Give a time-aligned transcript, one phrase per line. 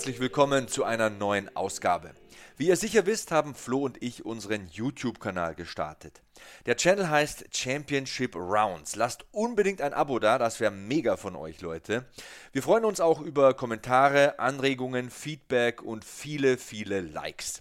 [0.00, 2.14] herzlich willkommen zu einer neuen Ausgabe.
[2.56, 6.22] Wie ihr sicher wisst, haben Flo und ich unseren YouTube-Kanal gestartet.
[6.64, 8.96] Der Channel heißt Championship Rounds.
[8.96, 12.06] Lasst unbedingt ein Abo da, das wäre mega von euch, Leute.
[12.50, 17.60] Wir freuen uns auch über Kommentare, Anregungen, Feedback und viele, viele Likes.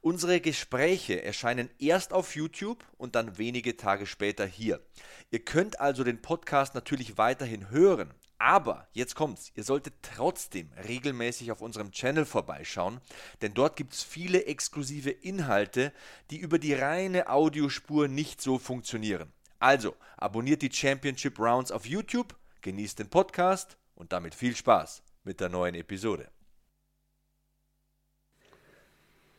[0.00, 4.80] Unsere Gespräche erscheinen erst auf YouTube und dann wenige Tage später hier.
[5.30, 11.52] Ihr könnt also den Podcast natürlich weiterhin hören, aber jetzt kommt's, ihr solltet trotzdem regelmäßig
[11.52, 13.00] auf unserem Channel vorbeischauen,
[13.40, 15.92] denn dort gibt es viele exklusive Inhalte,
[16.30, 19.32] die über die reine Audiospur nicht so funktionieren.
[19.58, 25.40] Also, abonniert die Championship Rounds auf YouTube, genießt den Podcast und damit viel Spaß mit
[25.40, 26.30] der neuen Episode.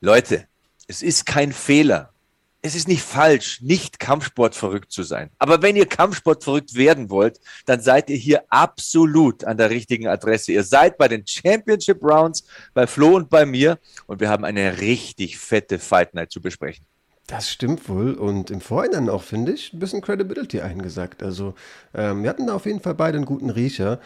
[0.01, 0.47] Leute,
[0.87, 2.13] es ist kein Fehler,
[2.67, 5.29] es ist nicht falsch, nicht Kampfsport verrückt zu sein.
[5.39, 10.07] Aber wenn ihr Kampfsport verrückt werden wollt, dann seid ihr hier absolut an der richtigen
[10.07, 10.51] Adresse.
[10.51, 14.79] Ihr seid bei den Championship Rounds, bei Flo und bei mir und wir haben eine
[14.79, 16.85] richtig fette Fight Night zu besprechen.
[17.27, 21.23] Das stimmt wohl und im Vorhinein auch, finde ich, ein bisschen Credibility eingesagt.
[21.23, 21.55] Also
[21.93, 23.99] ähm, wir hatten da auf jeden Fall beide einen guten Riecher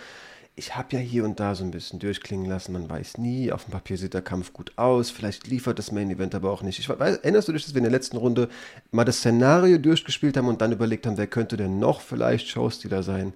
[0.56, 3.66] ich habe ja hier und da so ein bisschen durchklingen lassen, man weiß nie, auf
[3.66, 6.78] dem Papier sieht der Kampf gut aus, vielleicht liefert das Main Event aber auch nicht.
[6.80, 8.50] Ich weiß, erinnerst du dich, dass wir in der letzten Runde
[8.92, 13.02] mal das Szenario durchgespielt haben und dann überlegt haben, wer könnte denn noch vielleicht Showstealer
[13.02, 13.34] sein?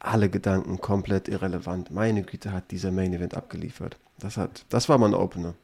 [0.00, 1.90] Alle Gedanken komplett irrelevant.
[1.90, 3.96] Meine Güte, hat dieser Main Event abgeliefert.
[4.18, 5.54] Das, hat, das war mal ein Opener.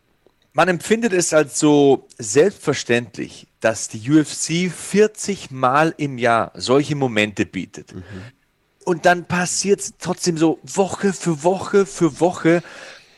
[0.52, 7.44] Man empfindet es als so selbstverständlich, dass die UFC 40 Mal im Jahr solche Momente
[7.46, 7.94] bietet.
[7.94, 8.02] Mhm.
[8.84, 12.62] Und dann passiert es trotzdem so Woche für Woche für Woche.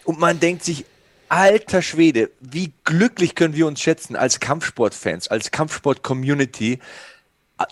[0.05, 0.84] Und man denkt sich,
[1.28, 6.78] alter Schwede, wie glücklich können wir uns schätzen als Kampfsportfans, als Kampfsport-Community,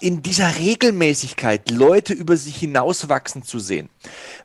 [0.01, 3.89] in dieser Regelmäßigkeit Leute über sich hinauswachsen zu sehen.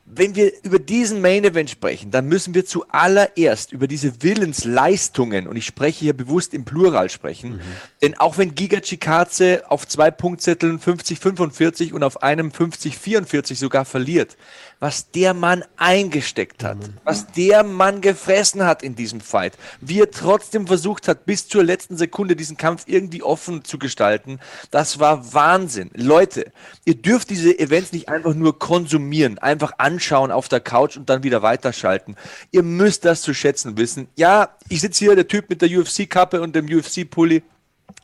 [0.04, 5.56] Wenn wir über diesen Main Event sprechen, dann müssen wir zuallererst über diese Willensleistungen, und
[5.56, 7.60] ich spreche hier bewusst im Plural sprechen, mhm.
[8.02, 14.36] denn auch wenn Giga Chikaze auf zwei Punktzetteln 50-45 und auf einem 50-44 sogar verliert,
[14.78, 20.10] was der Mann eingesteckt hat, was der Mann gefressen hat in diesem Fight, wie er
[20.10, 24.38] trotzdem versucht hat, bis zur letzten Sekunde diesen Kampf irgendwie offen zu gestalten,
[24.70, 25.90] das war Wahnsinn.
[25.94, 26.52] Leute,
[26.84, 31.22] ihr dürft diese Events nicht einfach nur konsumieren, einfach anschauen auf der Couch und dann
[31.22, 32.16] wieder weiterschalten.
[32.50, 34.08] Ihr müsst das zu schätzen wissen.
[34.16, 37.42] Ja, ich sitze hier, der Typ mit der UFC-Kappe und dem UFC-Pulli,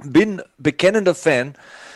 [0.05, 1.55] bin bekennender Fan,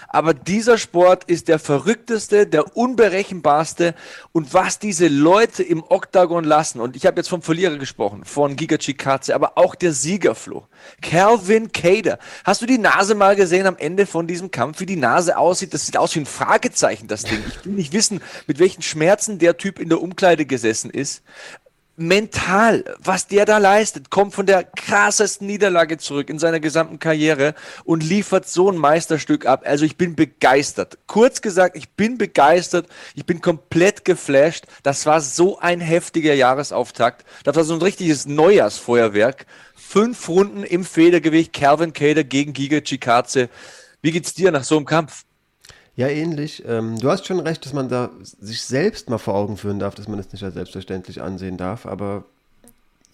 [0.09, 3.95] aber dieser Sport ist der verrückteste, der unberechenbarste.
[4.33, 8.57] Und was diese Leute im Oktagon lassen, und ich habe jetzt vom Verlierer gesprochen, von
[8.57, 10.67] Giga Chikadze, aber auch der Siegerfloh,
[11.03, 12.19] Calvin Cader.
[12.45, 15.75] Hast du die Nase mal gesehen am Ende von diesem Kampf, wie die Nase aussieht?
[15.75, 17.43] Das sieht aus wie ein Fragezeichen, das Ding.
[17.49, 21.23] Ich will nicht wissen, mit welchen Schmerzen der Typ in der Umkleide gesessen ist
[21.97, 27.55] mental, was der da leistet, kommt von der krassesten Niederlage zurück in seiner gesamten Karriere
[27.85, 29.63] und liefert so ein Meisterstück ab.
[29.65, 30.99] Also ich bin begeistert.
[31.07, 32.87] Kurz gesagt, ich bin begeistert.
[33.15, 34.67] Ich bin komplett geflasht.
[34.83, 37.25] Das war so ein heftiger Jahresauftakt.
[37.45, 39.47] Das war so ein richtiges Neujahrsfeuerwerk.
[39.75, 41.53] Fünf Runden im Federgewicht.
[41.53, 43.49] Calvin Cater gegen Giga Chikaze.
[44.03, 45.25] Wie geht's dir nach so einem Kampf?
[45.97, 46.63] Ja, ähnlich.
[46.67, 49.95] Ähm, du hast schon recht, dass man da sich selbst mal vor Augen führen darf,
[49.95, 51.87] dass man es nicht als selbstverständlich ansehen darf.
[51.87, 52.25] Aber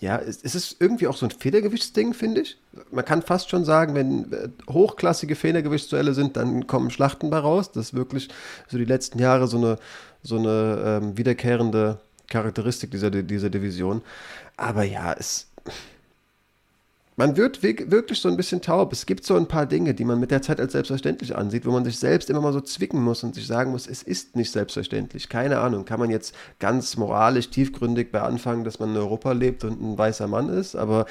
[0.00, 2.58] ja, es, es ist irgendwie auch so ein Federgewichtsding, finde ich.
[2.90, 7.70] Man kann fast schon sagen, wenn äh, hochklassige Federgewichtsduelle sind, dann kommen Schlachten bei raus.
[7.70, 8.28] Das ist wirklich
[8.66, 9.78] so die letzten Jahre so eine,
[10.24, 14.02] so eine ähm, wiederkehrende Charakteristik dieser, dieser Division.
[14.56, 15.46] Aber ja, es
[17.16, 18.92] man wird wirklich so ein bisschen taub.
[18.92, 21.70] Es gibt so ein paar Dinge, die man mit der Zeit als selbstverständlich ansieht, wo
[21.70, 24.50] man sich selbst immer mal so zwicken muss und sich sagen muss, es ist nicht
[24.50, 25.28] selbstverständlich.
[25.28, 29.64] Keine Ahnung, kann man jetzt ganz moralisch, tiefgründig bei anfangen, dass man in Europa lebt
[29.64, 31.04] und ein weißer Mann ist, aber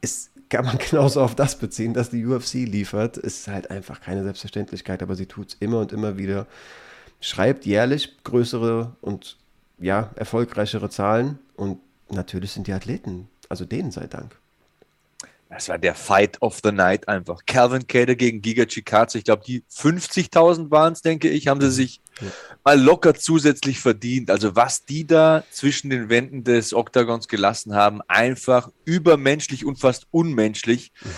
[0.00, 3.16] es kann man genauso auf das beziehen, dass die UFC liefert.
[3.16, 6.46] Es ist halt einfach keine Selbstverständlichkeit, aber sie tut es immer und immer wieder.
[7.20, 9.36] Schreibt jährlich größere und
[9.78, 11.78] ja, erfolgreichere Zahlen und
[12.10, 14.36] natürlich sind die Athleten, also denen sei Dank
[15.54, 17.46] Das war der Fight of the Night einfach.
[17.46, 19.18] Calvin Cater gegen Giga Chikadze.
[19.18, 22.26] Ich glaube, die 50.000 waren es, denke ich, haben sie sich ja.
[22.64, 24.32] mal locker zusätzlich verdient.
[24.32, 30.08] Also was die da zwischen den Wänden des Oktagons gelassen haben, einfach übermenschlich und fast
[30.10, 30.90] unmenschlich.
[31.04, 31.10] Mhm.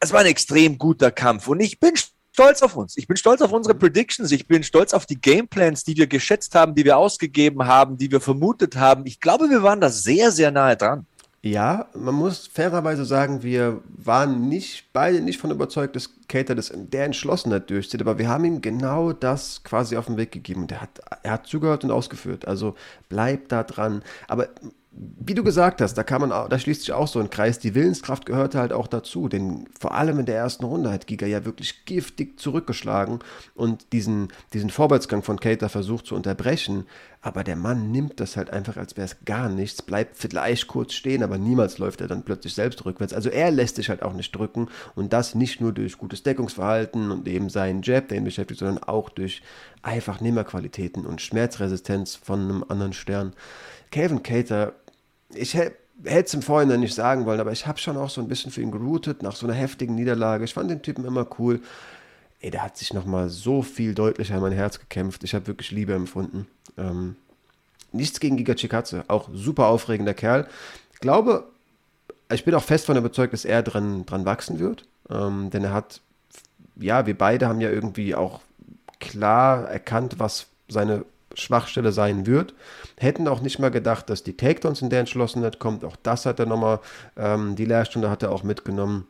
[0.00, 1.94] Es war ein extrem guter Kampf und ich bin
[2.32, 2.96] stolz auf uns.
[2.96, 4.32] Ich bin stolz auf unsere Predictions.
[4.32, 8.10] Ich bin stolz auf die Gameplans, die wir geschätzt haben, die wir ausgegeben haben, die
[8.10, 9.06] wir vermutet haben.
[9.06, 11.06] Ich glaube, wir waren da sehr, sehr nahe dran.
[11.44, 16.70] Ja, man muss fairerweise sagen, wir waren nicht beide nicht von überzeugt, dass Cater das
[16.70, 20.62] in der Entschlossenheit durchzieht, aber wir haben ihm genau das quasi auf den Weg gegeben.
[20.62, 22.46] Und er hat, er hat zugehört und ausgeführt.
[22.46, 22.76] Also
[23.08, 24.04] bleib da dran.
[24.28, 24.50] Aber
[24.94, 27.58] wie du gesagt hast, da kann man da schließt sich auch so ein Kreis.
[27.58, 31.26] Die Willenskraft gehörte halt auch dazu, denn vor allem in der ersten Runde hat Giga
[31.26, 33.20] ja wirklich giftig zurückgeschlagen
[33.54, 36.86] und diesen, diesen Vorwärtsgang von Cater versucht zu unterbrechen.
[37.22, 40.92] Aber der Mann nimmt das halt einfach, als wäre es gar nichts, bleibt vielleicht kurz
[40.92, 43.14] stehen, aber niemals läuft er dann plötzlich selbst rückwärts.
[43.14, 47.12] Also er lässt sich halt auch nicht drücken und das nicht nur durch gutes Deckungsverhalten
[47.12, 49.42] und eben seinen Jab, der ihn beschäftigt, sondern auch durch
[49.82, 53.32] einfach Nehmerqualitäten und Schmerzresistenz von einem anderen Stern.
[53.92, 54.72] Calvin Cater
[55.34, 58.28] ich hätte es im Vorhinein nicht sagen wollen, aber ich habe schon auch so ein
[58.28, 60.44] bisschen für ihn geroutet nach so einer heftigen Niederlage.
[60.44, 61.60] Ich fand den Typen immer cool.
[62.40, 65.22] Ey, der hat sich nochmal so viel deutlicher in mein Herz gekämpft.
[65.22, 66.48] Ich habe wirklich Liebe empfunden.
[66.76, 67.16] Ähm,
[67.92, 70.48] nichts gegen Giga Chikatze, auch super aufregender Kerl.
[70.92, 71.44] Ich glaube,
[72.32, 74.86] ich bin auch fest von überzeugt, dass er dran, dran wachsen wird.
[75.10, 76.00] Ähm, denn er hat,
[76.76, 78.40] ja, wir beide haben ja irgendwie auch
[78.98, 82.54] klar erkannt, was seine Schwachstelle sein wird.
[82.98, 85.84] Hätten auch nicht mal gedacht, dass die Takedowns in der Entschlossenheit kommt.
[85.84, 86.80] Auch das hat er nochmal,
[87.16, 89.06] ähm, die Lehrstunde hat er auch mitgenommen.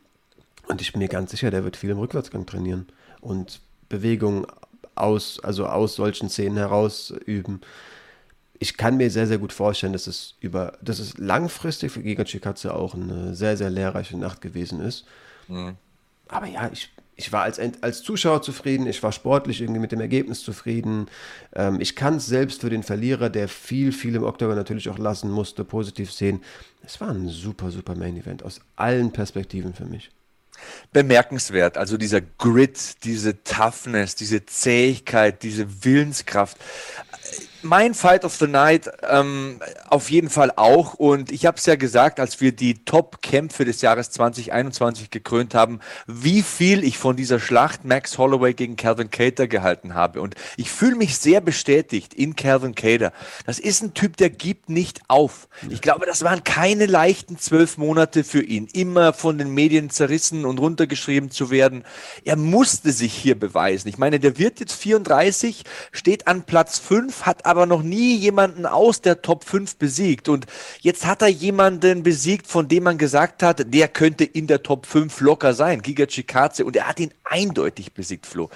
[0.67, 2.87] Und ich bin mir ganz sicher, der wird viel im Rückwärtsgang trainieren
[3.21, 3.59] und
[3.89, 4.45] Bewegungen
[4.95, 7.61] aus, also aus solchen Szenen heraus üben.
[8.59, 12.23] Ich kann mir sehr, sehr gut vorstellen, dass es über, dass es langfristig für Giga
[12.23, 15.05] Chikatze auch eine sehr, sehr lehrreiche Nacht gewesen ist.
[15.47, 15.75] Mhm.
[16.29, 20.01] Aber ja, ich ich war als, als Zuschauer zufrieden, ich war sportlich irgendwie mit dem
[20.01, 21.07] Ergebnis zufrieden.
[21.53, 24.97] Ähm, ich kann es selbst für den Verlierer, der viel, viel im Oktober natürlich auch
[24.97, 26.41] lassen musste, positiv sehen.
[26.83, 30.09] Es war ein super, super Main Event aus allen Perspektiven für mich.
[30.91, 36.57] Bemerkenswert, also dieser Grit, diese Toughness, diese Zähigkeit, diese Willenskraft
[37.63, 40.95] mein Fight of the Night ähm, auf jeden Fall auch.
[40.95, 45.79] Und ich habe es ja gesagt, als wir die Top-Kämpfe des Jahres 2021 gekrönt haben,
[46.07, 50.21] wie viel ich von dieser Schlacht Max Holloway gegen Calvin Cater gehalten habe.
[50.21, 53.13] Und ich fühle mich sehr bestätigt in Calvin Cater.
[53.45, 55.47] Das ist ein Typ, der gibt nicht auf.
[55.69, 60.45] Ich glaube, das waren keine leichten zwölf Monate für ihn, immer von den Medien zerrissen
[60.45, 61.85] und runtergeschrieben zu werden.
[62.25, 63.87] Er musste sich hier beweisen.
[63.87, 68.65] Ich meine, der wird jetzt 34, steht an Platz 5, hat aber noch nie jemanden
[68.65, 70.29] aus der Top 5 besiegt.
[70.29, 70.45] Und
[70.81, 74.85] jetzt hat er jemanden besiegt, von dem man gesagt hat, der könnte in der Top
[74.85, 76.65] 5 locker sein, Giga Chikadze.
[76.65, 78.49] Und er hat ihn eindeutig besiegt, Flo.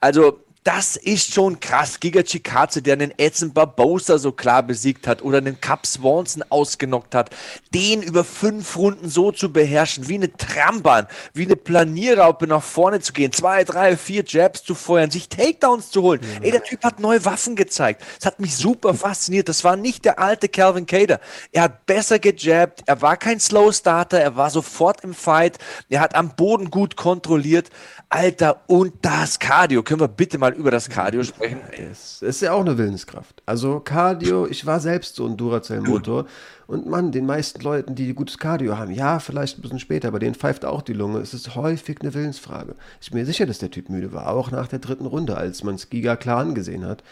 [0.00, 1.98] Also das ist schon krass.
[1.98, 7.14] Giga Chikadze, der einen Edson Barbosa so klar besiegt hat oder einen Cap Swanson ausgenockt
[7.14, 7.30] hat,
[7.74, 13.00] den über fünf Runden so zu beherrschen, wie eine Trambahn, wie eine Planierraupe nach vorne
[13.00, 16.20] zu gehen, zwei, drei, vier Jabs zu feuern, sich Takedowns zu holen.
[16.20, 16.44] Mhm.
[16.44, 18.02] Ey, der Typ hat neue Waffen gezeigt.
[18.18, 19.48] Das hat mich super fasziniert.
[19.48, 21.20] Das war nicht der alte Calvin Cater.
[21.50, 25.58] Er hat besser gejabbt, er war kein Slow Starter, er war sofort im Fight,
[25.88, 27.70] er hat am Boden gut kontrolliert.
[28.08, 29.82] Alter, und das Cardio.
[29.82, 31.60] Können wir bitte mal über das Cardio sprechen?
[31.76, 33.42] Das ist ja auch eine Willenskraft.
[33.46, 36.26] Also Cardio, ich war selbst so ein Duracell-Motor.
[36.66, 40.18] Und man, den meisten Leuten, die gutes Cardio haben, ja, vielleicht ein bisschen später, aber
[40.18, 41.18] denen pfeift auch die Lunge.
[41.18, 42.74] Es ist häufig eine Willensfrage.
[43.00, 45.64] Ich bin mir sicher, dass der Typ müde war, auch nach der dritten Runde, als
[45.64, 47.02] man es Giga klar angesehen hat.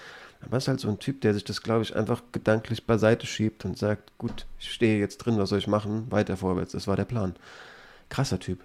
[0.42, 3.26] Aber es ist halt so ein Typ, der sich das, glaube ich, einfach gedanklich beiseite
[3.26, 6.06] schiebt und sagt, gut, ich stehe jetzt drin, was soll ich machen?
[6.10, 6.72] Weiter vorwärts.
[6.72, 7.34] Das war der Plan.
[8.08, 8.60] Krasser Typ.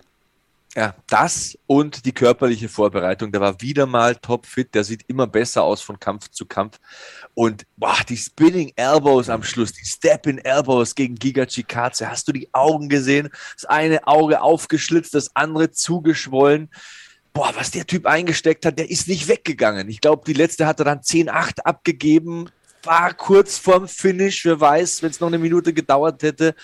[0.77, 3.31] Ja, das und die körperliche Vorbereitung.
[3.31, 4.75] Der war wieder mal topfit.
[4.75, 6.81] Der sieht immer besser aus von Kampf zu Kampf.
[7.33, 12.09] Und boah, die Spinning Elbows am Schluss, die Step-in Elbows gegen Giga Chikadze.
[12.09, 13.29] Hast du die Augen gesehen?
[13.53, 16.69] Das eine Auge aufgeschlitzt, das andere zugeschwollen.
[17.31, 19.87] Boah, was der Typ eingesteckt hat, der ist nicht weggegangen.
[19.87, 22.49] Ich glaube, die letzte hat er dann 10-8 abgegeben
[22.85, 26.55] war kurz vorm Finish, wer weiß, wenn es noch eine Minute gedauert hätte.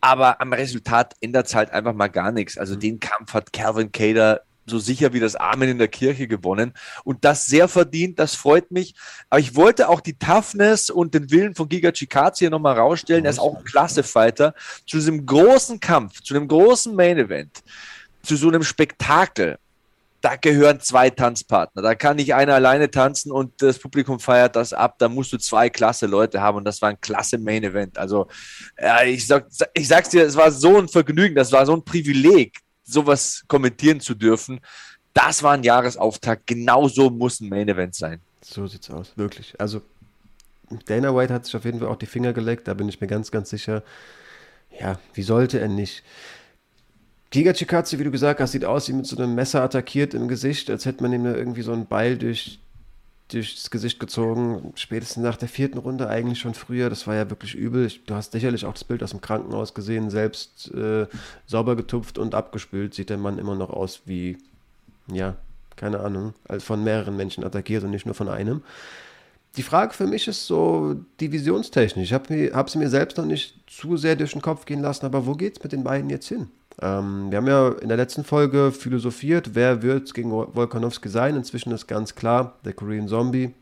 [0.00, 2.58] Aber am Resultat ändert es halt einfach mal gar nichts.
[2.58, 2.80] Also mhm.
[2.80, 6.72] den Kampf hat Calvin Cater so sicher wie das Amen in der Kirche gewonnen.
[7.04, 8.94] Und das sehr verdient, das freut mich.
[9.28, 13.24] Aber ich wollte auch die Toughness und den Willen von Giga Chikadze hier nochmal rausstellen.
[13.24, 14.54] Er ist auch ein Klasse-Fighter.
[14.86, 17.62] Zu diesem großen Kampf, zu einem großen Main-Event,
[18.22, 19.58] zu so einem Spektakel
[20.20, 21.82] da gehören zwei Tanzpartner.
[21.82, 24.96] Da kann nicht einer alleine tanzen und das Publikum feiert das ab.
[24.98, 27.96] Da musst du zwei klasse Leute haben und das war ein klasse Main Event.
[27.96, 28.26] Also,
[28.78, 31.84] ja, ich, sag, ich sag's dir, es war so ein Vergnügen, das war so ein
[31.84, 34.60] Privileg, sowas kommentieren zu dürfen.
[35.14, 36.46] Das war ein Jahresauftakt.
[36.46, 38.20] Genauso muss ein Main Event sein.
[38.42, 39.58] So sieht's aus, wirklich.
[39.58, 39.80] Also,
[40.86, 43.06] Dana White hat sich auf jeden Fall auch die Finger geleckt, da bin ich mir
[43.06, 43.82] ganz, ganz sicher.
[44.78, 46.04] Ja, wie sollte er nicht?
[47.30, 50.26] Giga Chikatsu, wie du gesagt hast, sieht aus wie mit so einem Messer attackiert im
[50.26, 52.58] Gesicht, als hätte man ihm irgendwie so ein Beil durch,
[53.28, 54.72] durchs Gesicht gezogen.
[54.74, 56.90] Spätestens nach der vierten Runde, eigentlich schon früher.
[56.90, 57.88] Das war ja wirklich übel.
[58.06, 61.06] Du hast sicherlich auch das Bild aus dem Krankenhaus gesehen, selbst äh,
[61.46, 62.94] sauber getupft und abgespült.
[62.94, 64.36] Sieht der Mann immer noch aus wie,
[65.06, 65.36] ja,
[65.76, 68.64] keine Ahnung, als von mehreren Menschen attackiert und nicht nur von einem.
[69.56, 72.10] Die Frage für mich ist so divisionstechnisch.
[72.10, 75.26] Ich habe es mir selbst noch nicht zu sehr durch den Kopf gehen lassen, aber
[75.26, 76.48] wo geht es mit den beiden jetzt hin?
[76.80, 81.36] Ähm, wir haben ja in der letzten Folge philosophiert, wer wird gegen Volkanovski sein.
[81.36, 83.54] Inzwischen ist ganz klar, der Korean Zombie.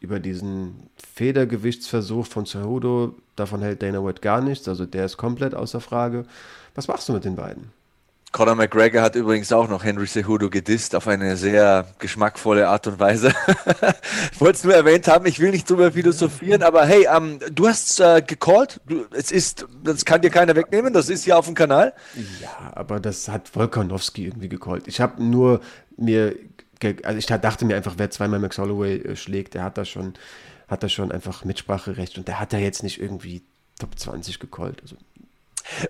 [0.00, 4.66] Über diesen Federgewichtsversuch von Cejudo, davon hält Dana White gar nichts.
[4.66, 6.24] Also der ist komplett außer Frage.
[6.74, 7.70] Was machst du mit den beiden?
[8.32, 12.98] Conor McGregor hat übrigens auch noch Henry Cejudo gedisst auf eine sehr geschmackvolle Art und
[12.98, 13.28] Weise.
[14.32, 17.68] ich wollte es nur erwähnt haben, ich will nicht drüber philosophieren, aber hey, ähm, du
[17.68, 21.44] hast äh, gecallt, du, es ist, das kann dir keiner wegnehmen, das ist hier auf
[21.44, 21.92] dem Kanal.
[22.40, 24.88] Ja, aber das hat Volkanowski irgendwie gecallt.
[24.88, 25.60] Ich habe nur
[25.98, 26.34] mir,
[27.02, 30.14] also ich dachte mir einfach, wer zweimal Max Holloway äh, schlägt, der hat da schon,
[30.68, 33.42] hat da schon einfach Mitspracherecht und der hat da jetzt nicht irgendwie
[33.78, 34.80] Top 20 gecallt.
[34.80, 34.96] Also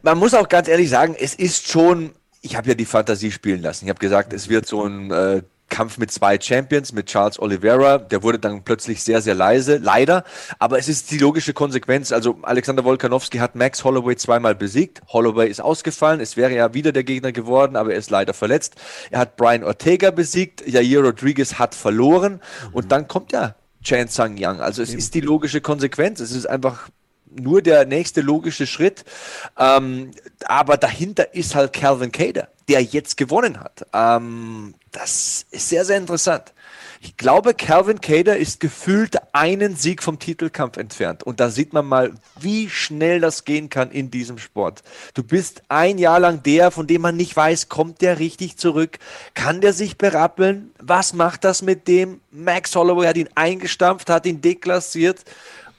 [0.02, 3.62] man muss auch ganz ehrlich sagen, es ist schon ich habe ja die Fantasie spielen
[3.62, 3.86] lassen.
[3.86, 7.96] Ich habe gesagt, es wird so ein äh, Kampf mit zwei Champions, mit Charles Oliveira.
[7.98, 10.24] Der wurde dann plötzlich sehr, sehr leise, leider.
[10.58, 12.12] Aber es ist die logische Konsequenz.
[12.12, 15.00] Also Alexander Wolkanowski hat Max Holloway zweimal besiegt.
[15.08, 16.20] Holloway ist ausgefallen.
[16.20, 18.74] Es wäre ja wieder der Gegner geworden, aber er ist leider verletzt.
[19.10, 20.66] Er hat Brian Ortega besiegt.
[20.66, 22.34] Jair Rodriguez hat verloren.
[22.34, 22.74] Mhm.
[22.74, 24.60] Und dann kommt ja Chan Sang Yang.
[24.60, 26.20] Also es ist die logische Konsequenz.
[26.20, 26.88] Es ist einfach
[27.40, 29.04] nur der nächste logische Schritt.
[29.58, 30.12] Ähm,
[30.44, 33.86] aber dahinter ist halt Calvin Cater, der jetzt gewonnen hat.
[33.92, 36.52] Ähm, das ist sehr, sehr interessant.
[37.04, 41.24] Ich glaube, Calvin Cater ist gefühlt einen Sieg vom Titelkampf entfernt.
[41.24, 44.84] Und da sieht man mal, wie schnell das gehen kann in diesem Sport.
[45.14, 49.00] Du bist ein Jahr lang der, von dem man nicht weiß, kommt der richtig zurück?
[49.34, 50.70] Kann der sich berappeln?
[50.78, 52.20] Was macht das mit dem?
[52.30, 55.24] Max Holloway hat ihn eingestampft, hat ihn deklassiert.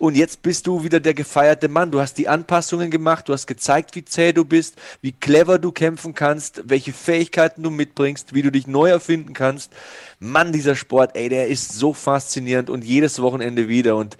[0.03, 1.89] Und jetzt bist du wieder der gefeierte Mann.
[1.89, 5.71] Du hast die Anpassungen gemacht, du hast gezeigt, wie zäh du bist, wie clever du
[5.71, 9.71] kämpfen kannst, welche Fähigkeiten du mitbringst, wie du dich neu erfinden kannst.
[10.19, 13.95] Mann, dieser Sport, ey, der ist so faszinierend und jedes Wochenende wieder.
[13.95, 14.17] Und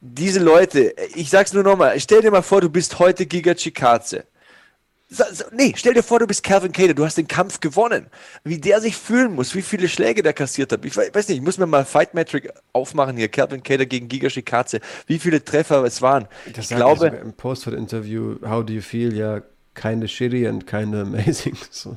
[0.00, 4.24] diese Leute, ich sag's nur nochmal, stell dir mal vor, du bist heute Giga Chikaze.
[5.12, 8.06] So, so, nee, stell dir vor, du bist Calvin Cater, du hast den Kampf gewonnen.
[8.44, 10.82] Wie der sich fühlen muss, wie viele Schläge der kassiert hat.
[10.86, 13.28] Ich weiß nicht, ich muss mir mal Fight Metric aufmachen hier.
[13.28, 14.80] Calvin Cater gegen Giga Shikaze.
[15.06, 16.28] Wie viele Treffer es waren.
[16.54, 17.08] Das ich glaube.
[17.08, 19.14] Ich Im Post for the Interview, how do you feel?
[19.14, 19.42] Ja,
[19.74, 21.56] keine shitty and keine amazing.
[21.70, 21.94] So,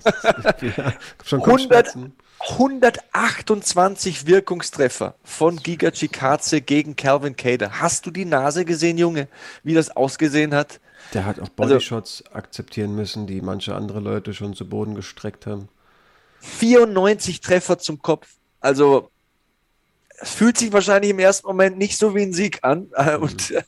[0.62, 0.94] ja,
[1.24, 1.96] schon 100,
[2.40, 7.80] 128 Wirkungstreffer von Giga Chikaze gegen Calvin Cater.
[7.80, 9.30] Hast du die Nase gesehen, Junge,
[9.64, 10.82] wie das ausgesehen hat?
[11.14, 14.96] Der hat auch also Bodyshots also, akzeptieren müssen, die manche andere Leute schon zu Boden
[14.96, 15.70] gestreckt haben.
[16.42, 18.28] 94 Treffer zum Kopf.
[18.60, 19.10] Also
[20.18, 22.90] es fühlt sich wahrscheinlich im ersten Moment nicht so wie ein Sieg an.
[22.98, 23.24] Mhm.
[23.24, 23.64] Und äh,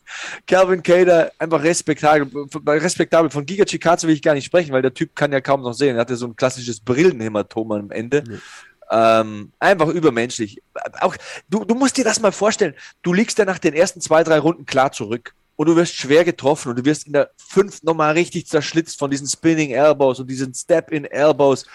[0.45, 2.27] Calvin Cater einfach respektabel.
[2.65, 3.29] respektabel.
[3.29, 5.73] Von Giga Chikaze will ich gar nicht sprechen, weil der Typ kann ja kaum noch
[5.73, 5.95] sehen.
[5.95, 8.23] Er hatte so ein klassisches Brillenhämatom am Ende.
[8.27, 8.41] Mhm.
[8.89, 10.61] Ähm, einfach übermenschlich.
[11.01, 11.15] Auch,
[11.49, 12.73] du, du musst dir das mal vorstellen.
[13.01, 16.23] Du liegst ja nach den ersten zwei, drei Runden klar zurück und du wirst schwer
[16.23, 20.27] getroffen und du wirst in der fünften nochmal richtig zerschlitzt von diesen Spinning Elbows und
[20.27, 21.65] diesen Step-in Elbows.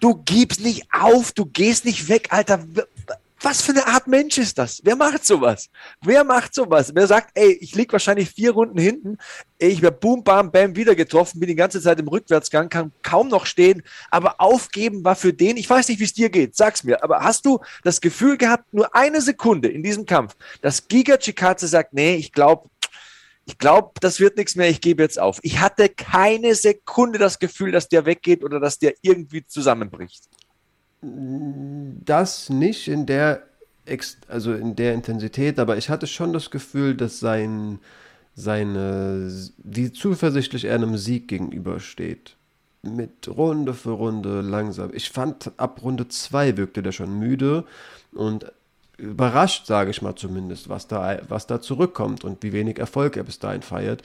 [0.00, 2.64] Du gibst nicht auf, du gehst nicht weg, Alter.
[3.40, 4.80] Was für eine Art Mensch ist das?
[4.82, 5.70] Wer macht sowas?
[6.02, 6.90] Wer macht sowas?
[6.92, 9.16] Wer sagt, ey, ich lieg wahrscheinlich vier Runden hinten,
[9.58, 13.28] ich werde boom, bam, bam wieder getroffen, bin die ganze Zeit im Rückwärtsgang, kann kaum
[13.28, 16.82] noch stehen, aber aufgeben war für den, ich weiß nicht, wie es dir geht, sag's
[16.82, 21.16] mir, aber hast du das Gefühl gehabt, nur eine Sekunde in diesem Kampf, dass Giga
[21.16, 22.68] Chikatze sagt, nee, ich glaube,
[23.48, 25.40] ich glaube, das wird nichts mehr, ich gebe jetzt auf.
[25.42, 30.24] Ich hatte keine Sekunde das Gefühl, dass der weggeht oder dass der irgendwie zusammenbricht.
[31.00, 33.44] Das nicht in der,
[34.28, 37.78] also in der Intensität, aber ich hatte schon das Gefühl, dass sein,
[38.34, 42.36] seine, wie zuversichtlich er einem Sieg gegenübersteht.
[42.82, 44.90] Mit Runde für Runde langsam.
[44.92, 47.64] Ich fand, ab Runde 2 wirkte der schon müde
[48.12, 48.52] und
[48.98, 53.24] überrascht, sage ich mal zumindest, was da, was da zurückkommt und wie wenig Erfolg er
[53.24, 54.02] bis dahin feiert.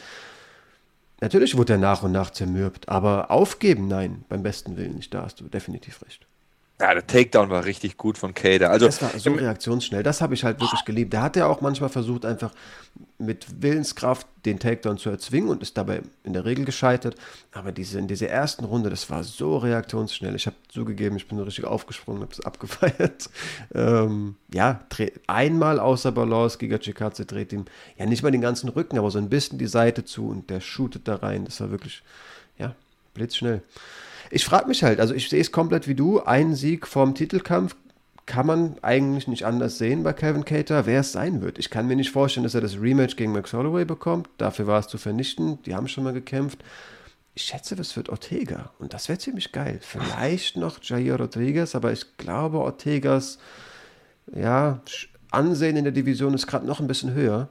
[1.20, 5.24] Natürlich wurde er nach und nach zermürbt, aber aufgeben, nein, beim besten Willen nicht, da
[5.24, 6.28] hast du definitiv recht.
[6.84, 8.70] Ja, der Takedown war richtig gut von Kader.
[8.70, 10.04] Also, das war so reaktionsschnell.
[10.04, 11.13] Das habe ich halt wirklich geliebt.
[11.13, 12.52] Der hat ja auch manchmal versucht, einfach
[13.18, 17.16] mit Willenskraft den Takedown zu erzwingen und ist dabei in der Regel gescheitert.
[17.54, 20.36] Aber diese, in dieser ersten Runde, das war so reaktionsschnell.
[20.36, 23.30] Ich habe zugegeben, ich bin so richtig aufgesprungen, habe es abgefeiert.
[23.74, 24.82] Ähm, ja,
[25.28, 27.66] einmal außer Balance, Giga Chikadze dreht ihm
[27.98, 30.60] ja nicht mal den ganzen Rücken, aber so ein bisschen die Seite zu und der
[30.60, 31.46] shootet da rein.
[31.46, 32.04] Das war wirklich,
[32.58, 32.75] ja,
[33.13, 33.63] blitzschnell.
[34.30, 37.75] Ich frage mich halt, also ich sehe es komplett wie du, ein Sieg vorm Titelkampf
[38.25, 41.60] kann man eigentlich nicht anders sehen bei Kevin Cater, wer es sein wird.
[41.60, 44.30] Ich kann mir nicht vorstellen, dass er das Rematch gegen Max Holloway bekommt.
[44.38, 45.62] Dafür war es zu vernichten.
[45.63, 46.63] Die haben schon mal gekämpft.
[47.36, 48.72] Ich schätze, das wird Ortega.
[48.80, 49.80] Und das wäre ziemlich geil.
[49.82, 53.39] Vielleicht noch Jair Rodriguez, aber ich glaube, Ortegas
[54.34, 54.82] ja,
[55.32, 57.50] Ansehen in der Division ist gerade noch ein bisschen höher.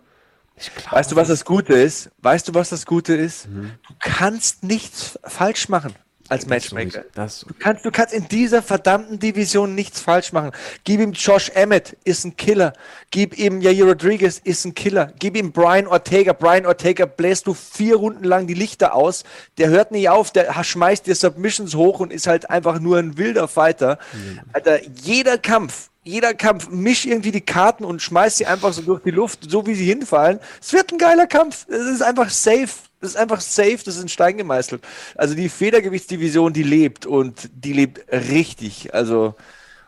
[0.77, 2.11] Glaub, weißt du, was das Gute ist?
[2.23, 3.49] Weißt du, was das Gute ist?
[3.49, 3.73] Mhm.
[3.89, 5.95] Du kannst nichts falsch machen
[6.33, 7.05] als Matchmaker.
[7.15, 10.53] Das du, kannst, du kannst in dieser verdammten Division nichts falsch machen.
[10.85, 12.73] Gib ihm Josh Emmett, ist ein Killer.
[13.11, 15.13] Gib ihm Yair Rodriguez, ist ein Killer.
[15.19, 16.33] Gib ihm Brian Ortega.
[16.33, 19.25] Brian Ortega bläst du vier Runden lang die Lichter aus.
[19.59, 23.19] Der hört nicht auf, der schmeißt dir Submissions hoch und ist halt einfach nur ein
[23.19, 23.99] wilder Fighter.
[24.13, 24.41] Mhm.
[24.53, 29.03] Alter, jeder Kampf, jeder Kampf, misch irgendwie die Karten und schmeiß sie einfach so durch
[29.03, 30.41] die Luft, so wie sie hinfallen.
[30.61, 31.67] Es wird ein geiler Kampf.
[31.69, 32.69] Es ist einfach safe.
[33.03, 34.81] Das ist einfach safe, das ist in Stein gemeißelt.
[35.17, 38.95] Also die Federgewichtsdivision, die lebt und die lebt richtig.
[38.95, 39.35] Also,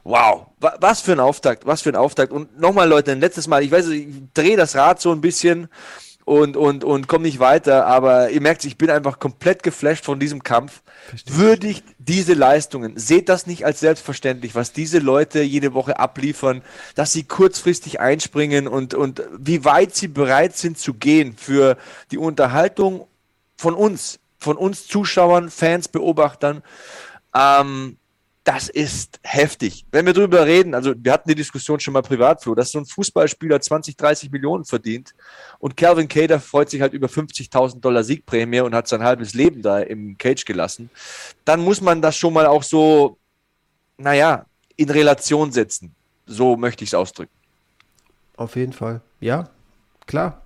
[0.03, 2.33] wow, was für ein Auftakt, was für ein Auftakt.
[2.33, 5.69] Und nochmal, Leute, ein letztes Mal, ich weiß, ich drehe das Rad so ein bisschen
[6.25, 7.87] und, und, und komme nicht weiter.
[7.87, 10.83] Aber ihr merkt, ich bin einfach komplett geflasht von diesem Kampf.
[11.09, 11.37] Verstehe.
[11.37, 12.97] Würdigt diese Leistungen.
[12.97, 16.63] Seht das nicht als selbstverständlich, was diese Leute jede Woche abliefern,
[16.95, 21.77] dass sie kurzfristig einspringen und, und wie weit sie bereit sind zu gehen für
[22.11, 23.07] die Unterhaltung
[23.57, 26.63] von uns, von uns Zuschauern, Fans, Beobachtern.
[27.35, 27.97] Ähm,
[28.45, 29.87] das ist heftig.
[29.91, 32.79] Wenn wir drüber reden, also wir hatten die Diskussion schon mal privat, Flo, dass so
[32.79, 35.15] ein Fußballspieler 20, 30 Millionen verdient
[35.59, 39.63] und Calvin Cater freut sich halt über 50.000 Dollar Siegprämie und hat sein halbes Leben
[39.63, 40.91] da im Cage gelassen,
[41.47, 43.17] dann muss man das schon mal auch so,
[43.97, 44.45] naja,
[44.77, 45.95] in Relation setzen.
[46.27, 47.33] So möchte ich es ausdrücken.
[48.37, 49.01] Auf jeden Fall.
[49.21, 49.49] Ja,
[50.07, 50.44] klar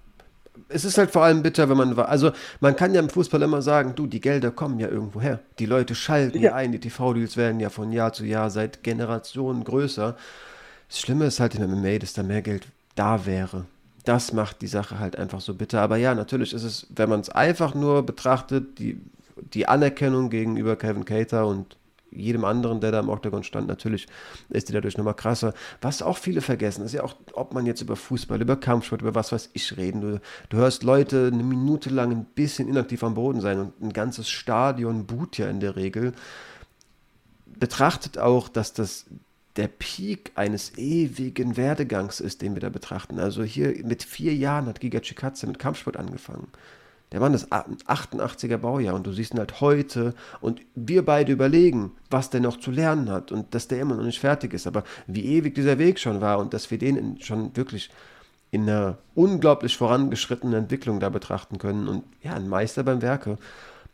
[0.68, 3.62] es ist halt vor allem bitter, wenn man also man kann ja im Fußball immer
[3.62, 5.40] sagen, du, die Gelder kommen ja irgendwo her.
[5.58, 9.64] Die Leute schalten ja, ein, die TV-Deals werden ja von Jahr zu Jahr seit Generationen
[9.64, 10.16] größer.
[10.88, 13.64] Das Schlimme ist halt im MMA, dass da mehr Geld da wäre.
[14.04, 15.80] Das macht die Sache halt einfach so bitter.
[15.80, 19.00] Aber ja, natürlich ist es, wenn man es einfach nur betrachtet, die,
[19.54, 21.77] die Anerkennung gegenüber Kevin Cater und
[22.18, 24.06] jedem anderen, der da im Octagon stand, natürlich
[24.48, 25.54] ist die dadurch nochmal krasser.
[25.80, 29.14] Was auch viele vergessen, ist ja auch, ob man jetzt über Fußball, über Kampfsport, über
[29.14, 30.00] was weiß ich reden.
[30.00, 33.92] Du, du hörst Leute eine Minute lang ein bisschen inaktiv am Boden sein und ein
[33.92, 36.12] ganzes Stadion boot ja in der Regel.
[37.46, 39.06] Betrachtet auch, dass das
[39.58, 43.18] der Peak eines ewigen Werdegangs ist, den wir da betrachten.
[43.18, 46.46] Also hier mit vier Jahren hat Giga Chikatze mit Kampfsport angefangen.
[47.12, 51.92] Der Mann ist 88er Baujahr und du siehst ihn halt heute und wir beide überlegen,
[52.10, 54.84] was der noch zu lernen hat und dass der immer noch nicht fertig ist, aber
[55.06, 57.90] wie ewig dieser Weg schon war und dass wir den schon wirklich
[58.50, 63.36] in einer unglaublich vorangeschrittenen Entwicklung da betrachten können und ja, ein Meister beim Werke.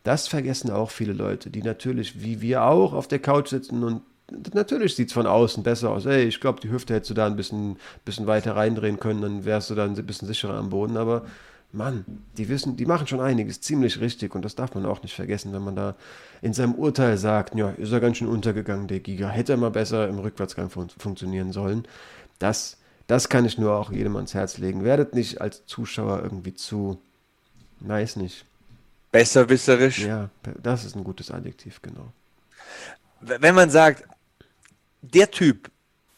[0.03, 4.01] Das vergessen auch viele Leute, die natürlich, wie wir auch, auf der Couch sitzen und
[4.53, 6.05] natürlich sieht es von außen besser aus.
[6.05, 9.45] Ey, ich glaube, die Hüfte hättest du da ein bisschen, bisschen weiter reindrehen können, dann
[9.45, 11.23] wärst du dann ein bisschen sicherer am Boden, aber
[11.75, 12.05] Mann,
[12.37, 15.53] die wissen, die machen schon einiges ziemlich richtig und das darf man auch nicht vergessen,
[15.53, 15.95] wenn man da
[16.41, 19.71] in seinem Urteil sagt, ja, ist er ganz schön untergegangen, der Giga, hätte er mal
[19.71, 21.87] besser im Rückwärtsgang fun funktionieren sollen.
[22.39, 24.83] Das, das kann ich nur auch jedem ans Herz legen.
[24.83, 26.99] Werdet nicht als Zuschauer irgendwie zu,
[27.81, 28.45] weiß nicht.
[29.11, 29.99] Besserwisserisch?
[29.99, 30.29] Ja,
[30.61, 32.11] das ist ein gutes Adjektiv, genau.
[33.21, 34.03] Wenn man sagt,
[35.01, 35.71] der Typ,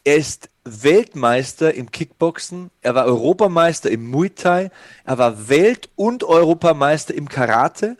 [0.03, 0.49] er ist
[0.83, 4.71] Weltmeister im Kickboxen, er war Europameister im Muay Thai,
[5.05, 7.97] er war Welt- und Europameister im Karate.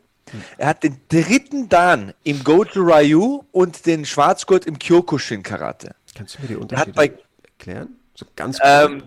[0.57, 5.95] Er hat den dritten Dan im Goju Ryu und den Schwarzgurt im Kyokushin Karate.
[6.15, 7.95] Kannst du mir die Unterschiede bei, erklären?
[8.13, 9.03] So ganz ähm,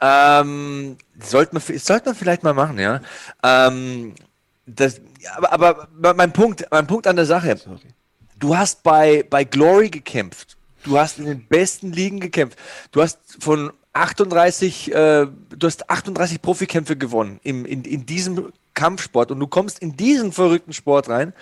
[0.00, 3.00] ähm, sollte, man, sollte man vielleicht mal machen, ja.
[3.42, 4.14] Ähm,
[4.66, 5.00] das,
[5.36, 7.56] aber, aber mein Punkt, mein Punkt an der Sache.
[7.56, 7.78] Sorry.
[8.38, 10.55] Du hast bei, bei Glory gekämpft
[10.86, 12.58] Du hast in den besten Ligen gekämpft.
[12.92, 19.32] Du hast von 38, äh, du hast 38 Profikämpfe gewonnen im, in, in diesem Kampfsport
[19.32, 21.32] und du kommst in diesen verrückten Sport rein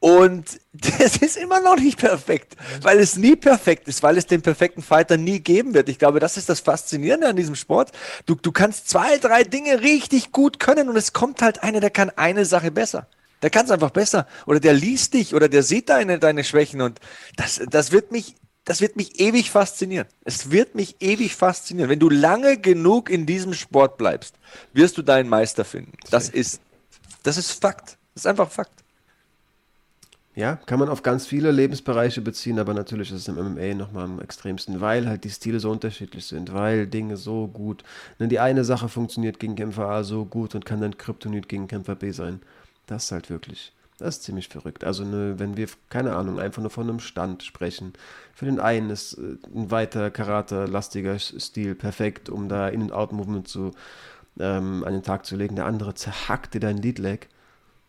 [0.00, 4.42] und das ist immer noch nicht perfekt, weil es nie perfekt ist, weil es den
[4.42, 5.88] perfekten Fighter nie geben wird.
[5.88, 7.92] Ich glaube, das ist das Faszinierende an diesem Sport.
[8.26, 11.90] Du, du kannst zwei, drei Dinge richtig gut können und es kommt halt einer, der
[11.90, 13.06] kann eine Sache besser.
[13.40, 14.26] Der kann es einfach besser.
[14.46, 16.98] Oder der liest dich oder der sieht deine, deine Schwächen und
[17.36, 20.06] das, das wird mich das wird mich ewig faszinieren.
[20.24, 21.90] Es wird mich ewig faszinieren.
[21.90, 24.36] Wenn du lange genug in diesem Sport bleibst,
[24.72, 25.92] wirst du deinen Meister finden.
[26.10, 26.60] Das ist,
[27.22, 27.98] das ist Fakt.
[28.14, 28.84] Das ist einfach Fakt.
[30.36, 34.04] Ja, kann man auf ganz viele Lebensbereiche beziehen, aber natürlich ist es im MMA nochmal
[34.04, 37.84] am extremsten, weil halt die Stile so unterschiedlich sind, weil Dinge so gut.
[38.18, 41.68] Ne, die eine Sache funktioniert gegen Kämpfer A so gut und kann dann Kryptonit gegen
[41.68, 42.40] Kämpfer B sein.
[42.86, 44.84] Das ist halt wirklich, das ist ziemlich verrückt.
[44.84, 47.92] Also, ne, wenn wir, keine Ahnung, einfach nur von einem Stand sprechen.
[48.34, 53.70] Für den einen ist äh, ein weiter Karate-lastiger Stil perfekt, um da In-and-Out-Movement zu,
[54.40, 55.54] ähm, an den Tag zu legen.
[55.54, 57.28] Der andere zerhackt dir dein Lead-Leg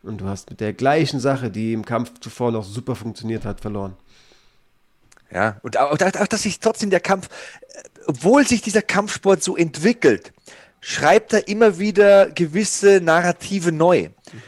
[0.04, 3.62] und du hast mit der gleichen Sache, die im Kampf zuvor noch super funktioniert hat,
[3.62, 3.96] verloren.
[5.32, 7.30] Ja, und auch, auch dass sich trotzdem der Kampf,
[7.62, 10.34] äh, obwohl sich dieser Kampfsport so entwickelt,
[10.82, 14.10] schreibt er immer wieder gewisse Narrative neu.
[14.32, 14.41] Mhm.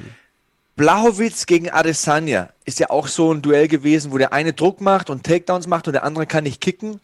[0.77, 5.09] Blachowitz gegen Adesanya ist ja auch so ein Duell gewesen, wo der eine Druck macht
[5.09, 7.01] und Takedowns macht und der andere kann nicht kicken.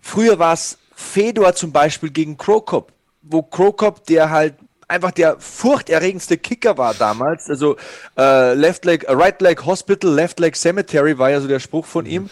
[0.00, 4.54] Früher war es Fedor zum Beispiel gegen Krokop, wo Krokop, der halt
[4.88, 7.50] einfach der furchterregendste Kicker war damals.
[7.50, 7.76] Also
[8.16, 11.84] äh, Left Leg, äh, Right Leg Hospital, Left Leg Cemetery war ja so der Spruch
[11.84, 12.30] von ihm.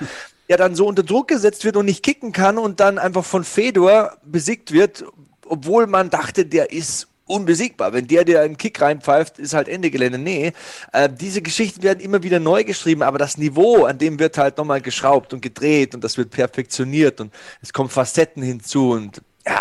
[0.48, 3.44] Der dann so unter Druck gesetzt wird und nicht kicken kann und dann einfach von
[3.44, 5.04] Fedor besiegt wird,
[5.46, 7.92] obwohl man dachte, der ist unbesiegbar.
[7.92, 10.18] Wenn der dir einen Kick reinpfeift, ist halt Ende Gelände.
[10.18, 10.52] Nee,
[10.92, 14.58] äh, diese Geschichten werden immer wieder neu geschrieben, aber das Niveau, an dem wird halt
[14.58, 19.60] nochmal geschraubt und gedreht und das wird perfektioniert und es kommen Facetten hinzu und ja,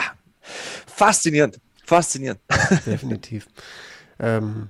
[0.88, 1.60] faszinierend.
[1.86, 2.40] Faszinierend.
[2.86, 3.48] Definitiv.
[4.20, 4.70] ähm,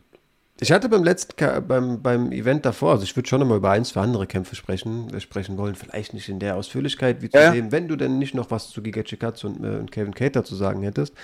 [0.61, 1.33] ich hatte beim letzten,
[1.67, 5.11] beim, beim Event davor, also ich würde schon nochmal über ein, zwei andere Kämpfe sprechen,
[5.11, 7.51] wir sprechen wollen, vielleicht nicht in der Ausführlichkeit wie zu ja.
[7.51, 10.43] sehen, wenn du denn nicht noch was zu Giga Chikatsu und, äh, und Kevin Cater
[10.43, 11.15] zu sagen hättest.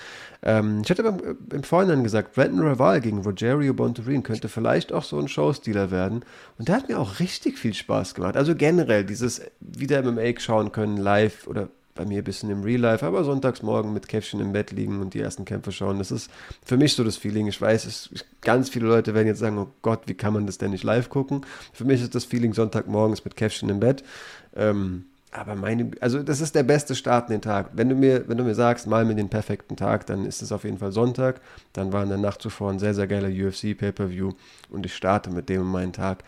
[0.42, 4.92] Ähm, ich hatte beim, äh, im Vorhinein gesagt, Brandon Raval gegen Rogerio Bontorin könnte vielleicht
[4.92, 6.24] auch so ein Showstealer werden.
[6.58, 8.36] Und der hat mir auch richtig viel Spaß gemacht.
[8.36, 11.68] Also generell dieses wieder MMA schauen können, live oder
[11.98, 15.00] bei mir ein bisschen im Real Life, aber sonntags morgen mit Käffchen im Bett liegen
[15.00, 15.98] und die ersten Kämpfe schauen.
[15.98, 16.30] Das ist
[16.64, 17.48] für mich so das Feeling.
[17.48, 20.58] Ich weiß, es, ganz viele Leute werden jetzt sagen, oh Gott, wie kann man das
[20.58, 21.44] denn nicht live gucken?
[21.72, 24.04] Für mich ist das Feeling Sonntagmorgens mit Käffchen im Bett.
[24.54, 27.70] Ähm, aber meine, also das ist der beste Start in den Tag.
[27.74, 30.52] Wenn du mir, wenn du mir sagst, mal mir den perfekten Tag, dann ist es
[30.52, 31.40] auf jeden Fall Sonntag.
[31.74, 34.32] Dann war in der Nacht zuvor ein sehr, sehr geiler UFC Pay-Per-View
[34.70, 36.24] und ich starte mit dem in meinen Tag.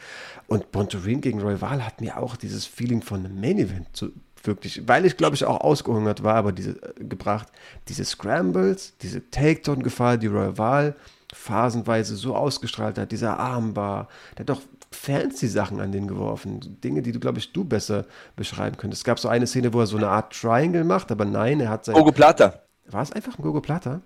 [0.49, 4.13] Und Bontorin gegen Roy Royval hat mir auch dieses Feeling von einem Main Event zu,
[4.42, 7.48] wirklich, weil ich glaube ich auch ausgehungert war, aber diese äh, gebracht,
[7.88, 10.96] diese Scrambles, diese Takedown-Gefahr, die Royal Wahl
[11.33, 17.03] phasenweise so ausgestrahlt hat, dieser Armbar, der hat doch fancy Sachen an den geworfen, Dinge,
[17.03, 19.00] die du glaube ich du besser beschreiben könntest.
[19.00, 21.68] Es gab so eine Szene, wo er so eine Art Triangle macht, aber nein, er
[21.68, 22.62] hat sein Gogo Plata.
[22.87, 24.00] War es einfach ein Gogo Plata?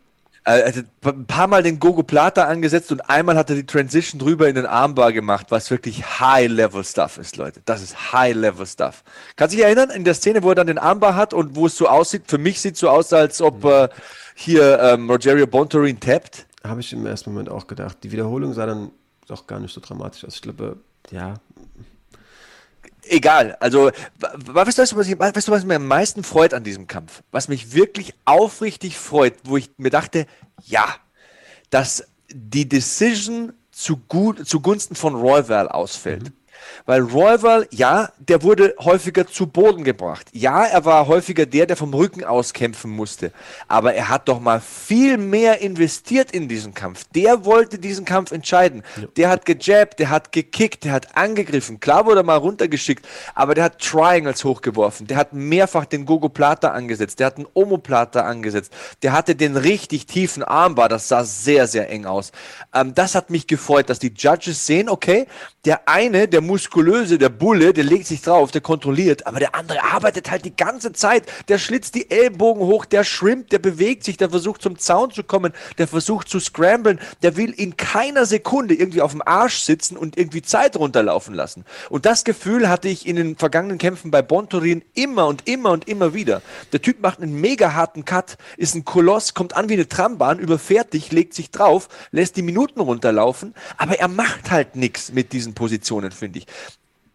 [0.47, 4.19] Er hat ein paar Mal den Gogo Plata angesetzt und einmal hat er die Transition
[4.19, 7.63] drüber in den Armbar gemacht, was wirklich High-Level-Stuff ist, Leute.
[7.65, 9.05] Das ist High-Level-Stuff.
[9.37, 11.67] Kannst du dich erinnern, in der Szene, wo er dann den Armbar hat und wo
[11.67, 13.89] es so aussieht, für mich sieht es so aus, als ob äh,
[14.35, 16.47] hier ähm, Rogerio Bontorin tappt?
[16.63, 17.99] Habe ich im ersten Moment auch gedacht.
[18.03, 18.91] Die Wiederholung sah dann
[19.27, 20.35] doch gar nicht so dramatisch aus.
[20.37, 20.77] Ich glaube,
[21.11, 21.35] ja,
[23.09, 23.57] egal.
[23.61, 27.23] Also, weißt du, was, weißt du, was mir am meisten freut an diesem Kampf?
[27.31, 30.27] Was mich wirklich aufrichtig freut, wo ich mir dachte,
[30.65, 30.87] ja,
[31.71, 36.25] dass die Decision zugunsten von Royval ausfällt.
[36.25, 36.33] Mhm.
[36.87, 40.29] Weil Royval, ja, der wurde häufiger zu Boden gebracht.
[40.33, 43.33] Ja, er war häufiger der, der vom Rücken aus kämpfen musste.
[43.69, 47.05] Aber er hat doch mal viel mehr investiert in diesen Kampf.
[47.15, 48.83] Der wollte diesen Kampf entscheiden.
[48.97, 49.07] Ja.
[49.17, 51.81] Der hat gejabbt, der hat gekickt, der hat angegriffen.
[51.81, 55.07] Klar wurde er mal runtergeschickt, aber der hat Triangles hochgeworfen.
[55.07, 57.21] Der hat mehrfach den Gogo Plata angesetzt.
[57.21, 58.73] Der hat einen Omo Plata angesetzt.
[59.03, 60.89] Der hatte den richtig tiefen Armbar.
[60.89, 62.33] Das sah sehr, sehr eng aus.
[62.75, 65.27] Ähm, das hat mich gefreut, dass die Judges sehen, okay,
[65.65, 69.83] der eine, der muskulöse, der Bulle, der legt sich drauf, der kontrolliert, aber der andere
[69.83, 71.25] arbeitet halt die ganze Zeit.
[71.49, 75.25] Der schlitzt die Ellbogen hoch, der schrimmt, der bewegt sich, der versucht zum Zaun zu
[75.25, 79.97] kommen, der versucht zu scramblen, der will in keiner Sekunde irgendwie auf dem Arsch sitzen
[79.97, 81.65] und irgendwie Zeit runterlaufen lassen.
[81.91, 85.89] Und das Gefühl hatte ich in den vergangenen Kämpfen bei Bontorin immer und immer und
[85.89, 86.41] immer wieder.
[86.73, 90.39] Der Typ macht einen mega harten Cut, ist ein Koloss, kommt an wie eine Trambahn,
[90.39, 95.33] überfährt dich, legt sich drauf, lässt die Minuten runterlaufen, aber er macht halt nichts mit
[95.33, 96.44] diesen Positionen, finde ich.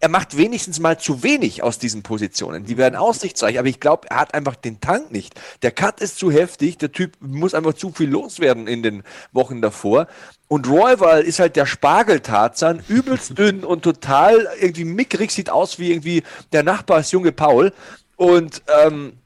[0.02, 2.64] Er macht wenigstens mal zu wenig aus diesen Positionen.
[2.64, 5.34] Die werden aussichtsreich, aber ich glaube, er hat einfach den Tank nicht.
[5.62, 9.62] Der Cut ist zu heftig, der Typ muss einfach zu viel loswerden in den Wochen
[9.62, 10.08] davor.
[10.48, 15.92] Und Royval ist halt der Spargeltarzan, übelst dünn und total irgendwie mickrig, sieht aus wie
[15.92, 17.74] irgendwie der Nachbarsjunge Paul.
[18.16, 19.20] Und ähm,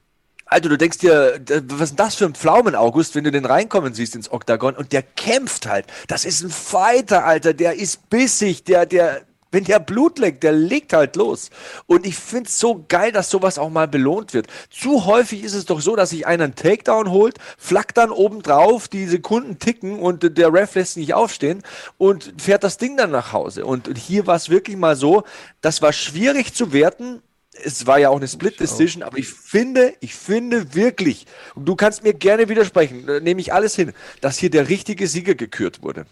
[0.46, 3.94] Alter, du denkst dir, was ist das für ein Pflaumen, August, wenn du den reinkommen
[3.94, 5.86] siehst ins Oktagon und der kämpft halt.
[6.08, 9.22] Das ist ein Fighter, Alter, der ist bissig, der, der,
[9.54, 11.50] Wenn der Blut leckt, der legt halt los.
[11.86, 14.48] Und ich finde es so geil, dass sowas auch mal belohnt wird.
[14.68, 18.42] Zu häufig ist es doch so, dass sich einer einen Takedown holt, flackt dann oben
[18.42, 21.62] drauf, die Sekunden ticken und der Ref lässt nicht aufstehen
[21.98, 23.64] und fährt das Ding dann nach Hause.
[23.64, 25.22] Und hier war es wirklich mal so,
[25.60, 27.22] das war schwierig zu werten
[27.62, 31.76] es war ja auch eine Split Decision, aber ich finde, ich finde wirklich, und du
[31.76, 36.04] kannst mir gerne widersprechen, nehme ich alles hin, dass hier der richtige Sieger gekürt wurde.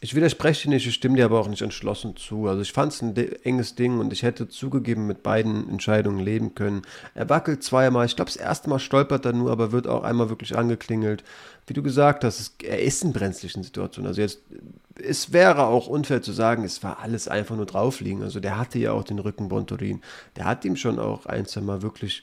[0.00, 2.46] Ich widerspreche nicht, ich stimme dir aber auch nicht entschlossen zu.
[2.46, 6.54] Also ich fand es ein enges Ding und ich hätte zugegeben mit beiden Entscheidungen leben
[6.54, 6.82] können.
[7.14, 10.28] Er wackelt zweimal, ich glaube das erste Mal stolpert er nur, aber wird auch einmal
[10.28, 11.24] wirklich angeklingelt.
[11.66, 14.06] Wie du gesagt hast, es, er ist in brenzlichen Situationen.
[14.06, 14.38] Also jetzt,
[15.02, 18.22] es wäre auch unfair zu sagen, es war alles einfach nur draufliegen.
[18.22, 20.00] Also der hatte ja auch den Rücken Bontorin.
[20.36, 22.22] Der hat ihm schon auch ein, zwei Mal wirklich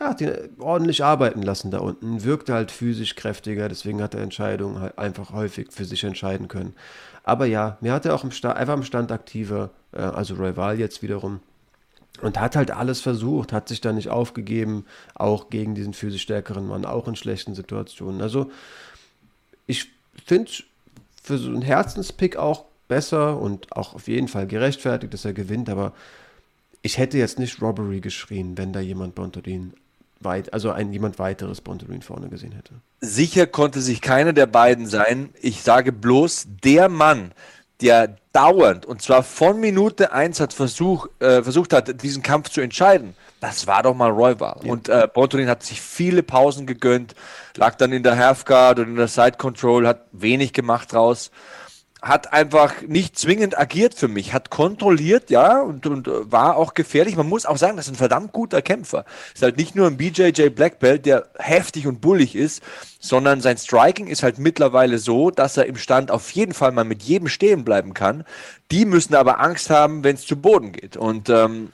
[0.00, 4.80] ja, den ordentlich arbeiten lassen da unten, wirkte halt physisch kräftiger, deswegen hat er Entscheidungen
[4.80, 6.74] halt einfach häufig für sich entscheiden können.
[7.24, 10.78] Aber ja, mir hat er auch im Stand, einfach im Stand aktiver, äh, also Rival
[10.78, 11.40] jetzt wiederum,
[12.22, 16.66] und hat halt alles versucht, hat sich da nicht aufgegeben, auch gegen diesen physisch stärkeren
[16.66, 18.22] Mann, auch in schlechten Situationen.
[18.22, 18.50] Also
[19.66, 19.88] ich
[20.26, 20.50] finde
[21.22, 25.68] für so einen Herzenspick auch besser und auch auf jeden Fall gerechtfertigt, dass er gewinnt,
[25.68, 25.92] aber
[26.82, 29.74] ich hätte jetzt nicht Robbery geschrien, wenn da jemand Bontorin
[30.20, 32.74] weit, also ein jemand weiteres Bontorin vorne gesehen hätte.
[33.00, 35.30] Sicher konnte sich keiner der beiden sein.
[35.40, 37.32] Ich sage bloß, der Mann,
[37.80, 42.60] der dauernd, und zwar von Minute 1 hat Versuch, äh, versucht hat, diesen Kampf zu
[42.60, 44.60] entscheiden, das war doch mal Royval.
[44.62, 44.72] Ja.
[44.72, 47.14] Und äh, Bontorin hat sich viele Pausen gegönnt,
[47.56, 51.30] lag dann in der Halfguard und in der Side Control, hat wenig gemacht draus
[52.00, 57.16] hat einfach nicht zwingend agiert für mich, hat kontrolliert, ja, und, und war auch gefährlich.
[57.16, 59.04] Man muss auch sagen, das ist ein verdammt guter Kämpfer.
[59.34, 62.62] Ist halt nicht nur ein BJJ Black Belt, der heftig und bullig ist,
[63.00, 66.84] sondern sein Striking ist halt mittlerweile so, dass er im Stand auf jeden Fall mal
[66.84, 68.24] mit jedem stehen bleiben kann.
[68.70, 70.96] Die müssen aber Angst haben, wenn es zu Boden geht.
[70.96, 71.72] Und ähm,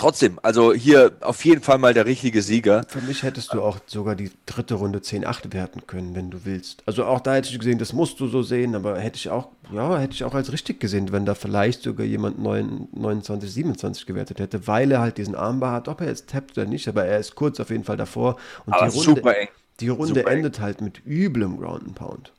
[0.00, 2.84] trotzdem, also hier auf jeden Fall mal der richtige Sieger.
[2.88, 6.82] Für mich hättest du auch sogar die dritte Runde 10-8 werten können, wenn du willst.
[6.86, 9.48] Also auch da hätte ich gesehen, das musst du so sehen, aber hätte ich auch,
[9.72, 14.06] ja, hätte ich auch als richtig gesehen, wenn da vielleicht sogar jemand 9, 29, 27
[14.06, 17.04] gewertet hätte, weil er halt diesen Armbar hat, ob er jetzt tappt oder nicht, aber
[17.04, 18.36] er ist kurz auf jeden Fall davor.
[18.64, 19.34] Und aber die Runde, super.
[19.80, 22.32] Die Runde super endet halt mit üblem Ground and Pound.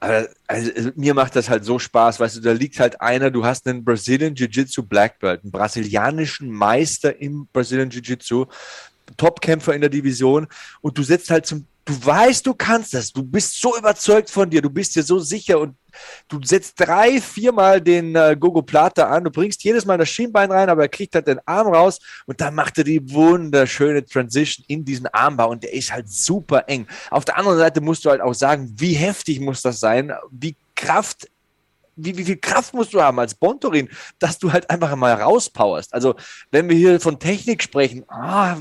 [0.00, 3.44] Aber also, mir macht das halt so Spaß, weißt du, da liegt halt einer, du
[3.44, 8.46] hast einen Brazilian Jiu-Jitsu Black Belt, einen brasilianischen Meister im Brazilian Jiu-Jitsu,
[9.16, 10.46] Topkämpfer in der Division
[10.80, 14.48] und du setzt halt zum du weißt, du kannst das, du bist so überzeugt von
[14.48, 15.76] dir, du bist dir so sicher und
[16.28, 20.50] du setzt drei, viermal den äh, Gogo Plata an, du bringst jedes Mal das Schienbein
[20.50, 24.64] rein, aber er kriegt halt den Arm raus und dann macht er die wunderschöne Transition
[24.68, 26.86] in diesen Armbau und der ist halt super eng.
[27.10, 30.56] Auf der anderen Seite musst du halt auch sagen, wie heftig muss das sein, wie
[30.74, 31.28] Kraft
[31.96, 35.94] wie, wie viel Kraft musst du haben als Bontorin, dass du halt einfach mal rauspowerst.
[35.94, 36.16] Also,
[36.50, 38.56] wenn wir hier von Technik sprechen, ah,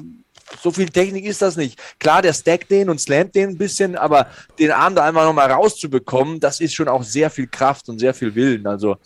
[0.61, 1.79] so viel Technik ist das nicht.
[1.99, 4.27] Klar, der stackt den und slammt den ein bisschen, aber
[4.59, 8.13] den Arm da einfach nochmal rauszubekommen, das ist schon auch sehr viel Kraft und sehr
[8.13, 8.67] viel Willen.
[8.67, 8.97] Also,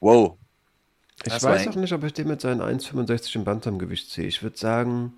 [0.00, 0.36] wow.
[1.24, 4.26] Ich das weiß auch nicht, ob ich den mit seinen 1,65 im Bantamgewicht sehe.
[4.26, 5.12] Ich würde sagen,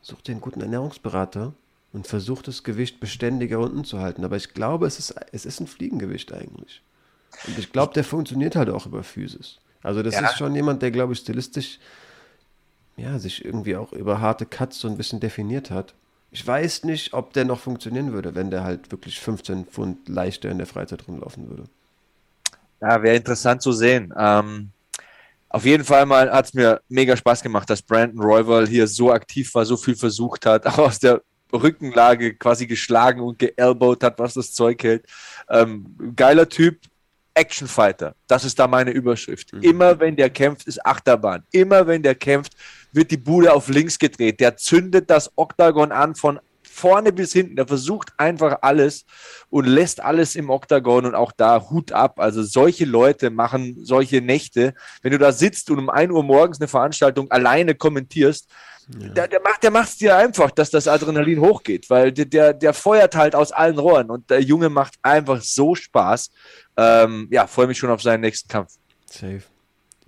[0.00, 1.52] such dir einen guten Ernährungsberater
[1.92, 4.24] und versuch das Gewicht beständiger unten zu halten.
[4.24, 6.82] Aber ich glaube, es ist, es ist ein Fliegengewicht eigentlich.
[7.46, 9.58] Und ich glaube, der funktioniert halt auch über Physis.
[9.82, 10.26] Also das ja.
[10.26, 11.78] ist schon jemand, der, glaube ich, stilistisch
[13.00, 15.94] ja, sich irgendwie auch über harte Cuts so ein bisschen definiert hat.
[16.30, 20.48] Ich weiß nicht, ob der noch funktionieren würde, wenn der halt wirklich 15 Pfund leichter
[20.50, 21.64] in der Freizeit rumlaufen würde.
[22.80, 24.14] Ja, wäre interessant zu sehen.
[24.16, 24.70] Ähm,
[25.48, 29.12] auf jeden Fall mal hat es mir mega Spaß gemacht, dass Brandon Royval hier so
[29.12, 34.18] aktiv war, so viel versucht hat, auch aus der Rückenlage quasi geschlagen und geelbowt hat,
[34.20, 35.06] was das Zeug hält.
[35.48, 36.78] Ähm, geiler Typ,
[37.34, 38.14] Actionfighter.
[38.28, 39.52] Das ist da meine Überschrift.
[39.52, 39.62] Mhm.
[39.62, 41.42] Immer wenn der kämpft, ist Achterbahn.
[41.50, 42.54] Immer wenn der kämpft,
[42.92, 44.40] wird die Bude auf links gedreht.
[44.40, 47.56] Der zündet das Oktagon an von vorne bis hinten.
[47.56, 49.04] Der versucht einfach alles
[49.50, 52.18] und lässt alles im Oktagon und auch da Hut ab.
[52.18, 54.74] Also solche Leute machen solche Nächte.
[55.02, 58.48] Wenn du da sitzt und um 1 Uhr morgens eine Veranstaltung alleine kommentierst,
[58.98, 59.08] ja.
[59.08, 62.72] der, der macht der es dir einfach, dass das Adrenalin hochgeht, weil der, der, der
[62.72, 66.30] feuert halt aus allen Rohren und der Junge macht einfach so Spaß.
[66.76, 68.72] Ähm, ja, freue mich schon auf seinen nächsten Kampf.
[69.06, 69.42] Safe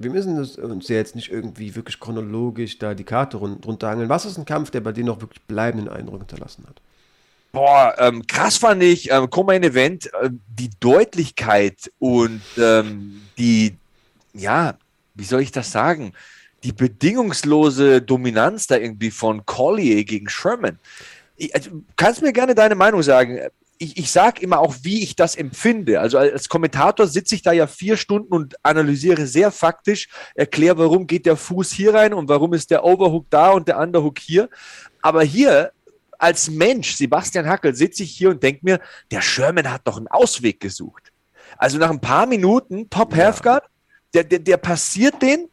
[0.03, 4.09] wir müssen uns ja jetzt nicht irgendwie wirklich chronologisch da die Karte run runterhangeln.
[4.09, 6.81] Was ist ein Kampf, der bei dir noch wirklich bleibenden Eindruck hinterlassen hat?
[7.53, 13.77] Boah, ähm, krass fand ich, ähm, Main Event, äh, die Deutlichkeit und ähm, die,
[14.33, 14.79] ja,
[15.15, 16.15] wie soll ich das sagen?
[16.65, 20.79] Die bedingungslose Dominanz da irgendwie von Collier gegen Sherman.
[21.37, 23.39] Ich, also, kannst mir gerne deine Meinung sagen
[23.83, 26.01] ich, ich sage immer auch, wie ich das empfinde.
[26.01, 31.07] Also als Kommentator sitze ich da ja vier Stunden und analysiere sehr faktisch, erkläre, warum
[31.07, 34.49] geht der Fuß hier rein und warum ist der Overhook da und der Underhook hier.
[35.01, 35.73] Aber hier
[36.19, 40.09] als Mensch, Sebastian Hackel, sitze ich hier und denke mir, der Sherman hat doch einen
[40.09, 41.13] Ausweg gesucht.
[41.59, 43.25] Also nach ein paar Minuten, Top ja.
[43.25, 43.65] Halfguard,
[44.15, 45.49] der, der, der passiert den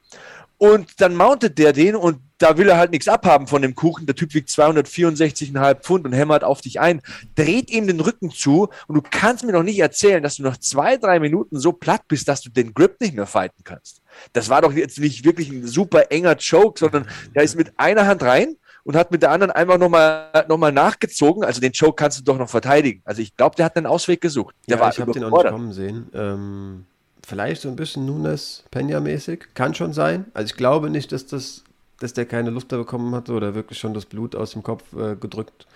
[0.59, 4.05] und dann mountet der den und da will er halt nichts abhaben von dem Kuchen.
[4.05, 7.01] Der Typ wiegt 264,5 Pfund und hämmert auf dich ein,
[7.35, 10.57] dreht ihm den Rücken zu und du kannst mir noch nicht erzählen, dass du nach
[10.57, 14.01] zwei, drei Minuten so platt bist, dass du den Grip nicht mehr fighten kannst.
[14.33, 18.05] Das war doch jetzt nicht wirklich ein super enger Choke, sondern er ist mit einer
[18.05, 21.45] Hand rein und hat mit der anderen einfach nochmal noch mal nachgezogen.
[21.45, 23.01] Also den Choke kannst du doch noch verteidigen.
[23.05, 24.55] Also ich glaube, der hat einen Ausweg gesucht.
[24.67, 26.09] Der ja, war ich habe den auch nicht kommen sehen.
[26.13, 26.85] Ähm,
[27.29, 29.53] vielleicht so ein bisschen Nunes Pena-mäßig.
[29.53, 30.25] Kann schon sein.
[30.33, 31.63] Also ich glaube nicht, dass das
[31.99, 34.93] dass der keine Luft da bekommen hatte oder wirklich schon das Blut aus dem Kopf
[34.93, 35.67] äh, gedrückt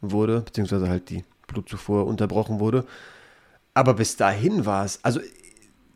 [0.00, 2.84] wurde, beziehungsweise halt die Blutzufuhr unterbrochen wurde.
[3.74, 5.20] Aber bis dahin war es, also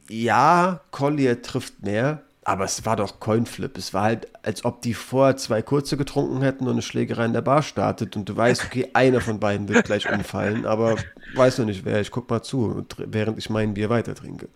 [0.08, 3.78] ja, Collier trifft mehr, aber es war doch Coinflip.
[3.78, 7.32] Es war halt, als ob die vorher zwei kurze getrunken hätten und eine Schlägerei in
[7.32, 10.96] der Bar startet und du weißt, okay, einer von beiden wird gleich umfallen, aber
[11.34, 12.00] weiß noch nicht wer.
[12.00, 14.48] Ich guck mal zu, während ich mein Bier weiter trinke.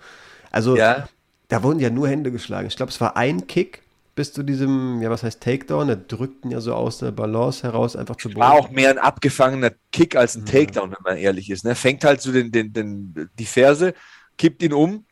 [0.54, 1.08] Also, ja.
[1.48, 2.68] da wurden ja nur Hände geschlagen.
[2.68, 3.82] Ich glaube, es war ein Kick
[4.14, 5.88] bis zu diesem, ja, was heißt Takedown?
[5.88, 8.40] Der drückt ihn ja so aus der Balance heraus einfach zu Boden.
[8.40, 11.64] War auch mehr ein abgefangener Kick als ein Takedown, wenn man ehrlich ist.
[11.64, 11.74] Ne?
[11.74, 13.94] Fängt halt so den, den, den, die Ferse,
[14.38, 15.04] kippt ihn um,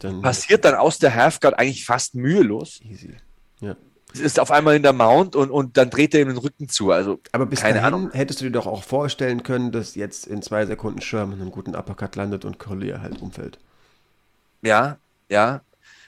[0.00, 2.80] dann passiert dann aus der Halfguard eigentlich fast mühelos.
[2.82, 3.14] Easy.
[3.60, 3.76] Ja.
[4.12, 6.68] Es ist auf einmal in der Mount und, und dann dreht er ihm den Rücken
[6.68, 6.90] zu.
[6.90, 8.10] Also, Aber bis keine dahin Ahnung.
[8.12, 11.76] hättest du dir doch auch vorstellen können, dass jetzt in zwei Sekunden Sherman einen guten
[11.76, 13.58] Uppercut landet und Collier halt umfällt.
[14.62, 14.98] Ja,
[15.28, 15.62] ja,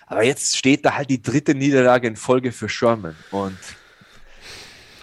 [0.06, 3.16] aber jetzt steht da halt die dritte Niederlage in Folge für Sherman.
[3.30, 3.58] Und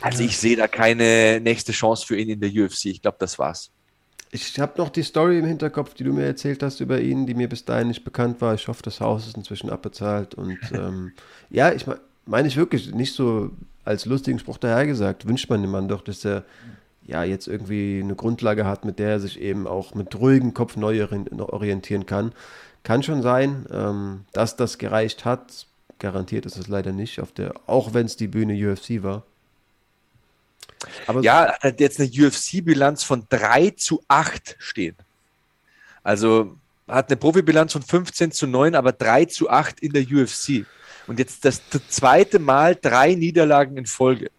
[0.01, 2.85] also ich sehe da keine nächste Chance für ihn in der UFC.
[2.85, 3.71] Ich glaube, das war's.
[4.31, 7.33] Ich habe noch die Story im Hinterkopf, die du mir erzählt hast über ihn, die
[7.33, 8.53] mir bis dahin nicht bekannt war.
[8.53, 10.35] Ich hoffe, das Haus ist inzwischen abbezahlt.
[10.35, 11.11] Und ähm,
[11.49, 11.85] ja, ich
[12.25, 13.51] meine ich wirklich nicht so
[13.83, 15.27] als lustigen Spruch dahergesagt.
[15.27, 16.45] Wünscht man dem Mann doch, dass er
[17.05, 20.77] ja jetzt irgendwie eine Grundlage hat, mit der er sich eben auch mit ruhigem Kopf
[20.77, 21.05] neu
[21.39, 22.31] orientieren kann.
[22.83, 25.67] Kann schon sein, ähm, dass das gereicht hat.
[25.99, 29.23] Garantiert ist es leider nicht, auf der, auch wenn es die Bühne UFC war.
[31.05, 34.95] Aber ja, hat jetzt eine UFC-Bilanz von 3 zu 8 stehen.
[36.03, 40.65] Also hat eine Profibilanz von 15 zu 9, aber 3 zu 8 in der UFC.
[41.07, 44.29] Und jetzt das zweite Mal drei Niederlagen in Folge.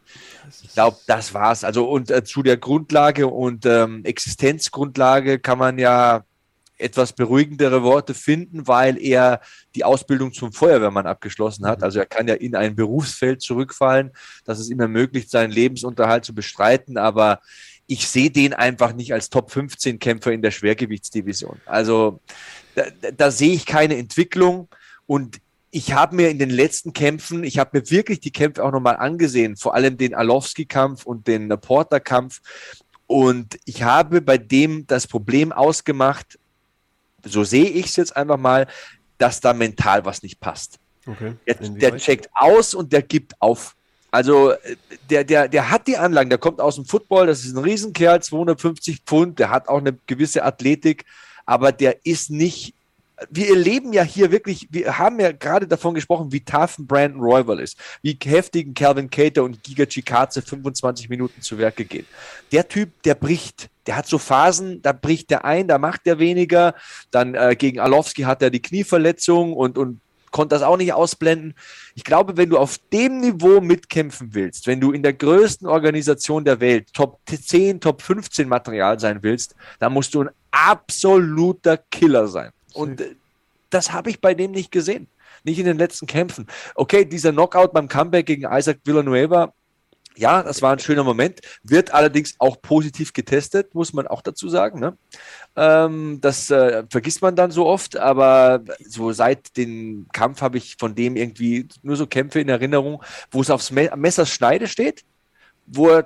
[0.62, 1.64] Ich glaube, das war's.
[1.64, 6.24] Also und äh, zu der Grundlage und ähm, Existenzgrundlage kann man ja
[6.82, 9.40] etwas beruhigendere Worte finden, weil er
[9.74, 11.78] die Ausbildung zum Feuerwehrmann abgeschlossen hat.
[11.78, 11.84] Mhm.
[11.84, 14.10] Also er kann ja in ein Berufsfeld zurückfallen,
[14.44, 16.98] dass es ihm ermöglicht, seinen Lebensunterhalt zu bestreiten.
[16.98, 17.40] Aber
[17.86, 21.60] ich sehe den einfach nicht als Top 15 Kämpfer in der Schwergewichtsdivision.
[21.66, 22.20] Also
[22.74, 22.84] da,
[23.16, 24.68] da sehe ich keine Entwicklung
[25.06, 25.40] und
[25.74, 28.96] ich habe mir in den letzten Kämpfen, ich habe mir wirklich die Kämpfe auch nochmal
[28.96, 32.42] angesehen, vor allem den Alowski-Kampf und den Porter-Kampf.
[33.06, 36.38] Und ich habe bei dem das Problem ausgemacht,
[37.24, 38.66] so sehe ich es jetzt einfach mal,
[39.18, 40.78] dass da mental was nicht passt.
[41.06, 41.34] Okay.
[41.46, 43.74] Der, der checkt aus und der gibt auf.
[44.10, 44.52] Also
[45.08, 48.22] der, der, der hat die Anlagen, der kommt aus dem Football, das ist ein Riesenkerl,
[48.22, 51.06] 250 Pfund, der hat auch eine gewisse Athletik,
[51.46, 52.74] aber der ist nicht
[53.30, 57.60] wir erleben ja hier wirklich, wir haben ja gerade davon gesprochen, wie tough Brandon Royval
[57.60, 62.06] ist, wie heftigen Calvin Cater und Giga Chikaze 25 Minuten zu Werke gehen.
[62.52, 66.18] Der Typ, der bricht, der hat so Phasen, da bricht der ein, da macht er
[66.18, 66.74] weniger.
[67.10, 70.00] Dann äh, gegen Alowski hat er die Knieverletzung und, und
[70.32, 71.54] konnte das auch nicht ausblenden.
[71.94, 76.44] Ich glaube, wenn du auf dem Niveau mitkämpfen willst, wenn du in der größten Organisation
[76.44, 82.26] der Welt Top 10, Top 15 Material sein willst, dann musst du ein absoluter Killer
[82.26, 82.50] sein.
[82.72, 83.02] Und
[83.70, 85.08] das habe ich bei dem nicht gesehen.
[85.44, 86.46] Nicht in den letzten Kämpfen.
[86.74, 89.52] Okay, dieser Knockout beim Comeback gegen Isaac Villanueva,
[90.16, 94.48] ja, das war ein schöner Moment, wird allerdings auch positiv getestet, muss man auch dazu
[94.48, 94.78] sagen.
[94.78, 94.96] Ne?
[95.56, 100.76] Ähm, das äh, vergisst man dann so oft, aber so seit dem Kampf habe ich
[100.78, 105.04] von dem irgendwie nur so Kämpfe in Erinnerung, wo es aufs Me Messerschneide steht,
[105.66, 106.04] wo er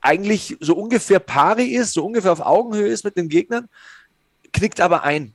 [0.00, 3.68] eigentlich so ungefähr pari ist, so ungefähr auf Augenhöhe ist mit den Gegnern,
[4.52, 5.34] knickt aber ein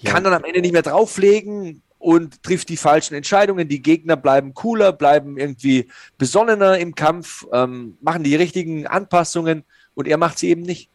[0.00, 0.12] ja.
[0.12, 3.68] kann dann am Ende nicht mehr drauflegen und trifft die falschen Entscheidungen.
[3.68, 10.08] Die Gegner bleiben cooler, bleiben irgendwie besonnener im Kampf, ähm, machen die richtigen Anpassungen und
[10.08, 10.90] er macht sie eben nicht.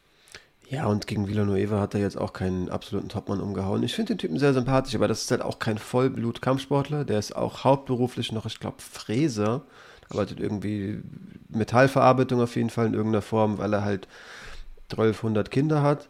[0.67, 3.83] Ja, und gegen Villanueva hat er jetzt auch keinen absoluten Topmann umgehauen.
[3.83, 7.05] Ich finde den Typen sehr sympathisch, aber das ist halt auch kein Vollblut-Kampfsportler.
[7.05, 9.63] Der ist auch hauptberuflich noch, ich glaube, Fräser.
[10.09, 11.01] Arbeitet irgendwie
[11.49, 14.07] Metallverarbeitung auf jeden Fall in irgendeiner Form, weil er halt
[14.91, 16.09] 1200 Kinder hat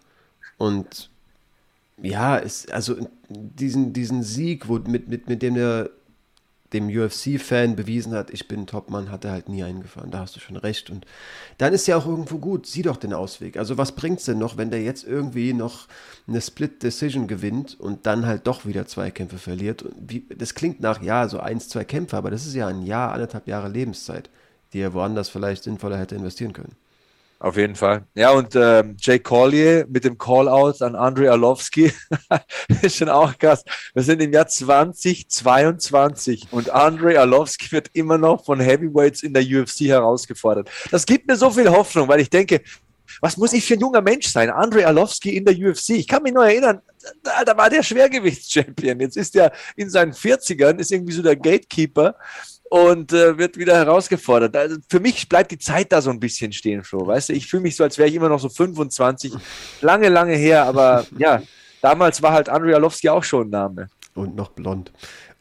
[0.57, 1.09] Und
[2.01, 2.95] ja, ist, also
[3.29, 5.89] diesen, diesen Sieg, wo, mit, mit, mit dem der
[6.73, 10.11] dem UFC-Fan bewiesen hat, ich bin Topmann, hat er halt nie eingefahren.
[10.11, 10.89] Da hast du schon recht.
[10.89, 11.05] Und
[11.57, 12.65] dann ist ja auch irgendwo gut.
[12.65, 13.57] Sieh doch den Ausweg.
[13.57, 15.87] Also was bringt es denn noch, wenn der jetzt irgendwie noch
[16.27, 19.85] eine Split-Decision gewinnt und dann halt doch wieder zwei Kämpfe verliert?
[19.97, 23.13] Wie, das klingt nach, ja, so eins, zwei Kämpfe, aber das ist ja ein Jahr,
[23.13, 24.29] anderthalb Jahre Lebenszeit,
[24.73, 26.75] die er woanders vielleicht sinnvoller hätte investieren können.
[27.39, 28.05] Auf jeden Fall.
[28.15, 31.91] Ja, und ähm, Jay Collier mit dem Callout an Andrei Arlovski
[32.81, 33.63] ist schon auch krass.
[33.93, 39.43] Wir sind im Jahr 2022 und Andrei Arlovski wird immer noch von Heavyweights in der
[39.43, 40.69] UFC herausgefordert.
[40.91, 42.61] Das gibt mir so viel Hoffnung, weil ich denke,
[43.21, 44.49] was muss ich für ein junger Mensch sein?
[44.49, 45.91] Andrei Arlovski in der UFC.
[45.91, 46.81] Ich kann mich nur erinnern,
[47.21, 48.99] da, da war der Schwergewichtschampion.
[48.99, 52.15] Jetzt ist er in seinen 40ern, ist irgendwie so der Gatekeeper
[52.75, 54.53] und äh, wird wieder herausgefordert.
[54.53, 57.07] Also für mich bleibt die Zeit da so ein bisschen stehen, Flo.
[57.07, 59.33] Weißt du, ich fühle mich so, als wäre ich immer noch so 25.
[59.79, 61.41] Lange, lange her, aber ja,
[61.81, 63.87] damals war halt Andrei Arlovski auch schon ein Name.
[64.13, 64.91] Und noch blond.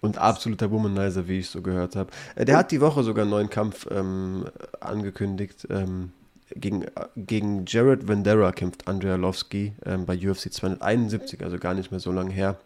[0.01, 2.12] Und absoluter Womanizer, wie ich so gehört habe.
[2.37, 4.45] Äh, der hat die Woche sogar einen neuen Kampf ähm,
[4.78, 5.66] angekündigt.
[5.70, 6.12] Ähm,
[6.55, 6.85] gegen,
[7.16, 12.12] gegen Jared Vandera kämpft Andrei Arlovski ähm, bei UFC 271, also gar nicht mehr so
[12.12, 12.59] lange her.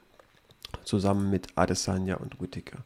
[0.85, 2.85] Zusammen mit Adesanya und Whittaker.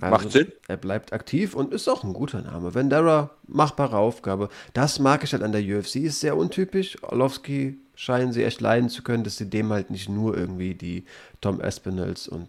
[0.00, 0.52] Also Macht Sinn.
[0.68, 2.74] Er bleibt aktiv und ist auch ein guter Name.
[2.74, 4.48] Vendera, machbare Aufgabe.
[4.72, 7.02] Das mag ich halt an der UFC, ist sehr untypisch.
[7.02, 11.04] Orlovsky scheinen sie echt leiden zu können, dass sie dem halt nicht nur irgendwie die
[11.40, 12.48] Tom Espinels und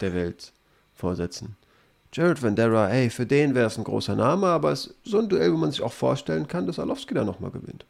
[0.00, 0.52] der Welt
[0.94, 1.56] vorsetzen.
[2.12, 5.28] Jared Vendera, hey, für den wäre es ein großer Name, aber es ist so ein
[5.28, 7.84] Duell, wo man sich auch vorstellen kann, dass Orlovsky da nochmal gewinnt.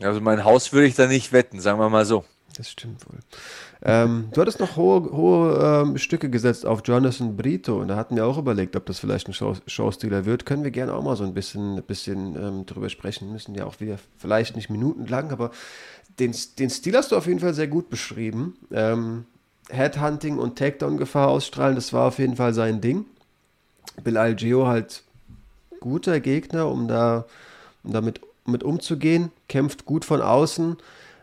[0.00, 2.24] Also mein Haus würde ich da nicht wetten, sagen wir mal so.
[2.56, 3.18] Das stimmt wohl.
[3.86, 8.16] Ähm, du hattest noch hohe, hohe ähm, Stücke gesetzt auf Jonathan Brito und da hatten
[8.16, 10.46] wir auch überlegt, ob das vielleicht ein Show Showstealer wird.
[10.46, 13.30] Können wir gerne auch mal so ein bisschen, bisschen ähm, drüber sprechen.
[13.30, 15.50] Müssen ja auch wieder vielleicht nicht minutenlang, aber
[16.18, 18.56] den, den Stil hast du auf jeden Fall sehr gut beschrieben.
[18.72, 19.26] Ähm,
[19.68, 23.04] Headhunting und Takedown-Gefahr ausstrahlen, das war auf jeden Fall sein Ding.
[24.02, 25.02] Bill Algeo halt
[25.80, 27.26] guter Gegner, um da
[27.82, 30.76] um damit mit umzugehen, kämpft gut von außen.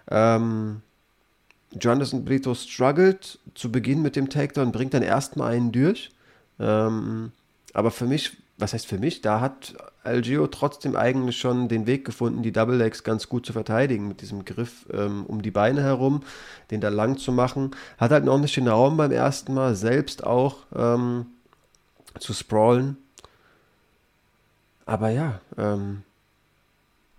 [0.09, 0.81] Ähm,
[1.79, 6.11] Jonathan Brito struggelt zu Beginn mit dem Takedown, bringt dann erstmal einen durch.
[6.59, 7.31] Ähm,
[7.73, 12.03] aber für mich, was heißt für mich, da hat Algio trotzdem eigentlich schon den Weg
[12.03, 15.81] gefunden, die Double Legs ganz gut zu verteidigen, mit diesem Griff ähm, um die Beine
[15.81, 16.21] herum,
[16.71, 17.71] den da lang zu machen.
[17.97, 21.27] Hat halt noch nicht den Raum beim ersten Mal, selbst auch ähm,
[22.19, 22.97] zu sprawlen.
[24.85, 26.03] Aber ja, ähm,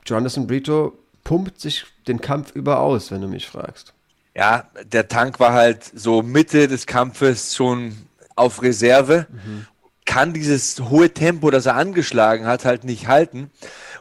[0.04, 3.94] Jonathan Brito pumpt sich den Kampf über aus, wenn du mich fragst
[4.34, 7.96] ja, der Tank war halt so Mitte des Kampfes schon
[8.34, 9.66] auf Reserve, mhm.
[10.06, 13.50] kann dieses hohe Tempo, das er angeschlagen hat, halt nicht halten.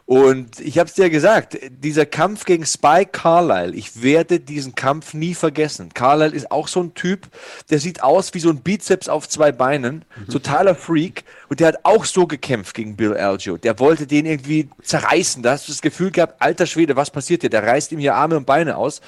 [0.04, 5.14] Und ich habe es dir gesagt, dieser Kampf gegen Spike Carlyle, ich werde diesen Kampf
[5.14, 5.94] nie vergessen.
[5.94, 7.28] Carlyle ist auch so ein Typ,
[7.70, 10.28] der sieht aus wie so ein Bizeps auf zwei Beinen, mhm.
[10.28, 11.24] totaler Freak.
[11.48, 13.56] Und der hat auch so gekämpft gegen Bill Algio.
[13.56, 15.42] Der wollte den irgendwie zerreißen.
[15.42, 17.50] Da hast du das Gefühl gehabt, alter Schwede, was passiert hier?
[17.50, 19.00] Der reißt ihm hier Arme und Beine aus.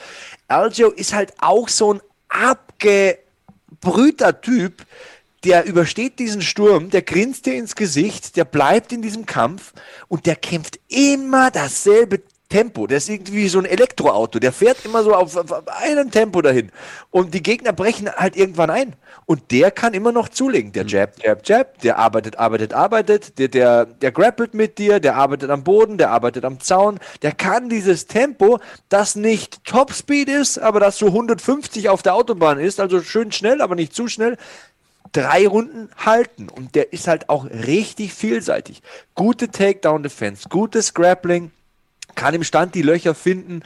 [0.46, 4.86] Algio ist halt auch so ein abgebrühter Typ,
[5.44, 9.72] der übersteht diesen Sturm, der grinst dir ins Gesicht, der bleibt in diesem Kampf
[10.08, 12.22] und der kämpft immer dasselbe
[12.54, 12.86] Tempo.
[12.86, 14.38] Der ist irgendwie so ein Elektroauto.
[14.38, 16.70] Der fährt immer so auf, auf einem Tempo dahin.
[17.10, 18.94] Und die Gegner brechen halt irgendwann ein.
[19.26, 20.70] Und der kann immer noch zulegen.
[20.70, 25.16] Der Jab, Jab, Jab, der arbeitet, arbeitet, arbeitet, der, der, der grappelt mit dir, der
[25.16, 27.00] arbeitet am Boden, der arbeitet am Zaun.
[27.22, 32.60] Der kann dieses Tempo, das nicht Topspeed ist, aber das so 150 auf der Autobahn
[32.60, 34.36] ist, also schön schnell, aber nicht zu schnell,
[35.14, 36.48] drei Runden halten.
[36.50, 38.82] Und der ist halt auch richtig vielseitig.
[39.14, 41.50] Gute Takedown-Defense, gutes Grappling,
[42.14, 43.62] kann im Stand die Löcher finden,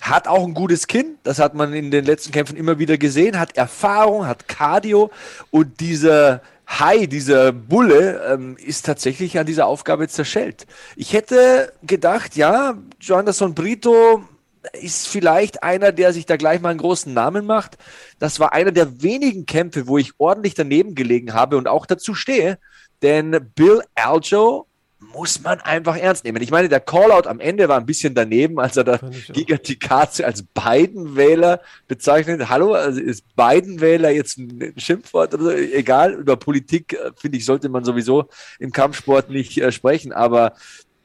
[0.00, 3.38] hat auch ein gutes Kinn, das hat man in den letzten Kämpfen immer wieder gesehen,
[3.38, 5.10] hat Erfahrung, hat Cardio
[5.50, 10.66] und dieser Hai, dieser Bulle, ähm, ist tatsächlich an dieser Aufgabe zerschellt.
[10.96, 14.24] Ich hätte gedacht, ja, Joanderson Brito
[14.72, 17.78] ist vielleicht einer, der sich da gleich mal einen großen Namen macht.
[18.18, 22.14] Das war einer der wenigen Kämpfe, wo ich ordentlich daneben gelegen habe und auch dazu
[22.14, 22.58] stehe.
[23.02, 24.66] Denn Bill Aljo
[25.12, 26.42] muss man einfach ernst nehmen.
[26.42, 29.00] Ich meine, der Callout am Ende war ein bisschen daneben, als er da
[29.32, 32.48] Giga Tikatze als Biden-Wähler bezeichnet.
[32.48, 35.50] Hallo, also ist Biden-Wähler jetzt ein Schimpfwort oder so?
[35.50, 40.54] Egal, über Politik, äh, finde ich, sollte man sowieso im Kampfsport nicht äh, sprechen, aber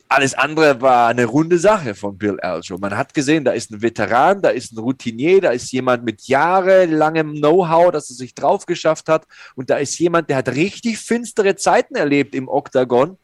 [0.09, 2.77] alles andere war eine runde Sache von Bill Aljo.
[2.77, 6.27] Man hat gesehen, da ist ein Veteran, da ist ein Routinier, da ist jemand mit
[6.27, 9.27] jahrelangem Know-how, das er sich drauf geschafft hat.
[9.55, 13.17] Und da ist jemand, der hat richtig finstere Zeiten erlebt im Oktagon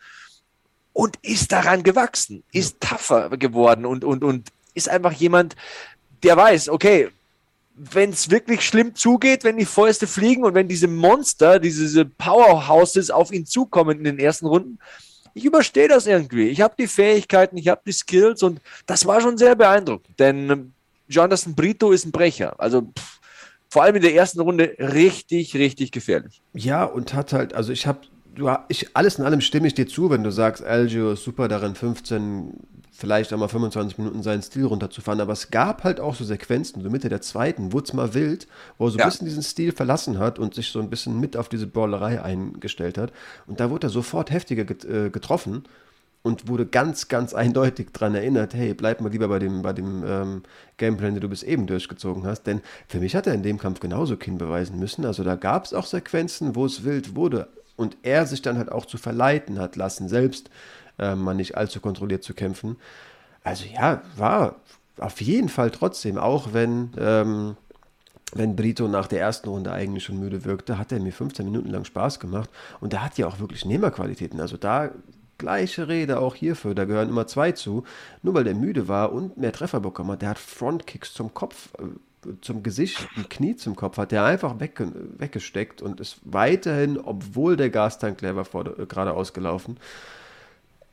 [0.91, 5.55] und ist daran gewachsen, ist tougher geworden und, und, und ist einfach jemand,
[6.21, 7.09] der weiß, okay,
[7.75, 13.09] wenn es wirklich schlimm zugeht, wenn die Fäuste fliegen und wenn diese Monster, diese Powerhouses
[13.09, 14.79] auf ihn zukommen in den ersten Runden,
[15.33, 16.49] ich überstehe das irgendwie.
[16.49, 20.19] Ich habe die Fähigkeiten, ich habe die Skills und das war schon sehr beeindruckend.
[20.19, 20.73] Denn ähm,
[21.07, 22.59] Jonathan Brito ist ein Brecher.
[22.59, 23.19] Also pff,
[23.69, 26.41] vor allem in der ersten Runde richtig, richtig gefährlich.
[26.53, 28.01] Ja, und hat halt, also ich habe,
[28.67, 31.73] ich, alles in allem stimme ich dir zu, wenn du sagst, Algio ist super darin,
[31.73, 32.53] 15
[32.95, 35.19] vielleicht einmal 25 Minuten seinen Stil runterzufahren.
[35.19, 38.47] Aber es gab halt auch so Sequenzen, so Mitte der zweiten, wurde es mal wild,
[38.77, 41.35] wo er so ein bisschen diesen Stil verlassen hat und sich so ein bisschen mit
[41.35, 43.11] auf diese Ballerei eingestellt hat.
[43.47, 45.63] Und da wurde er sofort heftiger äh, getroffen
[46.21, 50.03] und wurde ganz, ganz eindeutig daran erinnert, hey, bleib mal lieber bei dem, bei dem
[50.07, 50.43] ähm,
[50.77, 52.43] Gameplan, den du bis eben durchgezogen hast.
[52.43, 55.03] Denn für mich hat er in dem Kampf genauso Kinn beweisen müssen.
[55.03, 58.71] Also da gab es auch Sequenzen, wo es wild wurde und er sich dann halt
[58.71, 60.49] auch zu verleiten hat lassen, selbst
[60.99, 62.77] äh, mal nicht allzu kontrolliert zu kämpfen.
[63.43, 64.55] Also ja, war
[64.99, 67.57] auf jeden Fall trotzdem, auch wenn, ähm,
[68.33, 71.69] wenn Brito nach der ersten Runde eigentlich schon müde wirkte, hat er mir 15 Minuten
[71.69, 74.39] lang Spaß gemacht und er hat ja auch wirklich Nehmerqualitäten.
[74.39, 74.91] Also da
[75.37, 77.83] gleiche Rede auch hierfür, da gehören immer zwei zu.
[78.21, 81.69] Nur weil der müde war und mehr Treffer bekommen hat, der hat Frontkicks zum Kopf,
[81.79, 86.97] äh, zum Gesicht, ein Knie zum Kopf, hat der einfach wegge weggesteckt und ist weiterhin,
[86.97, 88.45] obwohl der Gastank leer war,
[88.87, 89.77] gerade ausgelaufen.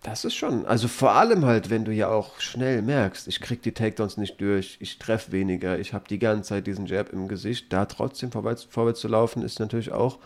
[0.02, 3.62] Das ist schon, also vor allem halt, wenn du ja auch schnell merkst, ich krieg
[3.62, 7.28] die Takedowns nicht durch, ich treffe weniger, ich habe die ganze Zeit diesen Jab im
[7.28, 10.18] Gesicht, da trotzdem vorwärts, vorwärts zu laufen, ist natürlich auch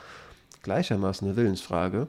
[0.62, 2.06] gleichermaßen eine Willensfrage.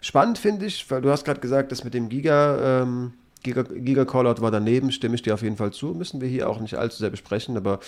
[0.00, 3.12] Spannend finde ich, weil du hast gerade gesagt, das mit dem Giga, ähm,
[3.42, 5.88] Giga, Giga Callout war daneben, stimme ich dir auf jeden Fall zu.
[5.88, 7.80] Müssen wir hier auch nicht allzu sehr besprechen, aber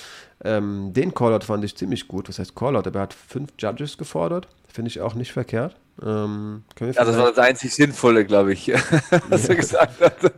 [0.44, 2.28] ähm, den Callout fand ich ziemlich gut.
[2.28, 2.86] Was heißt Callout?
[2.86, 4.48] Aber er hat fünf Judges gefordert.
[4.68, 5.76] Finde ich auch nicht verkehrt.
[6.00, 8.68] Ähm, ja, das war das einzig Sinnvolle, glaube ich,
[9.28, 10.16] was er gesagt hat.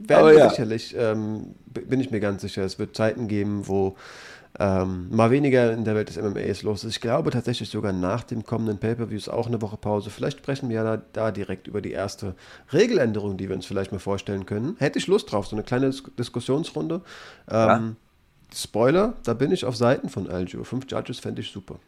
[0.00, 0.50] Werden ja.
[0.50, 2.62] sicherlich, ähm, bin ich mir ganz sicher.
[2.62, 3.96] Es wird Zeiten geben, wo
[4.58, 6.94] ähm, mal weniger in der Welt des MMAs los ist.
[6.94, 10.10] Ich glaube tatsächlich sogar nach dem kommenden Pay-Per-View ist auch eine Woche Pause.
[10.10, 12.34] Vielleicht sprechen wir ja da, da, direkt über die erste
[12.72, 14.76] Regeländerung, die wir uns vielleicht mal vorstellen können.
[14.78, 17.02] Hätte ich Lust drauf, so eine kleine Dis Diskussionsrunde.
[17.48, 17.92] Ähm, ja.
[18.54, 20.64] Spoiler, da bin ich auf Seiten von Algio.
[20.64, 21.78] Fünf Judges fände ich super.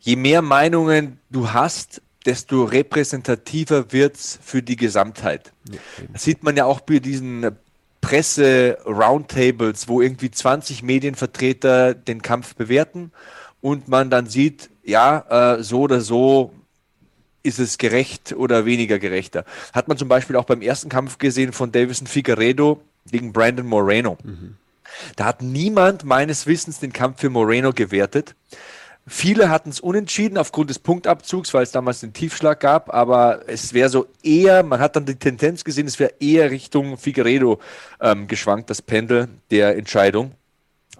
[0.00, 5.52] Je mehr Meinungen du hast, desto repräsentativer wird es für die Gesamtheit.
[5.70, 5.78] Ja,
[6.12, 7.56] das sieht man ja auch bei diesen
[8.00, 13.12] Presse-Roundtables, wo irgendwie 20 Medienvertreter den Kampf bewerten
[13.60, 16.52] und man dann sieht, ja, äh, so oder so
[17.42, 19.44] ist es gerecht oder weniger gerechter.
[19.72, 24.18] Hat man zum Beispiel auch beim ersten Kampf gesehen von Davison Figueredo gegen Brandon Moreno.
[24.22, 24.56] Mhm.
[25.16, 28.34] Da hat niemand meines Wissens den Kampf für Moreno gewertet.
[29.06, 33.72] Viele hatten es unentschieden aufgrund des Punktabzugs, weil es damals den Tiefschlag gab, aber es
[33.74, 37.58] wäre so eher, man hat dann die Tendenz gesehen, es wäre eher Richtung Figueredo
[38.00, 40.32] ähm, geschwankt, das Pendel der Entscheidung.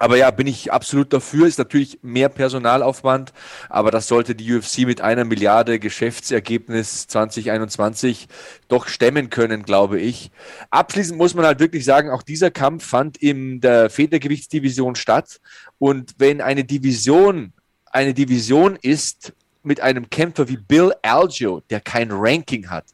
[0.00, 1.46] Aber ja, bin ich absolut dafür.
[1.46, 3.34] Ist natürlich mehr Personalaufwand,
[3.68, 8.26] aber das sollte die UFC mit einer Milliarde Geschäftsergebnis 2021
[8.68, 10.30] doch stemmen können, glaube ich.
[10.70, 15.38] Abschließend muss man halt wirklich sagen, auch dieser Kampf fand in der Federgewichtsdivision statt.
[15.78, 17.52] Und wenn eine Division
[17.90, 19.32] eine Division ist
[19.62, 22.86] mit einem Kämpfer wie Bill Algio, der kein Ranking hat,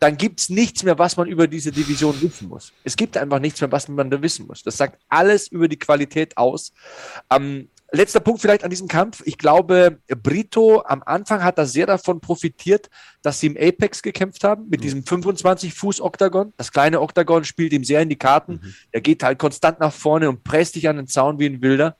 [0.00, 2.72] dann gibt es nichts mehr, was man über diese Division wissen muss.
[2.84, 4.62] Es gibt einfach nichts mehr, was man da wissen muss.
[4.62, 6.72] Das sagt alles über die Qualität aus.
[7.30, 9.22] Ähm, letzter Punkt vielleicht an diesem Kampf.
[9.26, 12.88] Ich glaube, Brito am Anfang hat da sehr davon profitiert,
[13.20, 14.84] dass sie im Apex gekämpft haben, mit mhm.
[14.84, 16.54] diesem 25-Fuß-Oktagon.
[16.56, 18.60] Das kleine Oktagon spielt ihm sehr in die Karten.
[18.62, 18.74] Mhm.
[18.92, 21.98] Er geht halt konstant nach vorne und presst dich an den Zaun wie ein Wilder.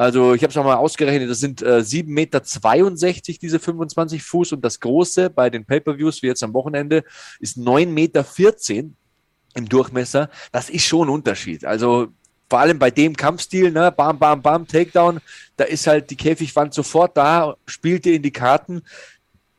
[0.00, 2.40] Also ich habe es nochmal ausgerechnet, das sind äh, 7,62 Meter
[3.42, 7.04] diese 25 Fuß und das große bei den Pay-Per-Views wie jetzt am Wochenende
[7.38, 8.24] ist 9,14 Meter
[9.56, 10.30] im Durchmesser.
[10.52, 11.66] Das ist schon ein Unterschied.
[11.66, 12.08] Also
[12.48, 15.20] vor allem bei dem Kampfstil, ne, bam, bam, bam, Takedown,
[15.58, 18.80] da ist halt die Käfigwand sofort da, spielt dir in die Karten.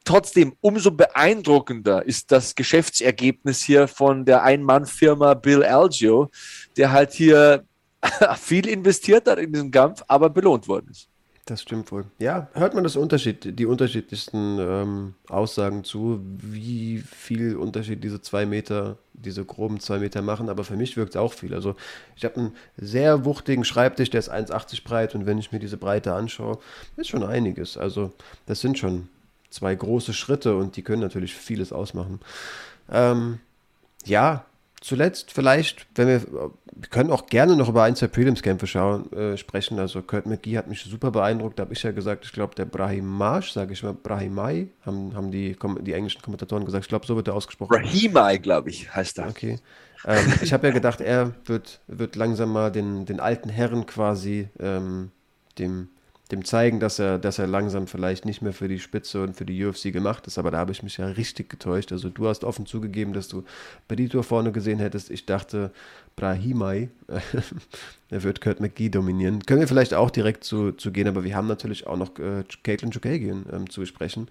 [0.05, 6.31] Trotzdem, umso beeindruckender ist das Geschäftsergebnis hier von der Ein-Mann-Firma Bill Algio,
[6.77, 7.63] der halt hier
[8.37, 11.07] viel investiert hat in diesen Kampf, aber belohnt worden ist.
[11.45, 12.05] Das stimmt wohl.
[12.19, 18.45] Ja, hört man das Unterschied, die unterschiedlichsten ähm, Aussagen zu, wie viel Unterschied diese zwei
[18.45, 21.55] Meter, diese groben zwei Meter machen, aber für mich wirkt es auch viel.
[21.55, 21.75] Also
[22.15, 25.77] ich habe einen sehr wuchtigen Schreibtisch, der ist 1,80 breit und wenn ich mir diese
[25.77, 26.59] Breite anschaue,
[26.95, 27.75] ist schon einiges.
[27.75, 28.13] Also
[28.45, 29.09] das sind schon
[29.49, 32.19] zwei große Schritte und die können natürlich vieles ausmachen.
[32.89, 33.39] Ähm,
[34.05, 34.45] ja,
[34.81, 38.65] zuletzt vielleicht, wenn wir, wir können auch gerne noch über ein, zwei Prelims-Kämpfe
[39.15, 39.79] äh, sprechen.
[39.79, 41.59] Also Kurt McGee hat mich super beeindruckt.
[41.59, 45.15] Da habe ich ja gesagt, ich glaube, der Brahim Marsch, sage ich mal, Brahimai, haben,
[45.15, 46.85] haben die, die englischen Kommentatoren gesagt.
[46.85, 47.69] Ich glaube, so wird er ausgesprochen.
[47.69, 49.29] Brahimai, glaube ich, heißt er.
[49.29, 49.59] Okay.
[50.05, 54.49] Ähm, ich habe ja gedacht, er wird, wird langsam mal den, den alten Herren quasi
[54.59, 55.11] ähm,
[55.59, 55.89] dem
[56.31, 59.45] dem zeigen, dass er, dass er langsam vielleicht nicht mehr für die Spitze und für
[59.45, 60.37] die UFC gemacht ist.
[60.37, 61.91] Aber da habe ich mich ja richtig getäuscht.
[61.91, 63.43] Also du hast offen zugegeben, dass du
[63.87, 65.11] Benito vorne gesehen hättest.
[65.11, 65.71] Ich dachte,
[66.15, 66.89] Brahimai,
[68.09, 69.45] er wird Kurt McGee dominieren.
[69.45, 72.43] Können wir vielleicht auch direkt zu, zu gehen, aber wir haben natürlich auch noch äh,
[72.63, 74.29] Caitlin Chukagian ähm, zu besprechen,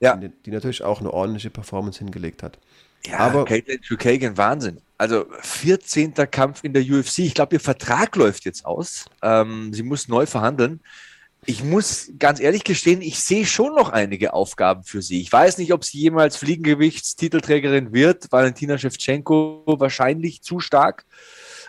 [0.00, 0.16] ja.
[0.16, 2.58] die, die, natürlich auch eine ordentliche Performance hingelegt hat.
[3.06, 4.80] Ja, aber Caitlin Chukagian, Wahnsinn.
[4.98, 6.14] Also 14.
[6.30, 7.18] Kampf in der UFC.
[7.20, 9.04] Ich glaube, ihr Vertrag läuft jetzt aus.
[9.22, 10.80] Ähm, sie muss neu verhandeln
[11.46, 15.20] ich muss ganz ehrlich gestehen, ich sehe schon noch einige Aufgaben für sie.
[15.20, 18.30] Ich weiß nicht, ob sie jemals Fliegengewichtstitelträgerin wird.
[18.30, 21.06] Valentina Shevchenko wahrscheinlich zu stark.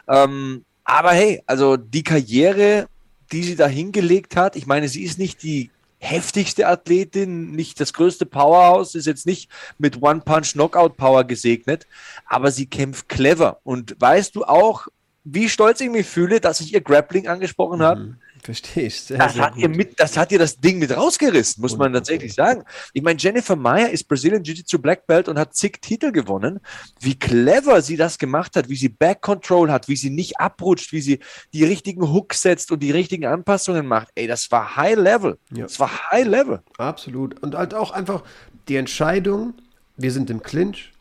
[0.07, 2.87] Ähm, aber hey, also die Karriere,
[3.31, 5.69] die sie da hingelegt hat, ich meine, sie ist nicht die
[5.99, 11.87] heftigste Athletin, nicht das größte Powerhouse, ist jetzt nicht mit One-Punch-Knockout-Power gesegnet,
[12.25, 13.59] aber sie kämpft clever.
[13.63, 14.87] Und weißt du auch,
[15.23, 17.83] wie stolz ich mich fühle, dass ich ihr Grappling angesprochen mhm.
[17.83, 18.17] habe?
[18.43, 19.01] Verstehe ich.
[19.01, 21.93] Sehr, das, sehr hat ihr mit, das hat ihr das Ding mit rausgerissen, muss man
[21.93, 22.63] tatsächlich sagen.
[22.93, 26.59] Ich meine, Jennifer Meyer ist Brazilian Jiu-Jitsu Black Belt und hat zig Titel gewonnen.
[26.99, 30.91] Wie clever sie das gemacht hat, wie sie Back Control hat, wie sie nicht abrutscht,
[30.91, 31.19] wie sie
[31.53, 34.09] die richtigen Hooks setzt und die richtigen Anpassungen macht.
[34.15, 35.37] Ey, das war High Level.
[35.51, 35.63] Ja.
[35.63, 36.61] Das war High Level.
[36.77, 37.41] Absolut.
[37.41, 38.23] Und halt auch einfach
[38.67, 39.53] die Entscheidung,
[39.95, 40.93] wir sind im Clinch,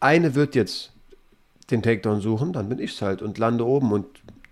[0.00, 0.92] eine wird jetzt
[1.70, 4.06] den Takedown suchen, dann bin ich es halt und lande oben und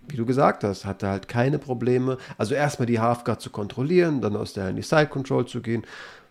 [0.07, 2.17] wie du gesagt hast, hatte halt keine Probleme.
[2.37, 5.83] Also erstmal die Halfguard zu kontrollieren, dann aus der in die Side Control zu gehen,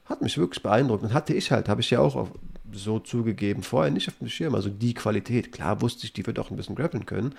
[0.05, 1.03] hat mich wirklich beeindruckt.
[1.03, 2.31] Und hatte ich halt, habe ich ja auch auf,
[2.73, 4.55] so zugegeben, vorher nicht auf dem Schirm.
[4.55, 7.35] Also die Qualität, klar wusste ich, die wird auch ein bisschen grappeln können.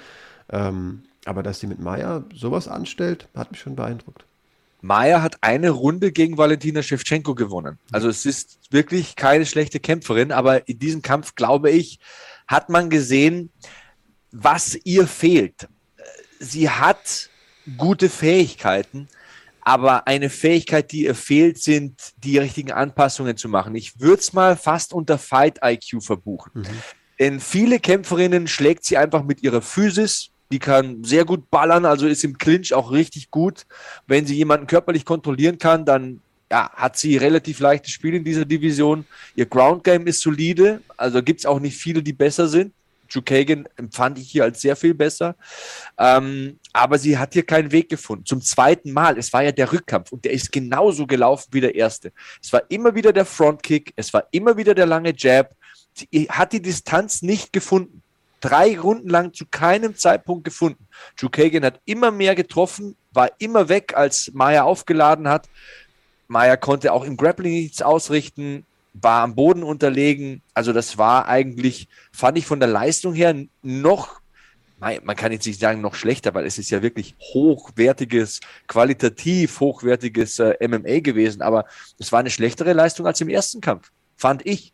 [0.49, 4.25] Ähm, aber dass sie mit Maya sowas anstellt, hat mich schon beeindruckt.
[4.81, 7.79] Maya hat eine Runde gegen Valentina Shevchenko gewonnen.
[7.91, 11.99] Also es ist wirklich keine schlechte Kämpferin, aber in diesem Kampf, glaube ich,
[12.47, 13.49] hat man gesehen,
[14.31, 15.67] was ihr fehlt
[16.39, 17.29] sie hat
[17.77, 19.07] gute Fähigkeiten,
[19.61, 23.75] aber eine Fähigkeit, die ihr fehlt, sind die richtigen Anpassungen zu machen.
[23.75, 26.51] Ich würde es mal fast unter Fight IQ verbuchen.
[26.53, 26.65] Mhm.
[27.19, 30.29] Denn viele Kämpferinnen schlägt sie einfach mit ihrer Physis.
[30.51, 33.65] Die kann sehr gut ballern, also ist im Clinch auch richtig gut.
[34.05, 36.21] Wenn sie jemanden körperlich kontrollieren kann, dann
[36.51, 39.05] ja, hat sie relativ leichtes Spiel in dieser Division.
[39.36, 42.73] Ihr Ground Game ist solide, also gibt es auch nicht viele, die besser sind.
[43.22, 45.36] Kagan empfand ich hier als sehr viel besser.
[45.97, 48.26] Ähm, aber sie hat hier keinen Weg gefunden.
[48.26, 51.76] Zum zweiten Mal, es war ja der Rückkampf und der ist genauso gelaufen wie der
[51.76, 52.11] erste.
[52.41, 55.55] Es war immer wieder der Frontkick, es war immer wieder der lange Jab.
[55.93, 58.01] Sie hat die Distanz nicht gefunden.
[58.41, 60.88] Drei Runden lang zu keinem Zeitpunkt gefunden.
[61.32, 65.47] Kagan hat immer mehr getroffen, war immer weg, als Maya aufgeladen hat.
[66.28, 68.66] Maya konnte auch im Grappling nichts ausrichten
[69.01, 70.41] war am Boden unterlegen.
[70.53, 74.21] Also das war eigentlich, fand ich von der Leistung her noch,
[74.79, 80.39] man kann jetzt nicht sagen noch schlechter, weil es ist ja wirklich hochwertiges, qualitativ hochwertiges
[80.39, 81.65] äh, MMA gewesen, aber
[81.97, 84.73] es war eine schlechtere Leistung als im ersten Kampf, fand ich.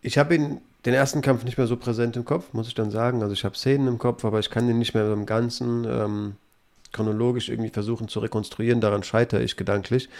[0.00, 2.90] Ich habe ihn den ersten Kampf nicht mehr so präsent im Kopf, muss ich dann
[2.90, 3.22] sagen.
[3.22, 6.36] Also ich habe Szenen im Kopf, aber ich kann den nicht mehr im Ganzen ähm,
[6.92, 8.80] chronologisch irgendwie versuchen zu rekonstruieren.
[8.82, 10.10] Daran scheitere ich gedanklich.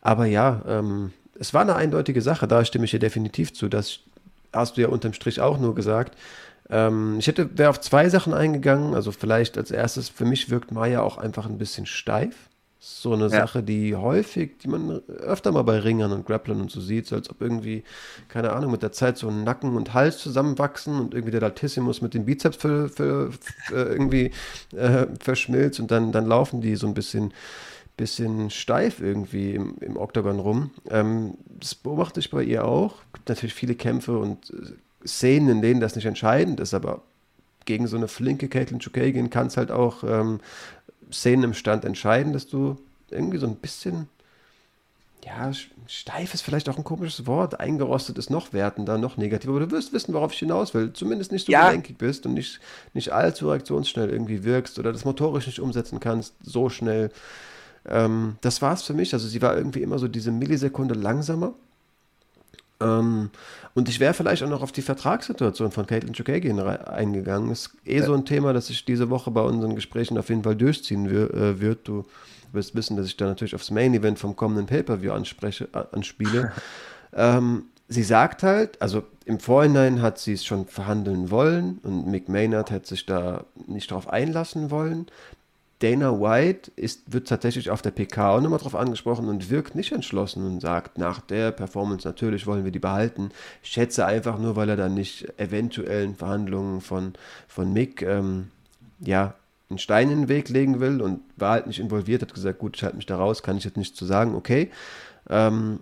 [0.00, 3.68] Aber ja, ähm, es war eine eindeutige Sache, da stimme ich dir definitiv zu.
[3.68, 4.00] Das
[4.52, 6.16] hast du ja unterm Strich auch nur gesagt.
[6.70, 8.94] Ähm, ich hätte, wäre auf zwei Sachen eingegangen.
[8.94, 12.34] Also vielleicht als erstes, für mich wirkt Maya auch einfach ein bisschen steif.
[12.78, 13.30] So eine ja.
[13.30, 17.16] Sache, die häufig, die man öfter mal bei Ringern und Grapplern und so sieht, so
[17.16, 17.82] als ob irgendwie,
[18.28, 22.14] keine Ahnung, mit der Zeit so Nacken und Hals zusammenwachsen und irgendwie der Latissimus mit
[22.14, 24.30] dem Bizeps für, für, für irgendwie
[24.76, 27.32] äh, verschmilzt und dann, dann laufen die so ein bisschen
[27.96, 30.70] bisschen steif irgendwie im, im Oktagon rum.
[30.90, 32.96] Ähm, das beobachte ich bei ihr auch.
[33.06, 37.02] Es gibt natürlich viele Kämpfe und äh, Szenen, in denen das nicht entscheidend ist, aber
[37.64, 40.40] gegen so eine flinke Caitlin Chukagian kann es halt auch ähm,
[41.12, 42.76] Szenen im Stand entscheiden, dass du
[43.10, 44.08] irgendwie so ein bisschen,
[45.24, 45.52] ja,
[45.86, 49.70] steif ist vielleicht auch ein komisches Wort, eingerostet ist noch wertender, noch negativer, aber du
[49.70, 50.92] wirst wissen, worauf ich hinaus will.
[50.92, 51.68] Zumindest nicht so ja.
[51.68, 52.60] gelenkig bist und nicht,
[52.94, 57.10] nicht allzu reaktionsschnell irgendwie wirkst oder das motorisch nicht umsetzen kannst, so schnell.
[57.88, 59.12] Ähm, das war es für mich.
[59.14, 61.54] Also sie war irgendwie immer so diese Millisekunde langsamer.
[62.80, 63.30] Ähm,
[63.74, 67.50] und ich wäre vielleicht auch noch auf die Vertragssituation von Caitlin Chukagian eingegangen.
[67.50, 70.56] Ist eh so ein Thema, das sich diese Woche bei unseren Gesprächen auf jeden Fall
[70.56, 71.88] durchziehen äh, wird.
[71.88, 72.04] Du
[72.52, 76.52] wirst wissen, dass ich da natürlich aufs Main Event vom kommenden Pay-Per-View anspreche, anspiele.
[77.14, 82.28] ähm, sie sagt halt, also im Vorhinein hat sie es schon verhandeln wollen und Mick
[82.28, 85.06] Maynard hätte sich da nicht drauf einlassen wollen.
[85.80, 89.92] Dana White ist, wird tatsächlich auf der PK auch nochmal drauf angesprochen und wirkt nicht
[89.92, 93.30] entschlossen und sagt, nach der Performance natürlich wollen wir die behalten.
[93.62, 97.12] Ich schätze einfach nur, weil er dann nicht eventuellen Verhandlungen von,
[97.46, 98.48] von Mick ähm,
[99.00, 99.34] ja,
[99.68, 102.76] einen Stein in den Weg legen will und war halt nicht involviert, hat gesagt, gut,
[102.76, 104.70] ich halte mich da raus, kann ich jetzt nicht zu sagen, okay.
[105.28, 105.80] Ähm,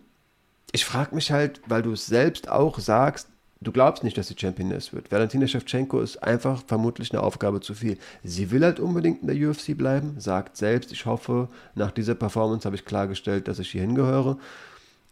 [0.72, 3.28] ich frage mich halt, weil du es selbst auch sagst,
[3.66, 5.10] du glaubst nicht, dass sie Championess wird.
[5.10, 7.98] Valentina Shevchenko ist einfach vermutlich eine Aufgabe zu viel.
[8.22, 12.64] Sie will halt unbedingt in der UFC bleiben, sagt selbst, ich hoffe, nach dieser Performance
[12.66, 14.38] habe ich klargestellt, dass ich hier hingehöre.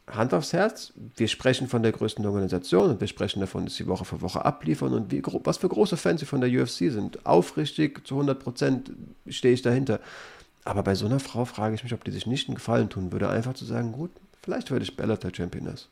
[0.08, 3.86] Hand aufs Herz, wir sprechen von der größten Organisation und wir sprechen davon, dass sie
[3.86, 7.24] Woche für Woche abliefern und wie, was für große Fans sie von der UFC sind.
[7.24, 8.92] Aufrichtig, zu 100 Prozent
[9.28, 10.00] stehe ich dahinter.
[10.64, 13.12] Aber bei so einer Frau frage ich mich, ob die sich nicht einen Gefallen tun
[13.12, 14.10] würde, einfach zu sagen, gut,
[14.42, 15.88] vielleicht werde ich Bellator Championess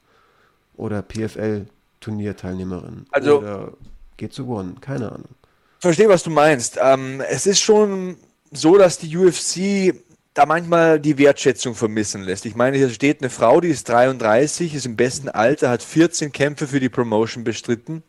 [0.76, 1.66] oder PFL
[2.00, 3.72] Turnierteilnehmerin also, oder
[4.16, 5.28] geht zu One, keine Ahnung.
[5.78, 6.78] Verstehe, was du meinst.
[6.82, 8.16] Ähm, es ist schon
[8.50, 9.94] so, dass die UFC
[10.34, 12.46] da manchmal die Wertschätzung vermissen lässt.
[12.46, 16.32] Ich meine, hier steht eine Frau, die ist 33, ist im besten Alter, hat 14
[16.32, 18.02] Kämpfe für die Promotion bestritten.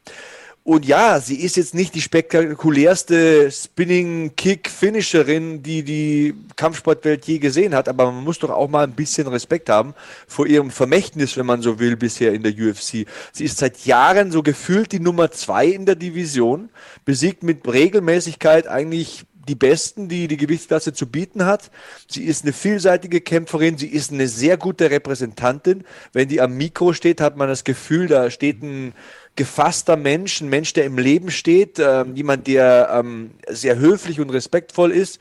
[0.63, 7.89] Und ja, sie ist jetzt nicht die spektakulärste Spinning-Kick-Finisherin, die die Kampfsportwelt je gesehen hat,
[7.89, 9.95] aber man muss doch auch mal ein bisschen Respekt haben
[10.27, 13.07] vor ihrem Vermächtnis, wenn man so will, bisher in der UFC.
[13.31, 16.69] Sie ist seit Jahren so gefühlt die Nummer zwei in der Division,
[17.05, 21.71] besiegt mit Regelmäßigkeit eigentlich die Besten, die die Gewichtsklasse zu bieten hat.
[22.07, 25.83] Sie ist eine vielseitige Kämpferin, sie ist eine sehr gute Repräsentantin.
[26.13, 28.93] Wenn die am Mikro steht, hat man das Gefühl, da steht ein
[29.35, 34.29] gefasster Mensch, ein Mensch, der im Leben steht, äh, jemand, der ähm, sehr höflich und
[34.29, 35.19] respektvoll ist.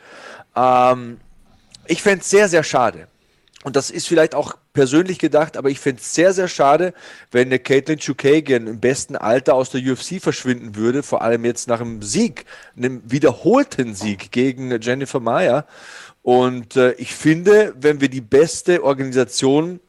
[0.56, 1.18] Ähm,
[1.86, 3.08] ich fände es sehr, sehr schade,
[3.62, 6.94] und das ist vielleicht auch persönlich gedacht, aber ich fände es sehr, sehr schade,
[7.30, 11.68] wenn eine Caitlin Chukagian im besten Alter aus der UFC verschwinden würde, vor allem jetzt
[11.68, 15.66] nach einem Sieg, einem wiederholten Sieg gegen Jennifer Meyer.
[16.22, 19.80] Und äh, ich finde, wenn wir die beste Organisation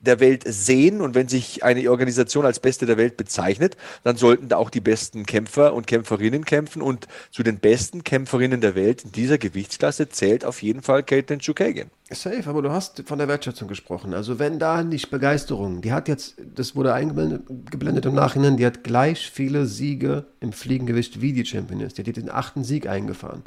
[0.00, 4.48] der Welt sehen und wenn sich eine Organisation als beste der Welt bezeichnet, dann sollten
[4.48, 9.04] da auch die besten Kämpfer und Kämpferinnen kämpfen und zu den besten Kämpferinnen der Welt
[9.04, 11.90] in dieser Gewichtsklasse zählt auf jeden Fall Caitlin Chukagian.
[12.12, 14.14] Safe, aber du hast von der Wertschätzung gesprochen.
[14.14, 18.82] Also wenn da nicht Begeisterung, die hat jetzt, das wurde eingeblendet im Nachhinein, die hat
[18.82, 21.94] gleich viele Siege im Fliegengewicht wie die Championess.
[21.94, 23.44] Die hat den achten Sieg eingefahren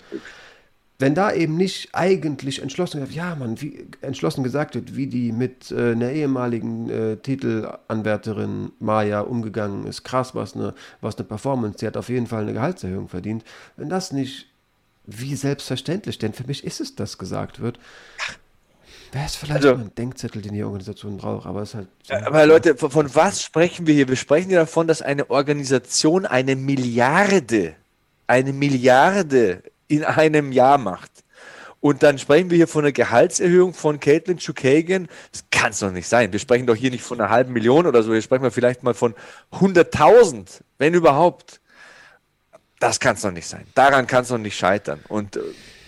[1.03, 5.33] wenn da eben nicht eigentlich entschlossen wird, ja, man, wie entschlossen gesagt wird, wie die
[5.33, 11.79] mit äh, einer ehemaligen äh, Titelanwärterin Maya umgegangen ist, krass, was eine, was eine Performance,
[11.79, 13.43] die hat auf jeden Fall eine Gehaltserhöhung verdient.
[13.75, 14.47] Wenn das nicht
[15.05, 17.79] wie selbstverständlich, denn für mich ist es das gesagt wird,
[19.11, 21.87] wäre es vielleicht also, ein Denkzettel, den die Organisation braucht, aber es ist halt.
[22.03, 24.07] So aber Leute, von, von was sprechen wir hier?
[24.07, 27.75] Wir sprechen ja davon, dass eine Organisation eine Milliarde,
[28.25, 29.63] eine Milliarde
[29.95, 31.11] in einem Jahr macht.
[31.83, 35.09] Und dann sprechen wir hier von einer Gehaltserhöhung von Caitlin Chukagan.
[35.33, 36.31] Das kann es doch nicht sein.
[36.31, 38.13] Wir sprechen doch hier nicht von einer halben Million oder so.
[38.13, 39.13] Hier sprechen wir vielleicht mal von
[39.51, 41.59] 100.000, wenn überhaupt.
[42.79, 43.67] Das kann es doch nicht sein.
[43.75, 45.01] Daran kann es doch nicht scheitern.
[45.09, 45.41] Und äh,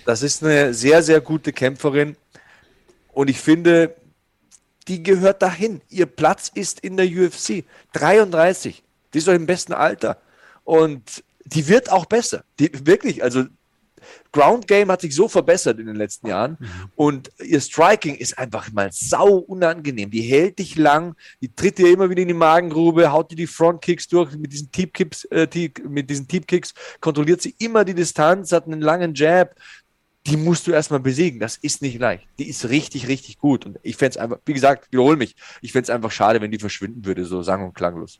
[0.05, 2.17] das ist eine sehr, sehr gute Kämpferin.
[3.13, 3.95] Und ich finde,
[4.89, 5.81] die gehört dahin.
[5.89, 7.63] Ihr Platz ist in der UFC.
[7.93, 8.83] 33.
[9.13, 10.17] Die ist doch im besten Alter.
[10.65, 12.43] Und die wird auch besser.
[12.59, 13.45] Die, wirklich, also
[14.35, 16.67] Ground Game hat sich so verbessert in den letzten Jahren mhm.
[16.95, 20.11] und ihr Striking ist einfach mal sau unangenehm.
[20.11, 23.47] Die hält dich lang, die tritt dir immer wieder in die Magengrube, haut dir die
[23.47, 25.47] Frontkicks durch mit diesen Teep Kicks, äh,
[25.87, 29.55] mit diesen Teep Kicks kontrolliert sie immer die Distanz, hat einen langen Jab.
[30.27, 31.39] Die musst du erstmal besiegen.
[31.39, 32.27] Das ist nicht leicht.
[32.39, 33.65] Die ist richtig, richtig gut.
[33.65, 36.51] Und ich fände es einfach, wie gesagt, wiederhole mich, ich fände es einfach schade, wenn
[36.51, 38.19] die verschwinden würde, so sang- und klanglos.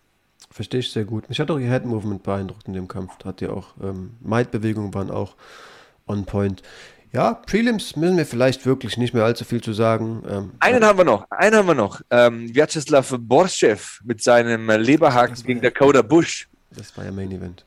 [0.51, 1.27] Verstehe ich sehr gut.
[1.27, 3.11] Mich hat auch ihr Head Movement beeindruckt in dem Kampf.
[3.25, 5.35] Hat ja auch, ähm, Might-Bewegungen waren auch
[6.07, 6.61] on point.
[7.11, 10.21] Ja, Prelims müssen wir vielleicht wirklich nicht mehr allzu viel zu sagen.
[10.27, 12.01] Ähm, einen haben wir noch, einen haben wir noch.
[12.09, 16.49] Ähm, Vyacheslav Borschew mit seinem Leberhaken gegen ja, Dakota Bush.
[16.71, 17.65] Das war ja Main Event.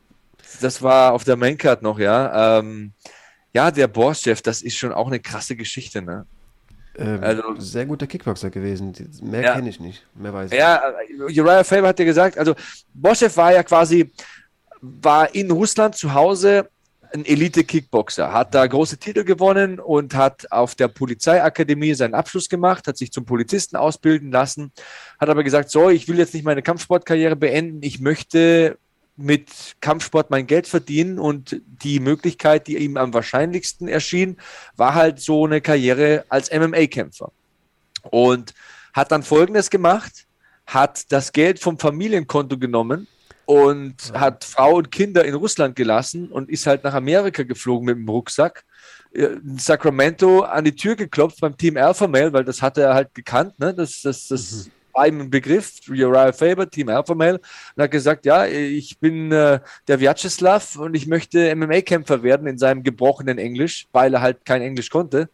[0.61, 2.59] Das war auf der Maincard noch, ja.
[2.59, 2.93] Ähm,
[3.55, 6.27] ja, der Borschew, das ist schon auch eine krasse Geschichte, ne?
[6.99, 8.93] Ähm, also, sehr guter Kickboxer gewesen.
[9.23, 10.05] Mehr ja, kenne ich nicht.
[10.15, 10.83] Mehr weiß ich Ja,
[11.27, 11.39] nicht.
[11.39, 12.55] Uriah Faber hat ja gesagt, also
[12.93, 14.13] Borschew war ja quasi,
[14.83, 16.69] war in Russland zu Hause
[17.13, 22.87] ein Elite-Kickboxer, hat da große Titel gewonnen und hat auf der Polizeiakademie seinen Abschluss gemacht,
[22.87, 24.73] hat sich zum Polizisten ausbilden lassen,
[25.19, 28.79] hat aber gesagt, so, ich will jetzt nicht meine Kampfsportkarriere beenden, ich möchte
[29.17, 34.37] mit Kampfsport mein Geld verdienen und die Möglichkeit, die ihm am wahrscheinlichsten erschien,
[34.77, 37.33] war halt so eine Karriere als MMA-Kämpfer.
[38.11, 38.55] Und
[38.93, 40.27] hat dann Folgendes gemacht,
[40.67, 43.09] hat das Geld vom Familienkonto genommen
[43.49, 47.97] und hat Frau und Kinder in Russland gelassen und ist halt nach Amerika geflogen mit
[47.97, 48.63] dem Rucksack.
[49.11, 53.15] In Sacramento an die Tür geklopft beim Team Alpha Male, weil das hatte er halt
[53.15, 53.73] gekannt, ne?
[53.73, 54.71] Das, das, das mhm.
[54.93, 57.41] war ihm ein Begriff, Uriah Faber, Team Alpha Male,
[57.75, 62.59] und hat gesagt, ja, ich bin äh, der Vyacheslav und ich möchte MMA-Kämpfer werden in
[62.59, 65.31] seinem gebrochenen Englisch, weil er halt kein Englisch konnte.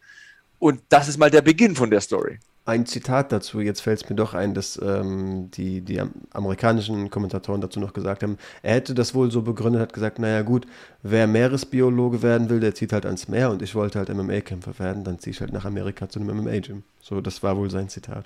[0.57, 4.09] Und das ist mal der Beginn von der Story ein Zitat dazu, jetzt fällt es
[4.09, 6.01] mir doch ein, dass ähm, die, die
[6.31, 10.41] amerikanischen Kommentatoren dazu noch gesagt haben, er hätte das wohl so begründet, hat gesagt, naja
[10.41, 10.65] gut,
[11.03, 15.03] wer Meeresbiologe werden will, der zieht halt ans Meer und ich wollte halt MMA-Kämpfer werden,
[15.03, 16.83] dann ziehe ich halt nach Amerika zu einem MMA-Gym.
[17.01, 18.25] So, das war wohl sein Zitat.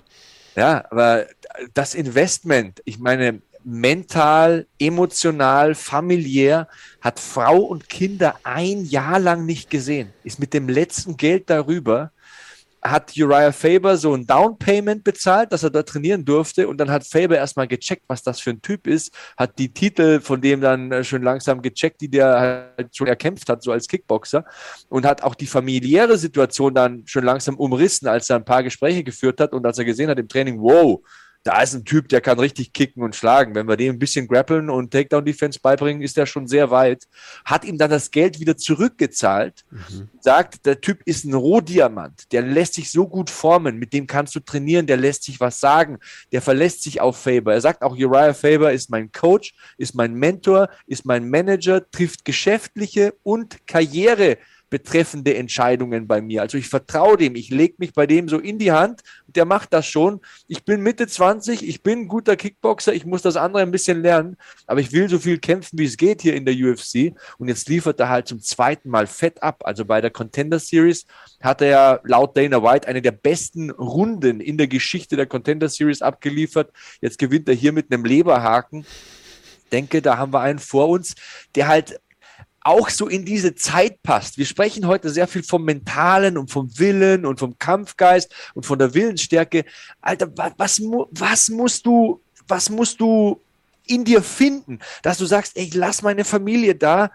[0.56, 1.26] Ja, aber
[1.74, 6.66] das Investment, ich meine, mental, emotional, familiär,
[7.02, 12.10] hat Frau und Kinder ein Jahr lang nicht gesehen, ist mit dem letzten Geld darüber
[12.82, 16.68] hat Uriah Faber so ein Down Payment bezahlt, dass er da trainieren durfte.
[16.68, 20.20] Und dann hat Faber erstmal gecheckt, was das für ein Typ ist, hat die Titel
[20.20, 23.86] von dem dann äh, schon langsam gecheckt, die der halt schon erkämpft hat, so als
[23.86, 24.44] Kickboxer.
[24.88, 29.04] Und hat auch die familiäre Situation dann schon langsam umrissen, als er ein paar Gespräche
[29.04, 31.00] geführt hat und als er gesehen hat im Training, wow,
[31.42, 33.54] da ist ein Typ, der kann richtig kicken und schlagen.
[33.54, 37.04] Wenn wir dem ein bisschen grappeln und Takedown-Defense beibringen, ist er schon sehr weit.
[37.46, 39.64] Hat ihm dann das Geld wieder zurückgezahlt.
[39.70, 40.08] Mhm.
[40.20, 42.30] Sagt, der Typ ist ein Rohdiamant.
[42.32, 43.78] Der lässt sich so gut formen.
[43.78, 44.86] Mit dem kannst du trainieren.
[44.86, 45.98] Der lässt sich was sagen.
[46.30, 47.54] Der verlässt sich auf Faber.
[47.54, 52.26] Er sagt auch, Uriah Faber ist mein Coach, ist mein Mentor, ist mein Manager, trifft
[52.26, 54.36] geschäftliche und Karriere
[54.70, 56.42] betreffende Entscheidungen bei mir.
[56.42, 59.72] Also ich vertraue dem, ich lege mich bei dem so in die Hand, der macht
[59.72, 60.20] das schon.
[60.46, 64.00] Ich bin Mitte 20, ich bin ein guter Kickboxer, ich muss das andere ein bisschen
[64.00, 67.14] lernen, aber ich will so viel kämpfen, wie es geht hier in der UFC.
[67.38, 69.62] Und jetzt liefert er halt zum zweiten Mal fett ab.
[69.64, 71.04] Also bei der Contender Series
[71.40, 75.68] hat er ja laut Dana White eine der besten Runden in der Geschichte der Contender
[75.68, 76.72] Series abgeliefert.
[77.00, 78.86] Jetzt gewinnt er hier mit einem Leberhaken
[79.70, 81.14] denke, da haben wir einen vor uns,
[81.54, 82.00] der halt
[82.62, 84.36] auch so in diese Zeit passt.
[84.36, 88.78] Wir sprechen heute sehr viel vom Mentalen und vom Willen und vom Kampfgeist und von
[88.78, 89.64] der Willensstärke.
[90.00, 90.80] Alter, was,
[91.10, 93.40] was musst du, was musst du
[93.86, 97.10] in dir finden, dass du sagst, ey, lass meine Familie da,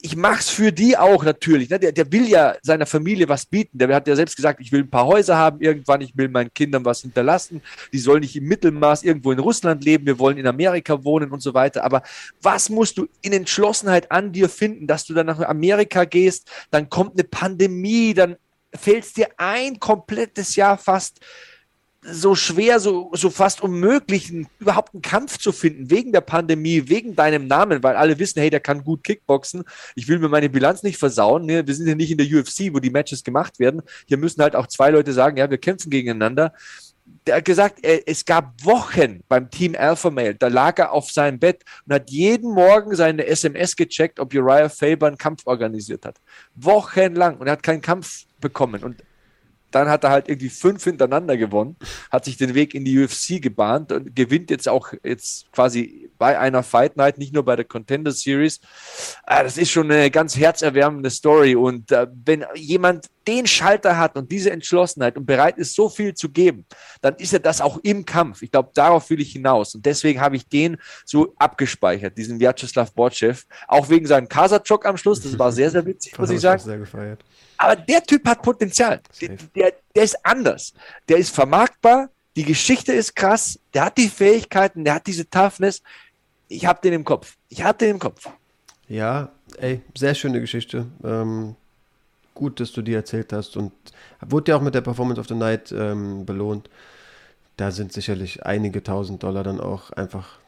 [0.00, 1.70] ich mache es für die auch natürlich.
[1.70, 1.78] Ne?
[1.78, 3.78] Der, der will ja seiner Familie was bieten.
[3.78, 6.52] Der hat ja selbst gesagt, ich will ein paar Häuser haben irgendwann, ich will meinen
[6.54, 7.62] Kindern was hinterlassen.
[7.92, 11.40] Die sollen nicht im Mittelmaß irgendwo in Russland leben, wir wollen in Amerika wohnen und
[11.40, 11.84] so weiter.
[11.84, 12.02] Aber
[12.40, 16.88] was musst du in Entschlossenheit an dir finden, dass du dann nach Amerika gehst, dann
[16.88, 18.36] kommt eine Pandemie, dann
[18.74, 21.20] fällt dir ein komplettes Jahr fast
[22.10, 27.14] so schwer, so, so fast unmöglich, überhaupt einen Kampf zu finden, wegen der Pandemie, wegen
[27.14, 29.64] deinem Namen, weil alle wissen, hey, der kann gut Kickboxen.
[29.94, 31.46] Ich will mir meine Bilanz nicht versauen.
[31.46, 31.66] Ne?
[31.66, 33.82] Wir sind ja nicht in der UFC, wo die Matches gemacht werden.
[34.06, 36.52] Hier müssen halt auch zwei Leute sagen, ja, wir kämpfen gegeneinander.
[37.26, 41.38] Der hat gesagt, es gab Wochen beim Team Alpha Male, da lag er auf seinem
[41.38, 46.18] Bett und hat jeden Morgen seine SMS gecheckt, ob Uriah Faber einen Kampf organisiert hat.
[46.54, 48.82] Wochenlang und er hat keinen Kampf bekommen.
[48.82, 49.02] Und
[49.70, 51.76] dann hat er halt irgendwie fünf hintereinander gewonnen,
[52.10, 56.38] hat sich den Weg in die UFC gebahnt und gewinnt jetzt auch jetzt quasi bei
[56.38, 58.60] einer Fight Night, nicht nur bei der Contender Series.
[59.24, 64.16] Ah, das ist schon eine ganz herzerwärmende Story und äh, wenn jemand den Schalter hat
[64.16, 66.64] und diese Entschlossenheit und bereit ist, so viel zu geben,
[67.02, 68.40] dann ist er das auch im Kampf.
[68.40, 72.94] Ich glaube, darauf will ich hinaus und deswegen habe ich den so abgespeichert, diesen Vyacheslav
[72.94, 75.20] Borchev, auch wegen seinem Kasachok am Schluss.
[75.20, 76.62] Das war sehr, sehr witzig, muss ich sagen.
[76.62, 77.22] Sehr gefeiert.
[77.58, 79.00] Aber der Typ hat Potenzial.
[79.20, 80.72] Der, der, der, ist anders.
[81.08, 82.08] Der ist vermarktbar.
[82.36, 83.58] Die Geschichte ist krass.
[83.74, 84.84] Der hat die Fähigkeiten.
[84.84, 85.82] Der hat diese Toughness.
[86.48, 87.36] Ich habe den im Kopf.
[87.48, 88.28] Ich habe den im Kopf.
[88.88, 90.86] Ja, ey, sehr schöne Geschichte.
[91.04, 91.56] Ähm,
[92.34, 93.56] gut, dass du die erzählt hast.
[93.56, 93.72] Und
[94.20, 96.70] wurde ja auch mit der Performance of the Night ähm, belohnt.
[97.56, 100.38] Da sind sicherlich einige tausend Dollar dann auch einfach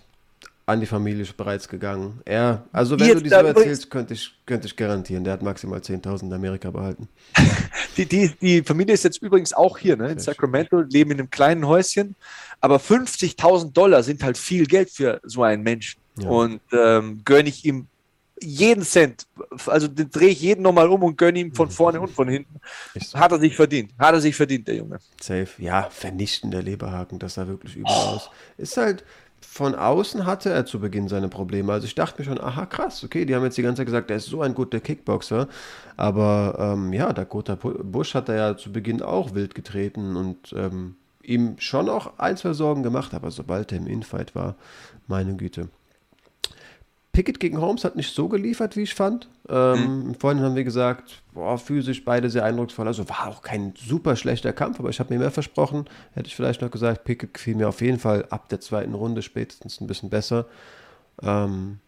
[0.71, 2.21] an die Familie bereits gegangen.
[2.25, 5.43] Er, also wenn Jetzt du die so erzählst, könnte ich, könnte ich garantieren, der hat
[5.43, 7.09] maximal 10.000 in Amerika behalten.
[7.97, 11.31] die, die, die Familie ist jetzt übrigens auch hier, ne, in Sacramento, leben in einem
[11.31, 12.15] kleinen Häuschen,
[12.61, 16.01] aber 50.000 Dollar sind halt viel Geld für so einen Menschen.
[16.19, 16.29] Ja.
[16.29, 17.87] Und ähm, gönne ich ihm
[18.43, 19.27] jeden Cent,
[19.67, 21.73] also den drehe ich jeden nochmal um und gönne ihm von mhm.
[21.73, 22.61] vorne und von hinten.
[23.15, 23.93] Hat er sich verdient.
[23.99, 24.99] Hat er sich verdient, der Junge.
[25.21, 25.49] Safe.
[25.59, 28.15] Ja, vernichtender Leberhaken, das sah wirklich übel oh.
[28.15, 28.31] aus.
[28.57, 29.05] Ist halt,
[29.41, 31.73] von außen hatte er zu Beginn seine Probleme.
[31.73, 34.11] Also ich dachte mir schon, aha, krass, okay, die haben jetzt die ganze Zeit gesagt,
[34.11, 35.49] er ist so ein guter Kickboxer.
[35.97, 40.97] Aber ähm, ja, Dakota Bush hat er ja zu Beginn auch wild getreten und ähm,
[41.23, 43.15] ihm schon auch ein, zwei Sorgen gemacht.
[43.15, 44.57] Aber sobald er im Infight war,
[45.07, 45.69] meine Güte.
[47.13, 49.29] Pickett gegen Holmes hat nicht so geliefert, wie ich fand.
[49.49, 50.15] Ähm, mhm.
[50.15, 52.87] Vorhin haben wir gesagt, boah, physisch beide sehr eindrucksvoll.
[52.87, 55.87] Also war auch kein super schlechter Kampf, aber ich habe mir mehr versprochen.
[56.13, 59.23] Hätte ich vielleicht noch gesagt, Pickett fiel mir auf jeden Fall ab der zweiten Runde
[59.23, 60.47] spätestens ein bisschen besser.
[61.23, 61.81] Ähm,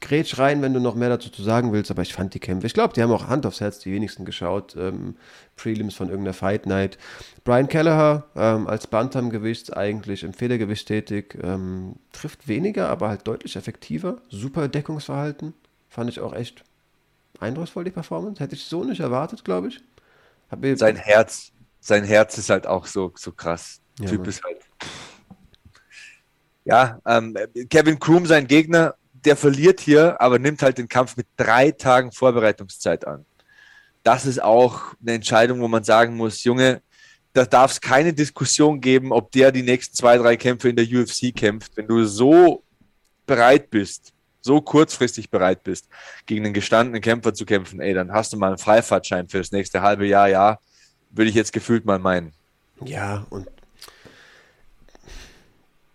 [0.00, 2.66] grätsch rein, wenn du noch mehr dazu zu sagen willst, aber ich fand die Kämpfe,
[2.66, 5.16] ich glaube, die haben auch Hand aufs Herz die wenigsten geschaut, ähm,
[5.56, 6.98] Prelims von irgendeiner Fight Night.
[7.44, 13.56] Brian Kelleher ähm, als Bantamgewicht eigentlich im Federgewicht tätig, ähm, trifft weniger, aber halt deutlich
[13.56, 15.54] effektiver, super Deckungsverhalten,
[15.88, 16.64] fand ich auch echt
[17.38, 19.80] eindrucksvoll, die Performance, hätte ich so nicht erwartet, glaube ich.
[20.78, 23.80] sein Herz, sein Herz ist halt auch so, so krass.
[23.98, 24.58] Ja, typ ist halt
[26.64, 27.36] ja, ähm,
[27.68, 28.94] Kevin Kroom, sein Gegner,
[29.24, 33.24] der verliert hier, aber nimmt halt den Kampf mit drei Tagen Vorbereitungszeit an.
[34.02, 36.82] Das ist auch eine Entscheidung, wo man sagen muss, Junge,
[37.32, 40.86] da darf es keine Diskussion geben, ob der die nächsten zwei, drei Kämpfe in der
[40.86, 41.76] UFC kämpft.
[41.76, 42.64] Wenn du so
[43.26, 45.86] bereit bist, so kurzfristig bereit bist,
[46.26, 49.52] gegen einen gestandenen Kämpfer zu kämpfen, ey, dann hast du mal einen Freifahrtschein für das
[49.52, 50.58] nächste halbe Jahr, ja,
[51.10, 52.32] würde ich jetzt gefühlt mal meinen.
[52.84, 53.46] Ja, und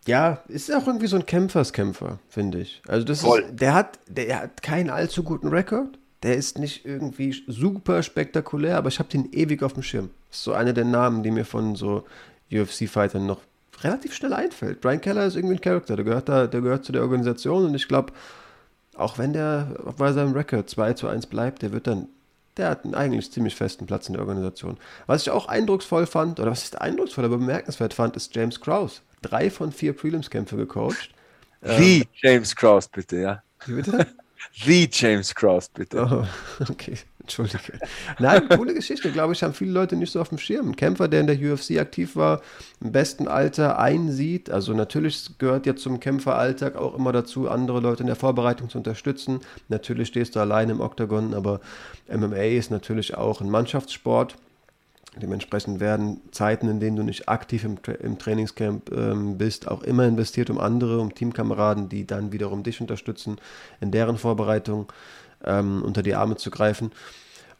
[0.07, 2.81] ja, ist auch irgendwie so ein Kämpferskämpfer, finde ich.
[2.87, 3.41] Also das Voll.
[3.41, 5.97] ist, der hat, der hat keinen allzu guten Rekord.
[6.23, 10.09] Der ist nicht irgendwie super spektakulär, aber ich habe den ewig auf dem Schirm.
[10.29, 12.05] Das ist so einer der Namen, die mir von so
[12.51, 13.41] UFC-Fightern noch
[13.83, 14.81] relativ schnell einfällt.
[14.81, 17.75] Brian Keller ist irgendwie ein Charakter, der gehört da, der gehört zu der Organisation und
[17.75, 18.13] ich glaube,
[18.95, 22.07] auch wenn der bei seinem Rekord 2 zu 1 bleibt, der wird dann,
[22.57, 24.77] der hat einen eigentlich ziemlich festen Platz in der Organisation.
[25.07, 29.01] Was ich auch eindrucksvoll fand, oder was ist eindrucksvoll, aber bemerkenswert fand, ist James Krause
[29.29, 31.09] drei von vier Prelims-Kämpfe gecoacht.
[31.61, 33.43] Wie ähm, James Cross, bitte, ja.
[33.65, 34.07] Wie bitte?
[34.63, 35.99] Wie James Cross, bitte.
[35.99, 37.79] Oh, okay, entschuldige.
[38.19, 40.69] Nein, coole Geschichte, glaube ich, haben viele Leute nicht so auf dem Schirm.
[40.69, 42.41] Ein Kämpfer, der in der UFC aktiv war,
[42.79, 44.49] im besten Alter einsieht.
[44.49, 48.77] Also natürlich gehört ja zum Kämpferalltag auch immer dazu, andere Leute in der Vorbereitung zu
[48.77, 49.39] unterstützen.
[49.67, 51.59] Natürlich stehst du allein im Oktagon, aber
[52.07, 54.35] MMA ist natürlich auch ein Mannschaftssport.
[55.21, 59.81] Dementsprechend werden Zeiten, in denen du nicht aktiv im, Tra im Trainingscamp ähm, bist, auch
[59.83, 63.37] immer investiert, um andere, um Teamkameraden, die dann wiederum dich unterstützen,
[63.79, 64.91] in deren Vorbereitung
[65.43, 66.91] ähm, unter die Arme zu greifen.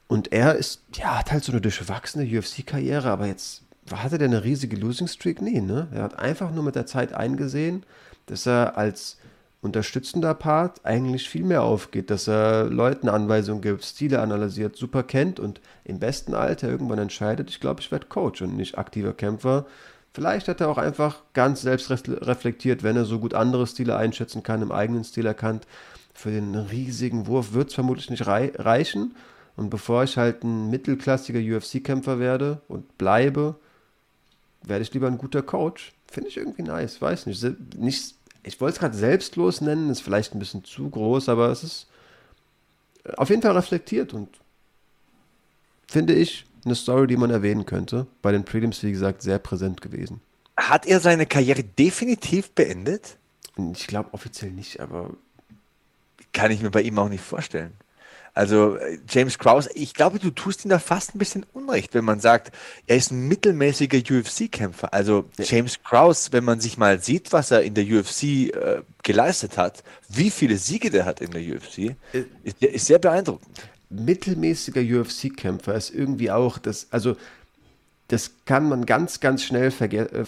[0.08, 4.43] Und er ist, ja, hat halt so eine durchwachsene UFC-Karriere, aber jetzt hatte der eine
[4.43, 5.41] riesige Losing Streak?
[5.41, 5.88] Nee, ne?
[5.91, 7.84] Er hat einfach nur mit der Zeit eingesehen,
[8.26, 9.18] dass er als
[9.66, 15.39] unterstützender Part eigentlich viel mehr aufgeht, dass er Leuten Anweisungen gibt, Stile analysiert, super kennt
[15.39, 19.66] und im besten Alter irgendwann entscheidet, ich glaube, ich werde Coach und nicht aktiver Kämpfer.
[20.13, 24.43] Vielleicht hat er auch einfach ganz selbst reflektiert, wenn er so gut andere Stile einschätzen
[24.43, 25.68] kann, im eigenen Stil erkannt.
[26.13, 29.16] Für den riesigen Wurf wird es vermutlich nicht rei reichen.
[29.57, 33.55] Und bevor ich halt ein mittelklassiger UFC-Kämpfer werde und bleibe,
[34.63, 35.93] werde ich lieber ein guter Coach.
[36.09, 37.78] Finde ich irgendwie nice, weiß nicht.
[37.78, 38.16] Nicht
[38.46, 41.88] ich wollte es gerade selbstlos nennen, ist vielleicht ein bisschen zu groß, aber es ist
[43.18, 44.30] auf jeden Fall reflektiert und
[45.88, 48.08] finde ich eine Story, die man erwähnen könnte.
[48.22, 50.22] Bei den Prelims, wie gesagt, sehr präsent gewesen.
[50.58, 53.18] Hat er seine Karriere definitiv beendet?
[53.74, 55.12] Ich glaube offiziell nicht, aber.
[56.34, 57.74] Kann ich mir bei ihm auch nicht vorstellen.
[58.36, 62.04] Also äh, James Krause, ich glaube, du tust ihm da fast ein bisschen Unrecht, wenn
[62.04, 62.52] man sagt,
[62.86, 64.94] er ist ein mittelmäßiger UFC-Kämpfer.
[64.94, 69.58] Also James Krause, wenn man sich mal sieht, was er in der UFC äh, geleistet
[69.58, 73.48] hat, wie viele Siege der hat in der UFC, äh, ist, ist sehr beeindruckend.
[73.90, 77.16] Mittelmäßiger UFC-Kämpfer ist irgendwie auch das, also
[78.10, 80.26] das kann man ganz, ganz schnell äh,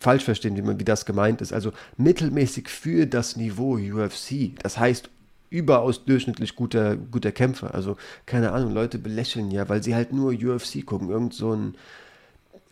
[0.00, 1.52] falsch verstehen, wie, man, wie das gemeint ist.
[1.52, 4.54] Also mittelmäßig für das Niveau UFC.
[4.62, 5.10] Das heißt
[5.50, 7.74] überaus durchschnittlich guter, guter Kämpfer.
[7.74, 11.10] Also, keine Ahnung, Leute belächeln ja, weil sie halt nur UFC gucken.
[11.10, 11.74] Irgend so ein,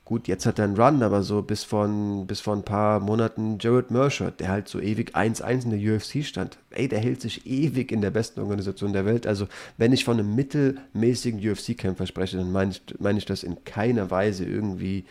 [0.04, 3.00] gut, jetzt hat er einen Run, aber so bis vor, ein, bis vor ein paar
[3.00, 6.58] Monaten Jared Mercer, der halt so ewig 1-1 in der UFC stand.
[6.70, 9.26] Ey, der hält sich ewig in der besten Organisation der Welt.
[9.26, 9.46] Also,
[9.78, 14.10] wenn ich von einem mittelmäßigen UFC-Kämpfer spreche, dann meine ich, mein ich das in keiner
[14.10, 15.04] Weise irgendwie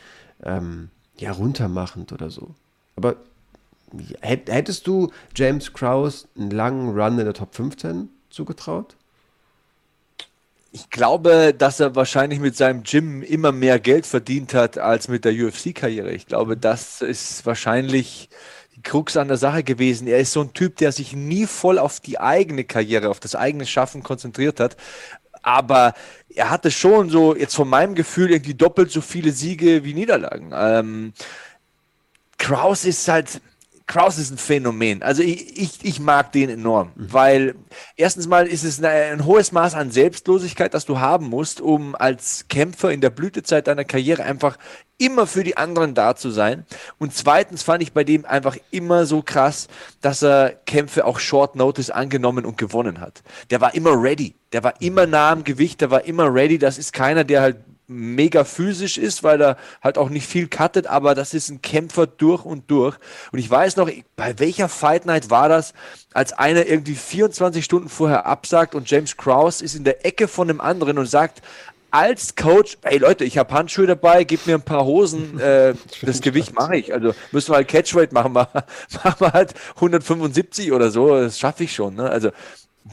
[0.44, 2.54] ähm, ja, runtermachend oder so.
[2.96, 3.16] Aber
[4.22, 8.96] Hättest du James Krause einen langen Run in der Top 15 zugetraut?
[10.72, 15.24] Ich glaube, dass er wahrscheinlich mit seinem Gym immer mehr Geld verdient hat als mit
[15.24, 16.12] der UFC-Karriere.
[16.12, 18.30] Ich glaube, das ist wahrscheinlich
[18.76, 20.08] die Krux an der Sache gewesen.
[20.08, 23.36] Er ist so ein Typ, der sich nie voll auf die eigene Karriere, auf das
[23.36, 24.76] eigene Schaffen konzentriert hat.
[25.44, 25.94] Aber
[26.34, 30.52] er hatte schon so, jetzt von meinem Gefühl, irgendwie doppelt so viele Siege wie Niederlagen.
[30.56, 31.14] Ähm,
[32.40, 33.42] Kraus ist halt,
[33.86, 35.04] Kraus ist ein Phänomen.
[35.04, 37.14] Also ich, ich, ich mag den enorm, mhm.
[37.14, 37.56] weil
[37.96, 41.96] erstens mal ist es ein, ein hohes Maß an Selbstlosigkeit, das du haben musst, um
[41.96, 44.58] als Kämpfer in der Blütezeit deiner Karriere einfach
[44.98, 46.66] immer für die anderen da zu sein.
[46.98, 49.68] Und zweitens fand ich bei dem einfach immer so krass,
[50.02, 53.22] dass er Kämpfe auch Short Notice angenommen und gewonnen hat.
[53.50, 54.36] Der war immer ready.
[54.54, 56.58] Der war immer nah am Gewicht, der war immer ready.
[56.58, 57.58] Das ist keiner, der halt
[57.88, 62.08] mega physisch ist, weil er halt auch nicht viel cuttet, aber das ist ein Kämpfer
[62.08, 62.98] durch und durch.
[63.32, 65.74] Und ich weiß noch, bei welcher Fight Night war das,
[66.14, 70.48] als einer irgendwie 24 Stunden vorher absagt und James Krause ist in der Ecke von
[70.48, 71.42] dem anderen und sagt,
[71.94, 76.22] als Coach, hey Leute, ich habe Handschuhe dabei, gib mir ein paar Hosen, äh, das
[76.22, 76.92] Gewicht mache ich.
[76.92, 78.66] Also müssen wir halt Catchweight machen, machen
[79.20, 81.94] wir halt 175 oder so, das schaffe ich schon.
[81.94, 82.10] Ne?
[82.10, 82.32] Also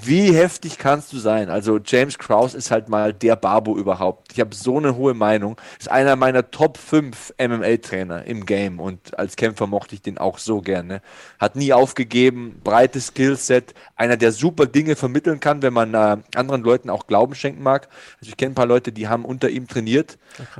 [0.02, 1.50] wie heftig kannst du sein?
[1.50, 4.32] Also James Krause ist halt mal der Barbo überhaupt.
[4.32, 5.56] Ich habe so eine hohe Meinung.
[5.78, 10.38] Ist einer meiner Top 5 MMA-Trainer im Game und als Kämpfer mochte ich den auch
[10.38, 11.02] so gerne.
[11.38, 16.62] Hat nie aufgegeben, breites Skillset, einer, der super Dinge vermitteln kann, wenn man äh, anderen
[16.62, 17.88] Leuten auch Glauben schenken mag.
[18.20, 20.18] Also ich kenne ein paar Leute, die haben unter ihm trainiert.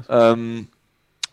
[0.08, 0.68] ähm,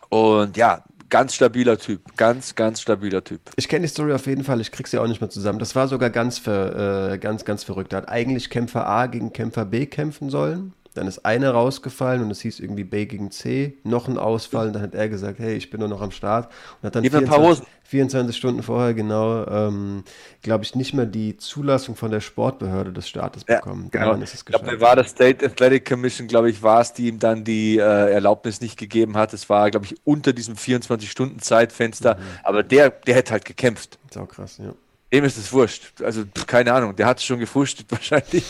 [0.08, 2.00] und ja, ganz stabiler Typ.
[2.16, 3.40] Ganz, ganz stabiler Typ.
[3.56, 5.58] Ich kenne die Story auf jeden Fall, ich krieg's ja auch nicht mehr zusammen.
[5.58, 7.92] Das war sogar ganz, ver, äh, ganz, ganz verrückt.
[7.92, 10.74] Er hat eigentlich Kämpfer A gegen Kämpfer B kämpfen sollen.
[10.98, 14.66] Dann ist einer rausgefallen und es hieß irgendwie B gegen C, noch ein Ausfall.
[14.66, 16.52] Und dann hat er gesagt, hey, ich bin nur noch am Start.
[16.82, 20.02] Und hat dann 24, 24, Stunden vorher genau, ähm,
[20.42, 23.90] glaube ich, nicht mehr die Zulassung von der Sportbehörde des Staates ja, bekommen.
[23.92, 24.12] Genau.
[24.14, 27.20] Ist es ich glaube, war das State Athletic Commission, glaube ich, war es, die ihm
[27.20, 29.32] dann die äh, Erlaubnis nicht gegeben hat.
[29.32, 32.16] Es war, glaube ich, unter diesem 24-Stunden-Zeitfenster.
[32.16, 32.20] Mhm.
[32.42, 33.98] Aber der, der hätte halt gekämpft.
[34.16, 34.74] Auch krass, ja.
[35.12, 36.02] Dem ist es wurscht.
[36.02, 38.44] Also, keine Ahnung, der hat es schon gefrühstückt wahrscheinlich.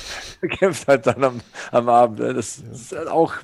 [0.59, 1.41] Kämpft halt dann am,
[1.71, 2.19] am Abend.
[2.19, 2.35] Ne?
[2.35, 2.73] Das, ja.
[2.73, 3.35] ist halt auch,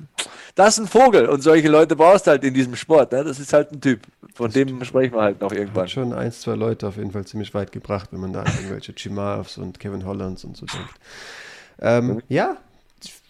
[0.55, 1.27] das ist ein Vogel.
[1.27, 3.13] Und solche Leute brauchst du halt in diesem Sport.
[3.13, 3.23] Ne?
[3.23, 4.01] Das ist halt ein Typ.
[4.33, 5.83] Von das dem sprechen wir halt noch irgendwann.
[5.83, 8.53] Hat schon ein, zwei Leute auf jeden Fall ziemlich weit gebracht, wenn man da an
[8.53, 10.93] irgendwelche Chimaevs und Kevin Hollands und so denkt.
[11.79, 12.57] Ähm, ja,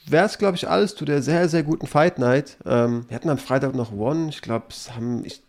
[0.08, 2.58] wäre es, glaube ich, alles zu der sehr, sehr guten Fight Night.
[2.66, 4.30] Ähm, wir hatten am Freitag noch One.
[4.30, 5.44] Ich glaube, es haben, ich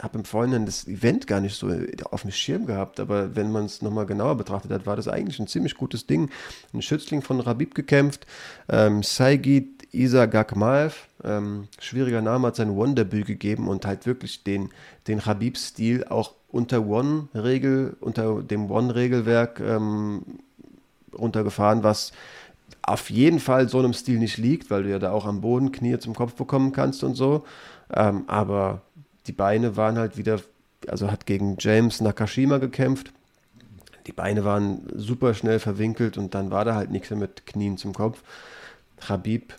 [0.00, 1.70] habe im Vorhinein das Event gar nicht so
[2.10, 5.38] auf dem Schirm gehabt, aber wenn man es nochmal genauer betrachtet hat, war das eigentlich
[5.38, 6.30] ein ziemlich gutes Ding.
[6.72, 8.26] Ein Schützling von Rabib gekämpft,
[8.68, 14.70] ähm, Saigid Isa Gakmaev, ähm, schwieriger Name, hat sein One-Debüt gegeben und halt wirklich den,
[15.06, 20.22] den Habib-Stil auch unter One-Regel, unter dem One-Regelwerk ähm,
[21.16, 22.12] runtergefahren, was
[22.82, 25.72] auf jeden Fall so einem Stil nicht liegt, weil du ja da auch am Boden
[25.72, 27.44] Knie zum Kopf bekommen kannst und so.
[27.94, 28.80] Ähm, aber
[29.26, 30.40] die Beine waren halt wieder,
[30.88, 33.12] also hat gegen James Nakashima gekämpft.
[34.06, 37.76] Die Beine waren super schnell verwinkelt und dann war da halt nichts mehr mit Knien
[37.76, 38.22] zum Kopf.
[39.08, 39.54] Habib,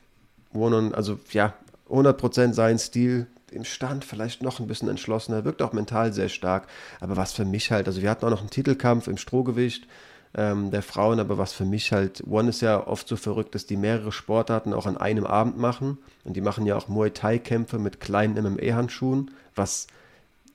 [0.54, 1.54] one also ja,
[1.90, 6.68] 100% sein Stil, im Stand vielleicht noch ein bisschen entschlossener, wirkt auch mental sehr stark.
[7.00, 9.88] Aber was für mich halt, also wir hatten auch noch einen Titelkampf im Strohgewicht
[10.36, 13.66] ähm, der Frauen, aber was für mich halt, One ist ja oft so verrückt, dass
[13.66, 16.00] die mehrere Sportarten auch an einem Abend machen.
[16.24, 19.88] Und die machen ja auch Muay Thai-Kämpfe mit kleinen MMA-Handschuhen was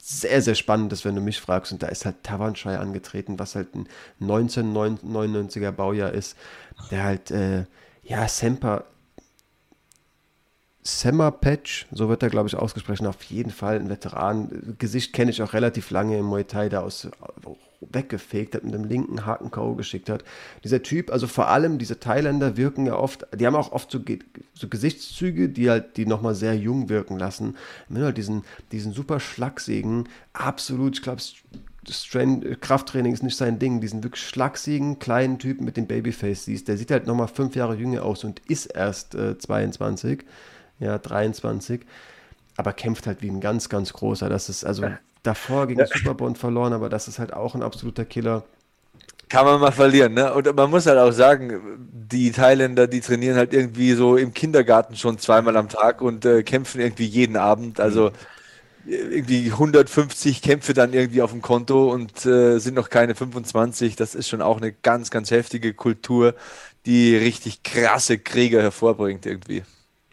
[0.01, 1.73] sehr, sehr spannend ist, wenn du mich fragst.
[1.73, 3.89] Und da ist halt Tavanshire angetreten, was halt ein
[4.21, 6.37] 1999er Baujahr ist,
[6.91, 7.65] der halt, äh,
[8.05, 8.85] ja, Semper,
[10.83, 14.77] Semmer Patch, so wird er, glaube ich, ausgesprochen, auf jeden Fall ein Veteran.
[14.79, 17.09] Gesicht kenne ich auch relativ lange im Muay Thai, der aus
[17.81, 19.75] weggefegt hat, mit dem linken Haken K.O.
[19.75, 20.25] geschickt hat.
[20.65, 24.01] Dieser Typ, also vor allem diese Thailänder wirken ja oft, die haben auch oft so,
[24.55, 27.57] so Gesichtszüge, die halt, die nochmal sehr jung wirken lassen.
[27.89, 31.23] Wenn du halt diesen, diesen super Schlagsägen, absolut, ich glaube,
[32.61, 36.77] Krafttraining ist nicht sein Ding, diesen wirklich schlagsigen kleinen Typen mit dem Babyface siehst, der
[36.77, 40.25] sieht halt nochmal fünf Jahre jünger aus und ist erst äh, 22,
[40.81, 41.81] ja, 23,
[42.57, 44.29] aber kämpft halt wie ein ganz, ganz großer.
[44.29, 44.83] Das ist also
[45.23, 45.87] davor gegen ja.
[45.87, 48.45] Superbond verloren, aber das ist halt auch ein absoluter Killer.
[49.29, 50.33] Kann man mal verlieren, ne?
[50.33, 51.61] Und man muss halt auch sagen,
[51.93, 56.43] die Thailänder, die trainieren halt irgendwie so im Kindergarten schon zweimal am Tag und äh,
[56.43, 57.79] kämpfen irgendwie jeden Abend.
[57.79, 58.11] Also
[58.87, 63.97] irgendwie 150 Kämpfe dann irgendwie auf dem Konto und äh, sind noch keine 25.
[63.97, 66.35] Das ist schon auch eine ganz, ganz heftige Kultur,
[66.87, 69.63] die richtig krasse Krieger hervorbringt irgendwie.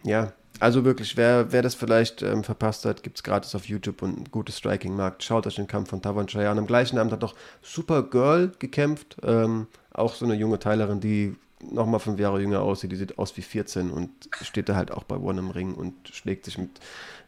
[0.02, 4.02] Ja, also wirklich, wer, wer das vielleicht ähm, verpasst hat, gibt es gratis auf YouTube
[4.02, 5.22] und ein gutes Striking-Markt.
[5.22, 6.58] Schaut euch den Kampf von Tavon an.
[6.58, 9.16] Am gleichen Abend hat noch Supergirl gekämpft.
[9.22, 12.92] Ähm, auch so eine junge Teilerin, die nochmal fünf Jahre jünger aussieht.
[12.92, 14.10] Die sieht aus wie 14 und
[14.42, 16.70] steht da halt auch bei One im Ring und schlägt sich mit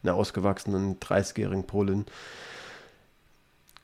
[0.02, 2.06] einer ausgewachsenen 30-jährigen Polin.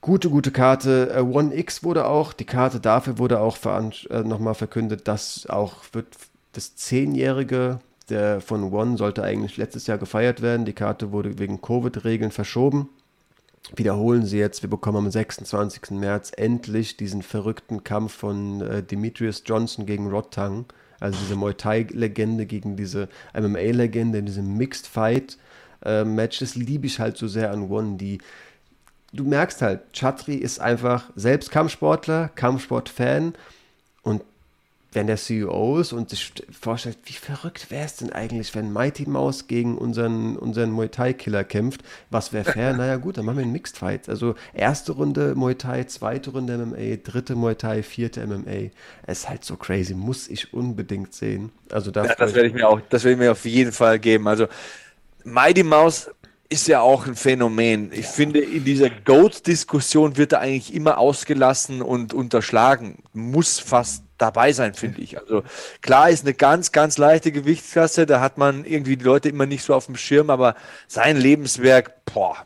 [0.00, 1.12] Gute, gute Karte.
[1.14, 5.84] Äh, One X wurde auch, die Karte dafür wurde auch äh, nochmal verkündet, dass auch
[5.92, 6.08] wird
[6.52, 10.66] das zehnjährige der von One sollte eigentlich letztes Jahr gefeiert werden.
[10.66, 12.88] Die Karte wurde wegen Covid-Regeln verschoben.
[13.76, 14.62] wiederholen sie jetzt.
[14.62, 15.92] Wir bekommen am 26.
[15.92, 20.66] März endlich diesen verrückten Kampf von äh, Demetrius Johnson gegen Rod Tang.
[21.00, 26.42] Also diese Muay Thai-Legende gegen diese MMA-Legende in diesem Mixed Fight-Match.
[26.42, 28.18] Äh, das liebe ich halt so sehr an One, die
[29.14, 33.34] du merkst halt, Chatri ist einfach selbst Kampfsportler, Kampfsport-Fan
[34.94, 39.08] wenn der CEO ist und sich vorstellt, wie verrückt wäre es denn eigentlich, wenn Mighty
[39.08, 42.72] Mouse gegen unseren, unseren Muay Thai-Killer kämpft, was wäre fair?
[42.76, 44.08] naja gut, dann machen wir einen Mixed Fight.
[44.08, 48.70] Also erste Runde Muay Thai, zweite Runde MMA, dritte Muay Thai, vierte MMA.
[49.06, 51.50] Es ist halt so crazy, muss ich unbedingt sehen.
[51.70, 54.28] Also ja, das werde ich mir auch, das werde ich mir auf jeden Fall geben.
[54.28, 54.46] Also
[55.24, 56.10] Mighty Mouse
[56.48, 57.90] ist ja auch ein Phänomen.
[57.92, 58.10] Ich ja.
[58.10, 63.02] finde, in dieser Goat-Diskussion wird er eigentlich immer ausgelassen und unterschlagen.
[63.12, 65.18] Muss fast dabei sein, finde ich.
[65.18, 65.42] Also
[65.82, 69.64] klar ist eine ganz, ganz leichte Gewichtsklasse, da hat man irgendwie die Leute immer nicht
[69.64, 70.54] so auf dem Schirm, aber
[70.88, 72.36] sein Lebenswerk, boah,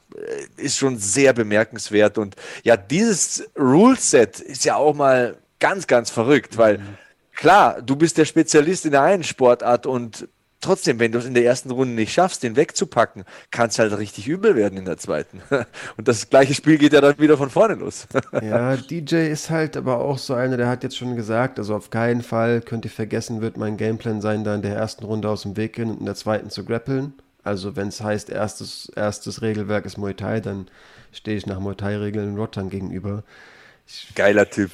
[0.56, 2.18] ist schon sehr bemerkenswert.
[2.18, 6.98] Und ja, dieses Rule-Set ist ja auch mal ganz, ganz verrückt, weil mhm.
[7.34, 10.28] klar, du bist der Spezialist in der einen Sportart und
[10.60, 13.96] trotzdem, wenn du es in der ersten Runde nicht schaffst, den wegzupacken, kann es halt
[13.96, 15.40] richtig übel werden in der zweiten.
[15.96, 18.06] Und das gleiche Spiel geht ja dann wieder von vorne los.
[18.42, 21.90] Ja, DJ ist halt aber auch so einer, der hat jetzt schon gesagt, also auf
[21.90, 25.42] keinen Fall könnt ihr vergessen, wird mein Gameplan sein, da in der ersten Runde aus
[25.42, 27.14] dem Weg gehen und in der zweiten zu grappeln.
[27.42, 30.68] Also wenn es heißt, erstes, erstes Regelwerk ist Muay Thai, dann
[31.12, 33.22] stehe ich nach Muay Thai-Regeln Rottern gegenüber.
[34.14, 34.70] Geiler Typ.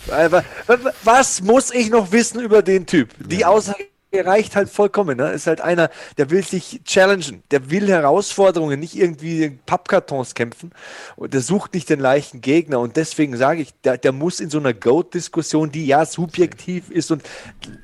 [1.05, 3.11] Was muss ich noch wissen über den Typ?
[3.19, 3.85] Die Aussage
[4.21, 5.17] reicht halt vollkommen.
[5.17, 5.31] Ne?
[5.31, 10.73] Ist halt einer, der will sich challengen, der will Herausforderungen, nicht irgendwie in Pappkartons kämpfen
[11.17, 12.81] und der sucht nicht den leichten Gegner.
[12.81, 17.11] Und deswegen sage ich, der, der muss in so einer Goat-Diskussion, die ja subjektiv ist
[17.11, 17.23] und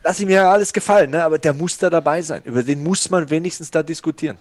[0.03, 1.25] lass ihm ja alles gefallen, ne?
[1.25, 2.43] aber der muss da dabei sein.
[2.45, 4.39] Über den muss man wenigstens da diskutieren.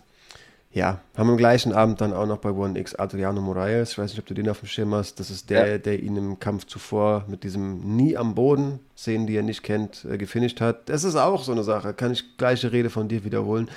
[0.71, 3.93] Ja, haben am gleichen Abend dann auch noch bei One X Adriano Moraes.
[3.93, 5.19] Ich weiß nicht, ob du den auf dem Schirm hast.
[5.19, 5.77] Das ist der, ja.
[5.79, 10.05] der ihn im Kampf zuvor mit diesem Nie am Boden, Szenen, die er nicht kennt,
[10.05, 10.87] äh, gefinisht hat.
[10.87, 11.95] Das ist auch so eine Sache.
[11.95, 13.67] Kann ich gleiche Rede von dir wiederholen.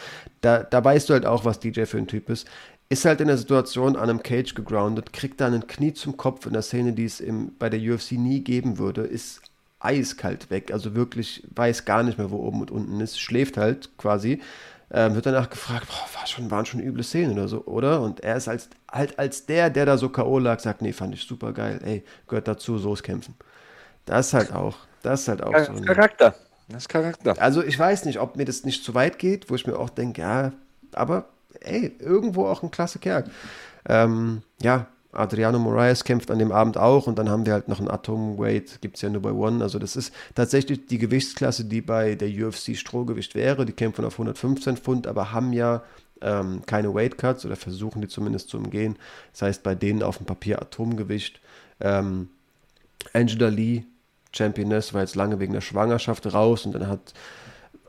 [0.43, 2.47] Da, da weißt du halt auch, was DJ für ein Typ ist.
[2.91, 6.45] Ist halt in der Situation an einem Cage gegroundet, kriegt dann ein Knie zum Kopf
[6.45, 9.41] in der Szene, die es im, bei der UFC nie geben würde, ist
[9.81, 10.71] eiskalt weg.
[10.73, 13.19] Also wirklich weiß gar nicht mehr, wo oben und unten ist.
[13.19, 14.41] Schläft halt quasi
[14.93, 18.03] ähm, wird danach gefragt, boah, war schon, waren schon üble Szenen oder so, oder?
[18.03, 20.39] Und er ist als, halt als der, der da so K.O.
[20.39, 23.35] lag, sagt, nee, fand ich super geil, ey, gehört dazu, so ist Kämpfen.
[24.05, 25.73] Das halt auch, das halt auch das so.
[25.73, 26.35] Ein, Charakter.
[26.69, 27.35] Das ist Charakter.
[27.39, 29.91] Also ich weiß nicht, ob mir das nicht zu weit geht, wo ich mir auch
[29.91, 30.53] denke, ja,
[30.93, 31.27] aber
[31.61, 33.25] ey, irgendwo auch ein klasse Kerl.
[33.89, 37.79] Ähm, ja, Adriano Moraes kämpft an dem Abend auch und dann haben wir halt noch
[37.79, 39.63] einen Atomweight, gibt es ja nur bei One.
[39.63, 43.67] Also das ist tatsächlich die Gewichtsklasse, die bei der UFC Strohgewicht wäre.
[43.67, 45.83] Die kämpfen auf 115 Pfund, aber haben ja
[46.23, 48.97] ähm, keine Weight Cuts oder versuchen die zumindest zu umgehen.
[49.33, 51.41] Das heißt, bei denen auf dem Papier Atomgewicht.
[51.81, 52.31] Ähm,
[53.13, 53.85] Angela Lee,
[54.33, 57.13] Championess, war jetzt lange wegen der Schwangerschaft raus und dann hat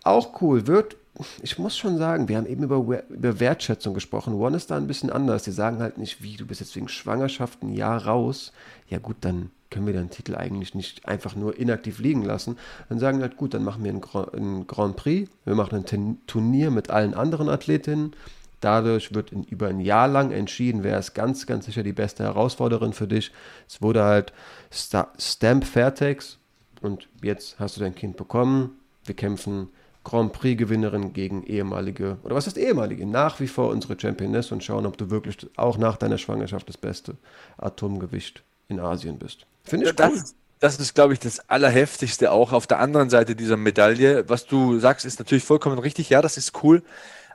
[0.03, 0.97] auch cool, wird
[1.41, 4.33] ich muss schon sagen, wir haben eben über, über Wertschätzung gesprochen.
[4.33, 5.43] One ist da ein bisschen anders.
[5.43, 8.51] Die sagen halt nicht, wie, du bist jetzt wegen Schwangerschaft ein Jahr raus.
[8.89, 12.57] Ja gut, dann können wir den Titel eigentlich nicht einfach nur inaktiv liegen lassen.
[12.89, 16.89] Dann sagen halt, gut, dann machen wir ein, Grand Prix, wir machen ein Turnier mit
[16.89, 18.15] allen anderen Athletinnen.
[18.59, 22.23] Dadurch wird in, über ein Jahr lang entschieden, wer ist ganz, ganz sicher die beste
[22.23, 23.31] Herausforderin für dich.
[23.67, 24.31] Es wurde halt
[24.71, 26.37] Stamp Fairtex
[26.81, 28.77] und jetzt hast du dein Kind bekommen.
[29.05, 29.69] Wir kämpfen
[30.03, 34.85] Grand Prix-Gewinnerin gegen ehemalige, oder was ist ehemalige, nach wie vor unsere Championess und schauen,
[34.85, 37.15] ob du wirklich auch nach deiner Schwangerschaft das beste
[37.57, 39.45] Atomgewicht in Asien bist.
[39.63, 40.15] Finde ich ja, cool.
[40.15, 44.27] Das, das ist, glaube ich, das Allerheftigste auch auf der anderen Seite dieser Medaille.
[44.29, 46.09] Was du sagst, ist natürlich vollkommen richtig.
[46.09, 46.83] Ja, das ist cool.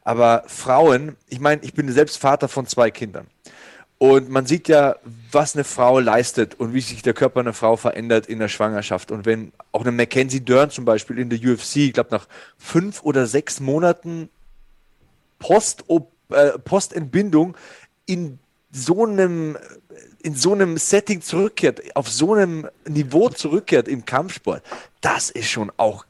[0.02, 3.26] Aber Frauen, ich meine, ich bin selbst Vater von zwei Kindern.
[3.98, 4.94] Und man sieht ja,
[5.32, 9.10] was eine Frau leistet und wie sich der Körper einer Frau verändert in der Schwangerschaft.
[9.10, 13.02] Und wenn auch eine Mackenzie Dern zum Beispiel in der UFC, ich glaube nach fünf
[13.02, 14.28] oder sechs Monaten
[15.40, 15.84] Post,
[16.30, 17.56] äh, Postentbindung
[18.06, 18.38] in
[18.70, 19.58] so einem
[20.22, 24.62] in so einem Setting zurückkehrt, auf so einem Niveau zurückkehrt im Kampfsport,
[25.00, 26.04] das ist schon auch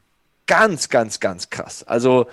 [0.47, 1.83] ganz, ganz, ganz krass.
[1.83, 2.27] Also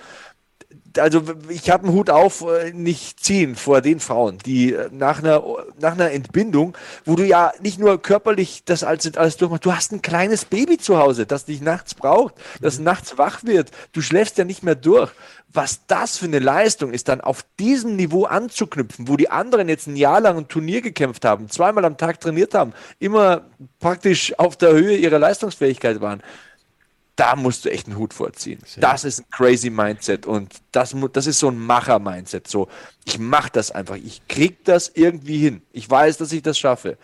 [0.99, 5.19] also ich habe einen Hut auf, äh, nicht ziehen vor den Frauen, die äh, nach
[5.19, 5.43] einer,
[5.79, 9.91] nach einer Entbindung, wo du ja nicht nur körperlich das alles, alles durchmachst, du hast
[9.91, 12.85] ein kleines Baby zu Hause, das dich nachts braucht, das mhm.
[12.85, 15.11] nachts wach wird, du schläfst ja nicht mehr durch.
[15.53, 19.87] Was das für eine Leistung ist, dann auf diesem Niveau anzuknüpfen, wo die anderen jetzt
[19.87, 23.43] ein Jahr lang ein Turnier gekämpft haben, zweimal am Tag trainiert haben, immer
[23.79, 26.21] praktisch auf der Höhe ihrer Leistungsfähigkeit waren
[27.17, 28.59] da musst du echt einen Hut vorziehen.
[28.77, 32.47] Das ist ein crazy Mindset und das, das ist so ein Macher-Mindset.
[32.47, 32.69] So,
[33.05, 33.95] ich mache das einfach.
[33.95, 35.61] Ich krieg das irgendwie hin.
[35.73, 36.97] Ich weiß, dass ich das schaffe.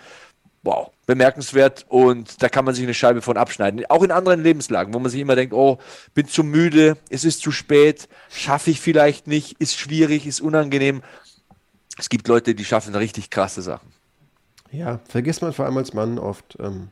[0.62, 3.84] Wow, bemerkenswert und da kann man sich eine Scheibe von abschneiden.
[3.90, 5.80] Auch in anderen Lebenslagen, wo man sich immer denkt, oh,
[6.14, 11.02] bin zu müde, es ist zu spät, schaffe ich vielleicht nicht, ist schwierig, ist unangenehm.
[11.98, 13.92] Es gibt Leute, die schaffen richtig krasse Sachen.
[14.72, 16.56] Ja, vergisst man vor allem als Mann oft.
[16.60, 16.90] Ähm,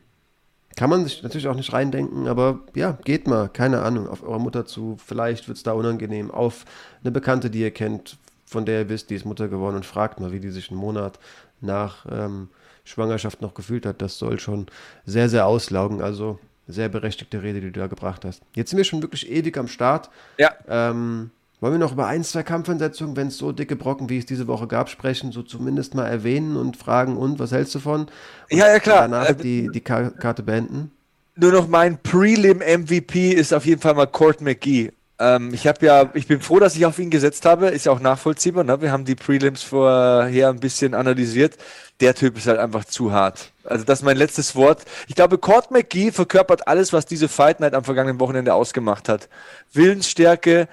[0.76, 4.40] kann man sich natürlich auch nicht reindenken, aber ja, geht mal, keine Ahnung, auf eure
[4.40, 4.96] Mutter zu.
[5.04, 6.30] Vielleicht wird es da unangenehm.
[6.30, 6.64] Auf
[7.02, 8.16] eine Bekannte, die ihr kennt,
[8.46, 10.80] von der ihr wisst, die ist Mutter geworden und fragt mal, wie die sich einen
[10.80, 11.18] Monat
[11.60, 12.48] nach ähm,
[12.84, 14.02] Schwangerschaft noch gefühlt hat.
[14.02, 14.66] Das soll schon
[15.04, 16.00] sehr, sehr auslaugen.
[16.00, 18.42] Also sehr berechtigte Rede, die du da gebracht hast.
[18.54, 20.10] Jetzt sind wir schon wirklich ewig am Start.
[20.38, 20.52] Ja.
[20.68, 21.30] Ähm,
[21.62, 24.48] wollen wir noch über ein, zwei Kampfansetzungen, wenn es so dicke Brocken, wie es diese
[24.48, 28.00] Woche gab, sprechen, so zumindest mal erwähnen und fragen, und was hältst du von?
[28.02, 28.10] Und
[28.50, 29.02] ja, ja, klar.
[29.02, 30.90] Danach äh, die, die Karte beenden.
[31.36, 34.90] Nur noch mein Prelim-MVP ist auf jeden Fall mal Court McGee.
[35.20, 37.68] Ähm, ich habe ja, ich bin froh, dass ich auf ihn gesetzt habe.
[37.68, 38.64] Ist ja auch nachvollziehbar.
[38.64, 38.82] Ne?
[38.82, 41.56] Wir haben die Prelims vorher ein bisschen analysiert.
[42.00, 43.52] Der Typ ist halt einfach zu hart.
[43.62, 44.84] Also das ist mein letztes Wort.
[45.06, 49.28] Ich glaube, Court McGee verkörpert alles, was diese Fight Night am vergangenen Wochenende ausgemacht hat.
[49.72, 50.66] Willensstärke,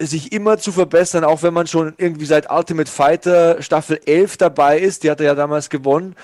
[0.00, 4.78] sich immer zu verbessern, auch wenn man schon irgendwie seit Ultimate Fighter Staffel 11 dabei
[4.78, 5.04] ist.
[5.04, 6.16] Die hat er ja damals gewonnen.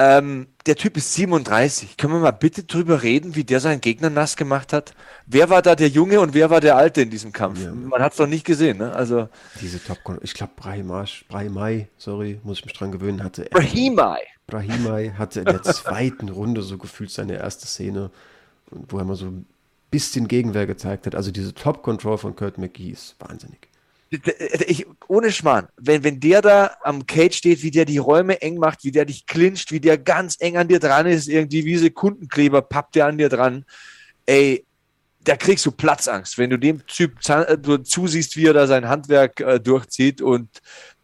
[0.00, 1.96] Ähm, der Typ ist 37.
[1.96, 4.94] Können wir mal bitte drüber reden, wie der seinen Gegner nass gemacht hat?
[5.26, 7.60] Wer war da der Junge und wer war der Alte in diesem Kampf?
[7.60, 7.72] Ja.
[7.72, 8.92] Man hat es noch nicht gesehen, ne?
[8.92, 9.28] Also
[9.60, 14.20] diese Top, ich glaube Brahimai, Brahimai, sorry, muss ich mich dran gewöhnen, hatte Brahimai.
[14.46, 18.10] Brahimai hatte in der zweiten Runde so gefühlt seine erste Szene,
[18.70, 19.32] wo er mal so
[19.90, 21.14] bisschen Gegenwehr gezeigt hat.
[21.14, 23.68] Also diese Top-Control von Kurt McGee ist wahnsinnig.
[24.66, 28.56] Ich, ohne Schmarrn, wenn, wenn der da am Cage steht, wie der die Räume eng
[28.56, 31.76] macht, wie der dich clincht, wie der ganz eng an dir dran ist, irgendwie wie
[31.76, 33.66] Sekundenkleber pappt der an dir dran,
[34.24, 34.64] ey,
[35.24, 39.40] da kriegst du Platzangst, wenn du dem Typ äh, zusiehst, wie er da sein Handwerk
[39.40, 40.48] äh, durchzieht und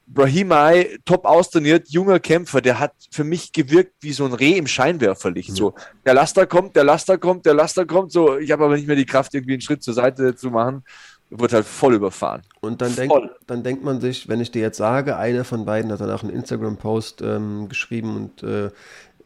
[0.06, 4.66] Brahimai, top austrainiert, junger Kämpfer, der hat für mich gewirkt wie so ein Reh im
[4.66, 5.50] Scheinwerferlicht.
[5.50, 5.56] Mhm.
[5.56, 5.74] So,
[6.04, 8.12] der Laster kommt, der Laster kommt, der Laster kommt.
[8.12, 10.84] So, ich habe aber nicht mehr die Kraft, irgendwie einen Schritt zur Seite zu machen.
[11.30, 12.42] Wird halt voll überfahren.
[12.60, 13.12] Und dann, denk,
[13.46, 16.22] dann denkt man sich, wenn ich dir jetzt sage, einer von beiden hat dann auch
[16.22, 18.70] einen Instagram-Post ähm, geschrieben und äh,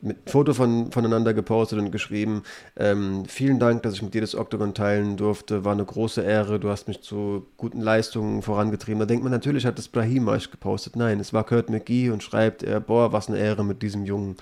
[0.01, 2.43] mit Foto von, voneinander gepostet und geschrieben.
[2.77, 5.65] Ähm, vielen Dank, dass ich mit dir das Octagon teilen durfte.
[5.65, 6.61] War eine große Ehre.
[6.61, 9.01] Du hast mich zu guten Leistungen vorangetrieben.
[9.01, 10.97] Da denkt man, natürlich hat das Brahim euch gepostet.
[10.97, 14.37] Nein, es war Kurt McGee und schreibt, äh, boah, was eine Ehre, mit diesem jungen,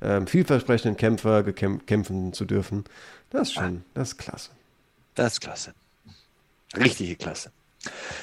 [0.00, 2.84] ähm, vielversprechenden Kämpfer kämpfen zu dürfen.
[3.30, 4.50] Das ist schon, das ist klasse.
[5.14, 5.74] Das ist klasse.
[6.76, 7.50] Richtige Klasse.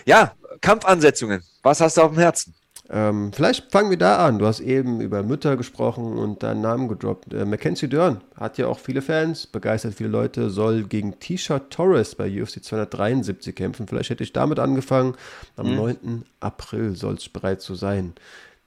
[0.06, 1.44] Ja, Kampfansetzungen.
[1.62, 2.54] Was hast du auf dem Herzen?
[2.92, 4.40] Ähm, vielleicht fangen wir da an.
[4.40, 7.34] Du hast eben über Mütter gesprochen und deinen Namen gedroppt.
[7.34, 12.16] Äh, Mackenzie Dern hat ja auch viele Fans, begeistert viele Leute, soll gegen Tisha Torres
[12.16, 13.88] bei UFC 273 kämpfen.
[13.88, 15.16] Vielleicht hätte ich damit angefangen.
[15.56, 15.76] Am mhm.
[15.76, 16.26] 9.
[16.40, 18.14] April soll es bereit zu sein.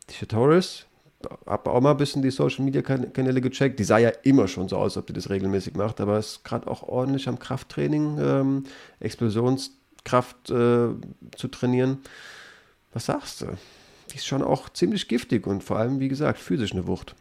[0.06, 0.86] Tisha Torres,
[1.46, 3.80] habe auch mal ein bisschen die Social Media Kanäle gecheckt.
[3.80, 6.68] Die sah ja immer schon so aus, ob die das regelmäßig macht, aber ist gerade
[6.68, 8.64] auch ordentlich am Krafttraining, ähm,
[9.00, 10.88] Explosionskraft äh,
[11.36, 11.98] zu trainieren.
[12.92, 13.46] Was sagst du?
[14.12, 17.14] Die ist schon auch ziemlich giftig und vor allem, wie gesagt, physisch eine Wucht.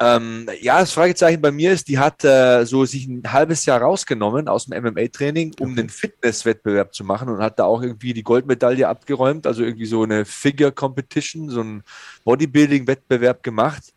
[0.00, 3.80] Ähm, ja, das Fragezeichen bei mir ist, die hat äh, so sich ein halbes Jahr
[3.80, 5.80] rausgenommen aus dem MMA-Training, um okay.
[5.80, 10.02] einen Fitnesswettbewerb zu machen und hat da auch irgendwie die Goldmedaille abgeräumt, also irgendwie so
[10.02, 11.84] eine Figure Competition, so ein
[12.24, 13.94] Bodybuilding-Wettbewerb gemacht.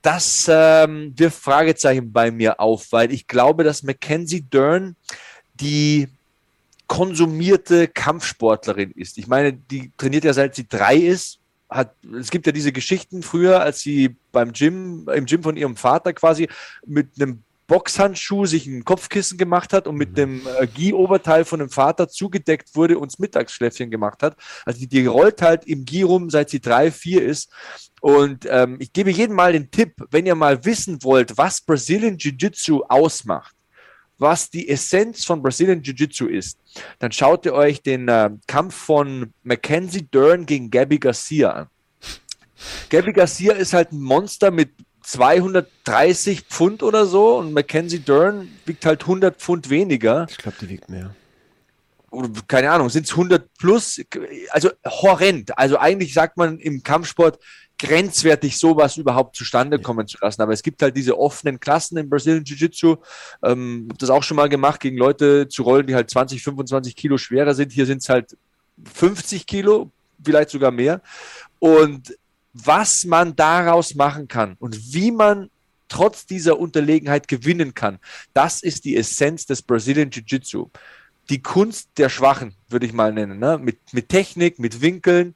[0.00, 4.94] Das ähm, wirft Fragezeichen bei mir auf, weil ich glaube, dass Mackenzie Dern
[5.54, 6.08] die
[6.86, 9.18] konsumierte Kampfsportlerin ist.
[9.18, 11.40] Ich meine, die trainiert ja seit sie drei ist.
[11.70, 15.76] Hat, es gibt ja diese Geschichten früher, als sie beim Gym, im Gym von ihrem
[15.76, 16.48] Vater quasi
[16.86, 20.14] mit einem Boxhandschuh sich ein Kopfkissen gemacht hat und mit mhm.
[20.14, 24.36] dem äh, Gi-Oberteil von dem Vater zugedeckt wurde und das Mittagsschläfchen gemacht hat.
[24.66, 27.50] Also die, die rollt halt im Gi rum, seit sie drei, vier ist.
[28.00, 32.18] Und ähm, ich gebe jedem mal den Tipp, wenn ihr mal wissen wollt, was Brazilian
[32.18, 33.54] Jiu-Jitsu ausmacht,
[34.18, 36.58] was die Essenz von Brazilian Jiu-Jitsu ist,
[36.98, 41.66] dann schaut ihr euch den äh, Kampf von Mackenzie Dern gegen Gabby Garcia an.
[42.90, 44.70] Gabby Garcia ist halt ein Monster mit
[45.02, 50.26] 230 Pfund oder so und Mackenzie Dern wiegt halt 100 Pfund weniger.
[50.30, 51.14] Ich glaube, die wiegt mehr.
[52.46, 54.00] Keine Ahnung, sind es 100 plus?
[54.50, 55.58] Also horrend.
[55.58, 57.40] Also eigentlich sagt man im Kampfsport,
[57.78, 60.42] grenzwertig, sowas überhaupt zustande kommen zu lassen.
[60.42, 62.96] Aber es gibt halt diese offenen Klassen im Brazilian Jiu-Jitsu.
[63.42, 66.96] Ähm, habe das auch schon mal gemacht, gegen Leute zu rollen, die halt 20, 25
[66.96, 67.72] Kilo schwerer sind.
[67.72, 68.36] Hier sind es halt
[68.94, 69.90] 50 Kilo,
[70.22, 71.02] vielleicht sogar mehr.
[71.58, 72.16] Und
[72.52, 75.50] was man daraus machen kann und wie man
[75.88, 77.98] trotz dieser Unterlegenheit gewinnen kann.
[78.32, 80.70] Das ist die Essenz des Brazilian Jiu-Jitsu.
[81.28, 83.38] Die Kunst der Schwachen, würde ich mal nennen.
[83.38, 83.58] Ne?
[83.58, 85.34] Mit, mit Technik, mit Winkeln,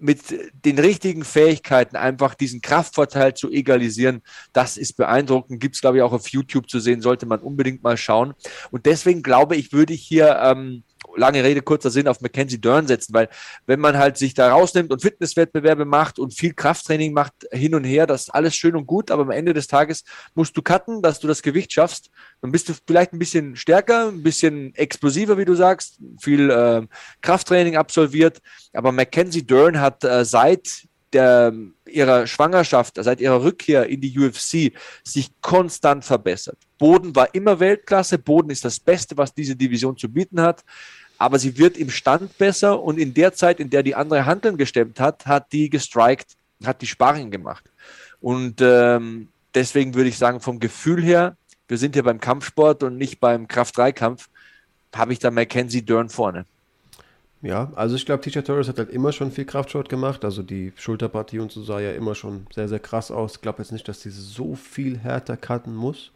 [0.00, 0.20] mit
[0.64, 4.22] den richtigen Fähigkeiten einfach diesen Kraftvorteil zu egalisieren,
[4.52, 5.60] das ist beeindruckend.
[5.60, 8.34] Gibt es, glaube ich, auch auf YouTube zu sehen, sollte man unbedingt mal schauen.
[8.70, 10.82] Und deswegen glaube ich, würde ich hier ähm,
[11.16, 13.28] lange Rede, kurzer Sinn, auf Mackenzie Dern setzen, weil
[13.66, 17.84] wenn man halt sich da rausnimmt und Fitnesswettbewerbe macht und viel Krafttraining macht hin und
[17.84, 20.04] her, das ist alles schön und gut, aber am Ende des Tages
[20.34, 22.10] musst du cutten, dass du das Gewicht schaffst.
[22.40, 26.86] Dann bist du vielleicht ein bisschen stärker, ein bisschen explosiver, wie du sagst, viel äh,
[27.20, 28.40] Krafttraining absolviert,
[28.72, 31.52] aber Mackenzie Dern hat äh, seit der,
[31.86, 34.72] ihrer Schwangerschaft, seit ihrer Rückkehr in die UFC
[35.02, 36.58] sich konstant verbessert.
[36.78, 38.18] Boden war immer Weltklasse.
[38.18, 40.64] Boden ist das Beste, was diese Division zu bieten hat.
[41.18, 44.56] Aber sie wird im Stand besser und in der Zeit, in der die andere Handeln
[44.56, 47.64] gestemmt hat, hat die gestrikt, hat die Sparring gemacht.
[48.20, 51.36] Und ähm, deswegen würde ich sagen, vom Gefühl her,
[51.68, 54.28] wir sind hier beim Kampfsport und nicht beim Kraft-3-Kampf,
[54.94, 56.46] habe ich da Mackenzie Dern vorne.
[57.42, 60.24] Ja, also ich glaube, Teacher Torres hat halt immer schon viel Kraftsport gemacht.
[60.24, 63.36] Also die Schulterpartie und so sah ja immer schon sehr, sehr krass aus.
[63.36, 66.12] Ich glaube jetzt nicht, dass die so viel härter cutten muss.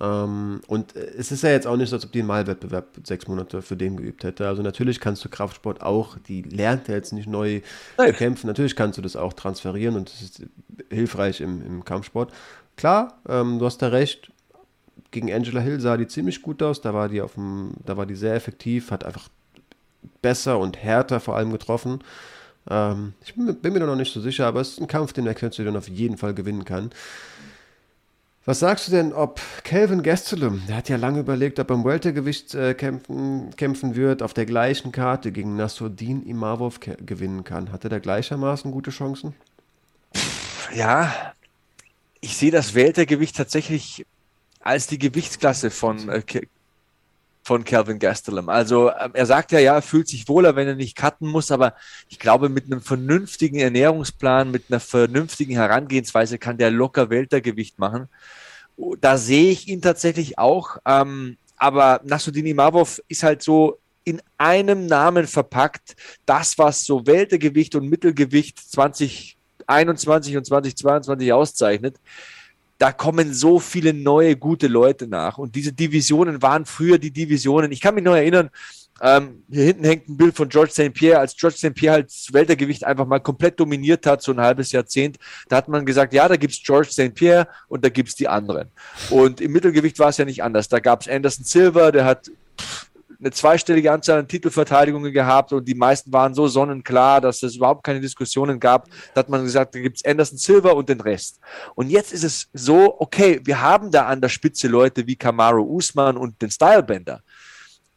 [0.00, 3.26] Ähm, und es ist ja jetzt auch nicht so, als ob die einen Malwettbewerb sechs
[3.28, 4.48] Monate für den geübt hätte.
[4.48, 7.60] Also natürlich kannst du Kraftsport auch, die lernt ja jetzt nicht neu
[7.98, 8.14] Nein.
[8.14, 8.46] kämpfen.
[8.46, 10.42] Natürlich kannst du das auch transferieren und das ist
[10.90, 12.32] hilfreich im, im Kampfsport.
[12.76, 14.32] Klar, ähm, du hast da recht.
[15.10, 16.80] Gegen Angela Hill sah die ziemlich gut aus.
[16.80, 19.28] Da war die auf dem, da war die sehr effektiv, hat einfach
[20.22, 22.00] besser und härter vor allem getroffen.
[22.70, 25.32] Ähm, ich bin, mir da noch nicht so sicher, aber es ist ein Kampf, den
[25.34, 26.90] Künstler dann auf jeden Fall gewinnen kann.
[28.44, 31.84] Was sagst du denn, ob Calvin Gastelum, der hat ja lange überlegt, ob er im
[31.84, 37.70] Weltergewicht äh, kämpfen, kämpfen wird, auf der gleichen Karte gegen Nasruddin Imavov gewinnen kann?
[37.72, 39.34] Hat er da gleichermaßen gute Chancen?
[40.74, 41.34] Ja,
[42.20, 44.06] ich sehe das Weltergewicht tatsächlich
[44.60, 46.22] als die Gewichtsklasse von äh,
[47.48, 48.50] von Calvin Gastelum.
[48.50, 51.50] Also ähm, er sagt ja, ja, er fühlt sich wohler, wenn er nicht cutten muss,
[51.50, 51.74] aber
[52.10, 58.08] ich glaube, mit einem vernünftigen Ernährungsplan, mit einer vernünftigen Herangehensweise kann der locker Weltergewicht machen.
[58.76, 60.76] Oh, da sehe ich ihn tatsächlich auch.
[60.84, 65.96] Ähm, aber Nasruddin Imavov ist halt so in einem Namen verpackt.
[66.26, 71.96] Das, was so Weltergewicht und Mittelgewicht 2021 und 2022 auszeichnet
[72.78, 75.38] da kommen so viele neue, gute Leute nach.
[75.38, 77.72] Und diese Divisionen waren früher die Divisionen.
[77.72, 78.50] Ich kann mich noch erinnern,
[79.00, 80.92] ähm, hier hinten hängt ein Bild von George St.
[80.92, 81.74] Pierre, als George St.
[81.74, 85.18] Pierre halt das Weltergewicht einfach mal komplett dominiert hat, so ein halbes Jahrzehnt.
[85.48, 87.14] Da hat man gesagt, ja, da gibt's George St.
[87.14, 88.70] Pierre und da gibt's die anderen.
[89.10, 90.68] Und im Mittelgewicht war es ja nicht anders.
[90.68, 92.30] Da gab's Anderson Silver, der hat
[93.20, 97.82] eine zweistellige Anzahl an Titelverteidigungen gehabt und die meisten waren so sonnenklar, dass es überhaupt
[97.82, 98.88] keine Diskussionen gab.
[99.12, 101.40] Da hat man gesagt, da gibt es Anderson Silver und den Rest.
[101.74, 105.62] Und jetzt ist es so, okay, wir haben da an der Spitze Leute wie Kamaru
[105.62, 107.22] Usman und den Stylebender.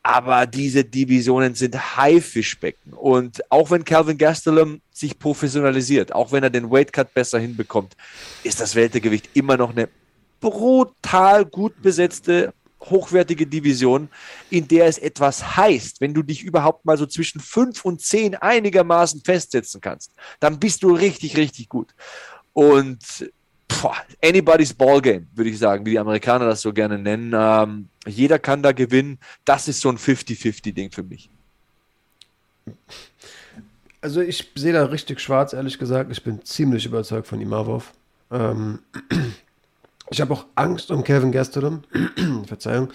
[0.04, 2.94] Aber diese Divisionen sind Haifischbecken.
[2.94, 7.96] Und auch wenn Calvin Gastelum sich professionalisiert, auch wenn er den Weightcut besser hinbekommt,
[8.44, 9.88] ist das Weltergewicht immer noch eine
[10.40, 14.10] brutal gut besetzte hochwertige Division,
[14.50, 18.36] in der es etwas heißt, wenn du dich überhaupt mal so zwischen fünf und zehn
[18.36, 21.94] einigermaßen festsetzen kannst, dann bist du richtig, richtig gut.
[22.54, 23.32] Und
[23.68, 27.34] boah, anybody's Ballgame, würde ich sagen, wie die Amerikaner das so gerne nennen.
[27.36, 29.20] Ähm, jeder kann da gewinnen.
[29.46, 31.30] Das ist so ein 50-50-Ding für mich.
[34.02, 36.12] Also ich sehe da richtig schwarz, ehrlich gesagt.
[36.12, 37.94] Ich bin ziemlich überzeugt von Imavov.
[38.32, 38.80] Ähm,
[40.12, 41.84] ich habe auch Angst um Kevin Gastelum.
[42.46, 42.90] Verzeihung.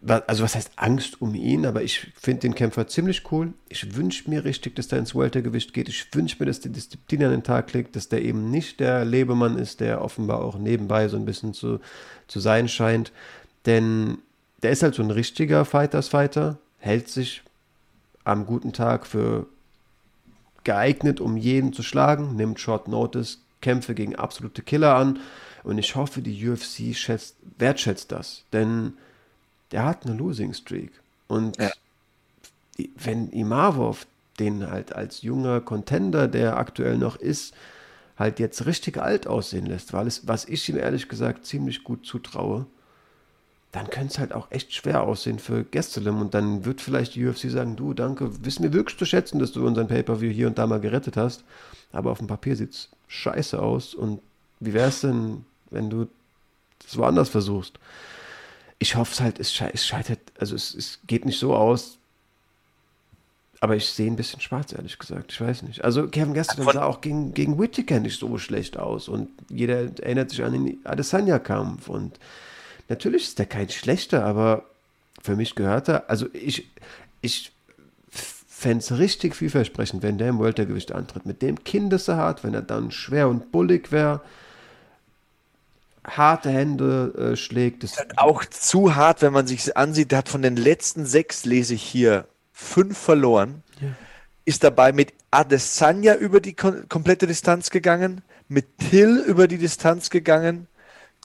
[0.00, 3.52] Also was heißt Angst um ihn, aber ich finde den Kämpfer ziemlich cool.
[3.68, 5.88] Ich wünsche mir richtig, dass der ins Weltergewicht geht.
[5.88, 9.04] Ich wünsche mir, dass die Disziplin an den Tag legt, dass der eben nicht der
[9.04, 11.80] Lebemann ist, der offenbar auch nebenbei so ein bisschen zu,
[12.26, 13.12] zu sein scheint.
[13.66, 14.18] Denn
[14.62, 17.42] der ist halt so ein richtiger Fighters-Fighter, hält sich
[18.24, 19.46] am guten Tag für
[20.64, 25.20] geeignet, um jeden zu schlagen, nimmt Short Notice, Kämpfe gegen absolute Killer an
[25.64, 28.94] und ich hoffe, die UFC schätzt, wertschätzt das, denn
[29.72, 30.92] der hat eine Losing Streak.
[31.26, 31.70] Und ja.
[32.96, 34.06] wenn Imavov
[34.38, 37.54] den halt als junger Contender, der aktuell noch ist,
[38.16, 42.06] halt jetzt richtig alt aussehen lässt, weil es, was ich ihm ehrlich gesagt ziemlich gut
[42.06, 42.66] zutraue,
[43.72, 47.26] dann könnte es halt auch echt schwer aussehen für Gastelum und dann wird vielleicht die
[47.26, 50.58] UFC sagen, du, danke, wissen wir wirklich zu schätzen, dass du unseren Pay-Per-View hier und
[50.58, 51.44] da mal gerettet hast,
[51.92, 54.20] aber auf dem Papier sieht es scheiße aus und
[54.60, 56.08] wie wäre es denn, wenn du
[56.84, 57.78] das woanders versuchst?
[58.78, 61.98] Ich hoffe es halt, es, scheitert, also es, es geht nicht so aus.
[63.60, 65.32] Aber ich sehe ein bisschen schwarz, ehrlich gesagt.
[65.32, 65.82] Ich weiß nicht.
[65.82, 69.08] Also Kevin Gastelum sah auch gegen, gegen Whittaker nicht so schlecht aus.
[69.08, 71.88] Und jeder erinnert sich an den Adesanya-Kampf.
[71.88, 72.20] Und
[72.88, 74.64] natürlich ist der kein schlechter, aber
[75.20, 76.08] für mich gehört er.
[76.08, 76.68] Also ich,
[77.20, 77.50] ich
[78.58, 81.26] fände richtig vielversprechend, wenn der im Weltergewicht antritt.
[81.26, 84.20] Mit dem Kinn, das er hat, wenn er dann schwer und bullig wäre
[86.16, 87.82] harte Hände äh, schlägt.
[87.82, 90.10] Das ist halt auch zu hart, wenn man sich ansieht.
[90.10, 93.62] Der hat von den letzten sechs, lese ich hier, fünf verloren.
[93.80, 93.88] Ja.
[94.44, 100.08] Ist dabei mit Adesanya über die kom komplette Distanz gegangen, mit Till über die Distanz
[100.08, 100.66] gegangen.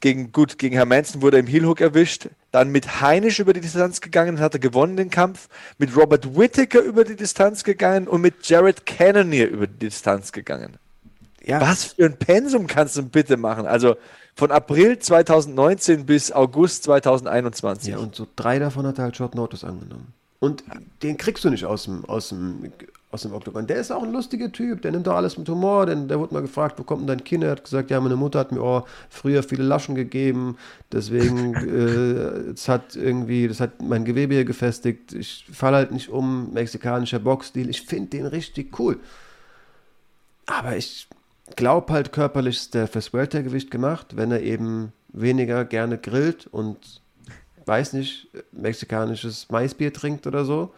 [0.04, 2.28] Gegen, gut, gegen Herr Manson wurde er im Heelhook erwischt.
[2.52, 5.48] Dann mit Heinisch über die Distanz gegangen, hat er gewonnen den Kampf.
[5.78, 10.74] Mit Robert Whittaker über die Distanz gegangen und mit Jared Cannonier über die Distanz gegangen.
[11.42, 11.62] Ja.
[11.62, 13.66] Was für ein Pensum kannst du bitte machen?
[13.66, 13.96] Also,
[14.36, 17.94] von April 2019 bis August 2021.
[17.94, 20.14] Ja, und so drei davon hat er halt Short Notice angenommen.
[20.40, 20.66] Und
[21.02, 22.74] den kriegst du nicht aus dem, aus dem,
[23.14, 23.68] aus dem Oktogon.
[23.68, 25.86] Der ist auch ein lustiger Typ, der nimmt doch alles mit Humor.
[25.86, 27.44] Denn der wurde mal gefragt, wo kommt denn dein Kind?
[27.44, 30.58] Er hat gesagt, ja, meine Mutter hat mir oh, früher viele Laschen gegeben,
[30.92, 35.14] deswegen äh, es hat irgendwie, das hat mein Gewebe hier gefestigt.
[35.14, 37.70] Ich falle halt nicht um, mexikanischer Boxstil.
[37.70, 39.00] Ich finde den richtig cool.
[40.48, 41.08] Aber ich
[41.56, 47.02] glaube halt körperlich ist der fürs Weltergewicht gemacht, wenn er eben weniger gerne grillt und
[47.66, 50.74] weiß nicht, mexikanisches Maisbier trinkt oder so.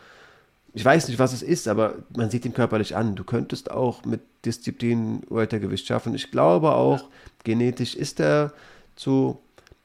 [0.75, 3.15] Ich weiß nicht, was es ist, aber man sieht ihn körperlich an.
[3.15, 6.13] Du könntest auch mit Disziplin Weltergewicht schaffen.
[6.13, 7.09] Ich glaube auch,
[7.45, 8.51] genetisch ist er
[8.97, 9.39] zu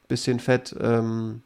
[0.09, 1.43] bisschen Fett ähm,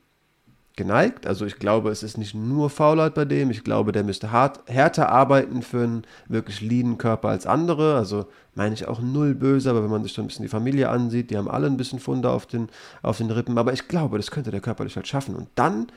[0.75, 1.27] geneigt.
[1.27, 3.51] Also ich glaube, es ist nicht nur Faulheit bei dem.
[3.51, 7.95] Ich glaube, der müsste hart, härter arbeiten für einen wirklich leanen Körper als andere.
[7.95, 10.89] Also meine ich auch null böse, aber wenn man sich dann ein bisschen die Familie
[10.89, 12.69] ansieht, die haben alle ein bisschen Funde auf den,
[13.03, 13.59] auf den Rippen.
[13.59, 15.35] Aber ich glaube, das könnte der körperlich halt schaffen.
[15.35, 15.91] Und dann,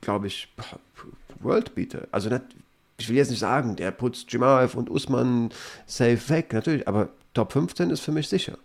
[0.00, 0.48] glaube ich,
[1.40, 2.08] Worldbeater.
[2.10, 2.42] Also nicht,
[3.00, 5.50] ich will jetzt nicht sagen, der putzt Jimaev und Usman
[5.86, 8.58] safe weg, natürlich, aber Top 15 ist für mich sicher.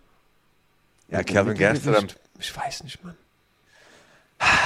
[1.08, 2.06] Ja, Kevin Gastelum.
[2.38, 3.14] Ich weiß nicht, Mann.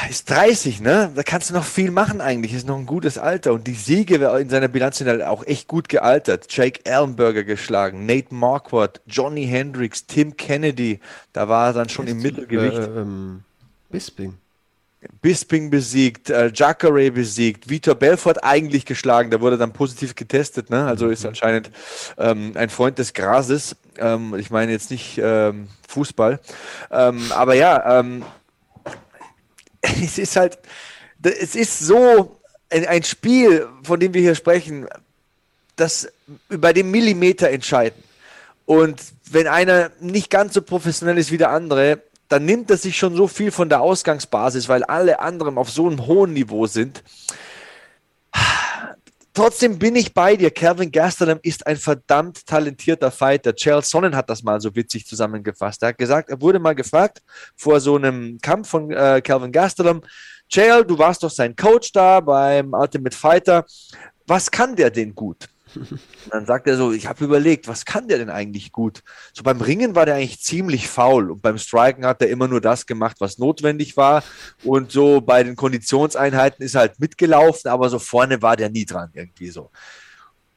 [0.08, 1.12] Ist 30, ne?
[1.14, 2.52] Da kannst du noch viel machen eigentlich.
[2.52, 3.52] Ist noch ein gutes Alter.
[3.52, 6.46] Und die Siege in seiner Bilanz sind halt auch echt gut gealtert.
[6.50, 10.98] Jake Ellenberger geschlagen, Nate Marquardt, Johnny Hendricks, Tim Kennedy.
[11.32, 12.78] Da war er dann schon im Mittelgewicht.
[12.78, 13.44] Äh, ähm,
[13.90, 14.38] Bisping.
[15.22, 20.84] Bisping besiegt, äh, Jacare besiegt, Vitor Belfort eigentlich geschlagen, der wurde dann positiv getestet, ne?
[20.84, 21.30] also ist mhm.
[21.30, 21.70] anscheinend
[22.18, 23.76] ähm, ein Freund des Grases.
[23.96, 26.38] Ähm, ich meine jetzt nicht ähm, Fußball,
[26.90, 28.24] ähm, aber ja, ähm,
[29.80, 30.58] es ist halt,
[31.22, 34.86] es ist so ein, ein Spiel, von dem wir hier sprechen,
[35.76, 36.12] das
[36.48, 38.02] bei dem Millimeter entscheiden.
[38.66, 39.00] Und
[39.30, 43.16] wenn einer nicht ganz so professionell ist wie der andere, dann nimmt er sich schon
[43.16, 47.02] so viel von der Ausgangsbasis, weil alle anderen auf so einem hohen Niveau sind.
[49.34, 50.50] Trotzdem bin ich bei dir.
[50.50, 53.54] Calvin Gastelum ist ein verdammt talentierter Fighter.
[53.54, 55.82] Charles Sonnen hat das mal so witzig zusammengefasst.
[55.82, 57.20] Er hat gesagt, er wurde mal gefragt
[57.56, 60.02] vor so einem Kampf von äh, Calvin Gastelum,
[60.52, 63.64] Chael, du warst doch sein Coach da beim Ultimate Fighter.
[64.26, 65.48] Was kann der denn gut?
[66.30, 69.02] Dann sagt er so, ich habe überlegt, was kann der denn eigentlich gut?
[69.32, 72.60] So beim Ringen war der eigentlich ziemlich faul und beim Striken hat er immer nur
[72.60, 74.22] das gemacht, was notwendig war
[74.64, 78.84] und so bei den Konditionseinheiten ist er halt mitgelaufen, aber so vorne war der nie
[78.84, 79.70] dran irgendwie so.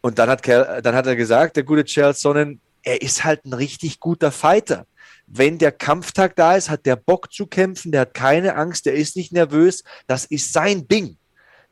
[0.02, 3.54] Und dann hat, dann hat er gesagt, der gute Charles Sonnen, er ist halt ein
[3.54, 4.86] richtig guter Fighter.
[5.28, 8.94] Wenn der Kampftag da ist, hat der Bock zu kämpfen, der hat keine Angst, der
[8.94, 11.18] ist nicht nervös, das ist sein Ding.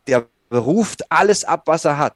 [0.08, 2.16] Der ruft alles ab, was er hat.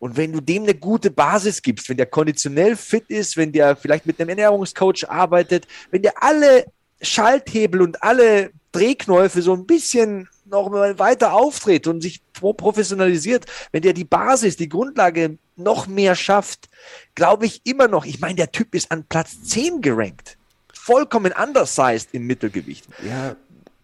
[0.00, 3.76] Und wenn du dem eine gute Basis gibst, wenn der konditionell fit ist, wenn der
[3.76, 6.64] vielleicht mit einem Ernährungscoach arbeitet, wenn der alle
[7.02, 13.82] Schalthebel und alle Drehknäufe so ein bisschen noch mal weiter auftritt und sich professionalisiert, wenn
[13.82, 16.68] der die Basis, die Grundlage noch mehr schafft,
[17.14, 20.38] glaube ich immer noch, ich meine, der Typ ist an Platz 10 gerankt.
[20.72, 22.86] Vollkommen undersized im Mittelgewicht.
[23.04, 23.36] Ja.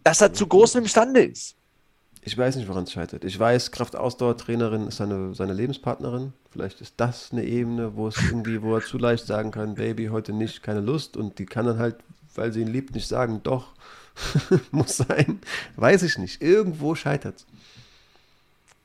[0.03, 1.56] Dass er zu großem imstande ist.
[2.27, 3.23] Ich weiß nicht, woran es scheitert.
[3.23, 6.33] Ich weiß, Kraftausdauertrainerin ist seine, seine Lebenspartnerin.
[6.51, 10.09] Vielleicht ist das eine Ebene, wo es irgendwie, wo er zu leicht sagen kann, Baby,
[10.09, 11.17] heute nicht, keine Lust.
[11.17, 11.99] Und die kann dann halt,
[12.35, 13.75] weil sie ihn liebt, nicht sagen, doch,
[14.73, 15.39] muss sein.
[15.77, 16.43] Weiß ich nicht.
[16.43, 17.47] Irgendwo scheitert es.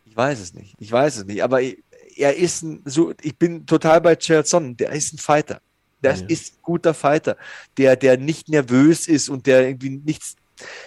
[0.06, 0.76] Ich weiß es nicht.
[0.78, 1.44] Ich weiß es nicht.
[1.44, 4.78] Aber er ist ein, so, ich bin total bei Cherson.
[4.78, 5.62] Der ist ein Fighter.
[6.04, 6.28] Das ja.
[6.28, 7.38] ist ein guter Fighter,
[7.76, 10.36] der, der nicht nervös ist und der irgendwie nichts.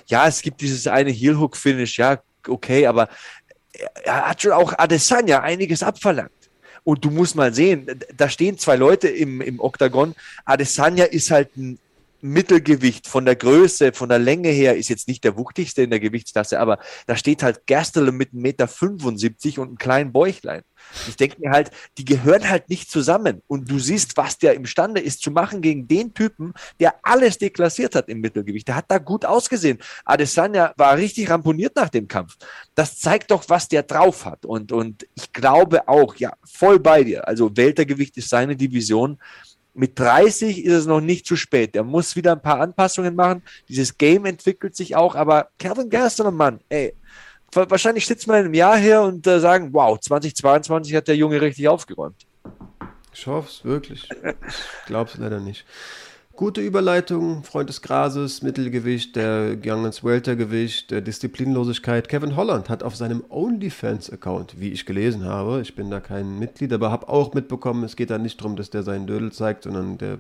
[0.07, 3.09] Ja, es gibt dieses eine Heel-Hook-Finish, ja, okay, aber
[4.05, 6.31] er hat schon auch Adesanya einiges abverlangt.
[6.85, 10.15] Und du musst mal sehen, da stehen zwei Leute im, im Oktagon.
[10.45, 11.79] Adesanya ist halt ein
[12.25, 16.01] Mittelgewicht von der Größe, von der Länge her ist jetzt nicht der wuchtigste in der
[16.01, 20.63] Gewichtsklasse, aber da steht halt Gastelum mit 1,75 Meter und einem kleinen Bäuchlein.
[21.07, 23.43] Ich denke mir halt, die gehören halt nicht zusammen.
[23.47, 27.95] Und du siehst, was der imstande ist zu machen gegen den Typen, der alles deklassiert
[27.95, 28.69] hat im Mittelgewicht.
[28.69, 29.79] Der hat da gut ausgesehen.
[30.07, 32.37] Adesanya war richtig ramponiert nach dem Kampf.
[32.75, 34.47] Das zeigt doch, was der drauf hat.
[34.47, 37.29] Und, und ich glaube auch, ja, voll bei dir.
[37.29, 39.19] Also Weltergewicht ist seine Division
[39.75, 41.75] mit 30 ist es noch nicht zu spät.
[41.77, 43.43] Er muss wieder ein paar Anpassungen machen.
[43.69, 46.95] Dieses Game entwickelt sich auch, aber Kevin Gastelum, Mann, ey,
[47.53, 51.41] wahrscheinlich sitzen wir in einem Jahr her und äh, sagen, wow, 2022 hat der Junge
[51.41, 52.27] richtig aufgeräumt.
[53.13, 54.09] Ich hoffe es wirklich.
[54.11, 55.65] Ich glaube es leider nicht.
[56.37, 62.09] Gute Überleitung, Freund des Grases, Mittelgewicht, der Young ins Weltergewicht, der Disziplinlosigkeit.
[62.09, 66.73] Kevin Holland hat auf seinem OnlyFans-Account, wie ich gelesen habe, ich bin da kein Mitglied,
[66.73, 69.97] aber habe auch mitbekommen, es geht da nicht darum, dass der seinen Dödel zeigt, sondern
[69.97, 70.19] der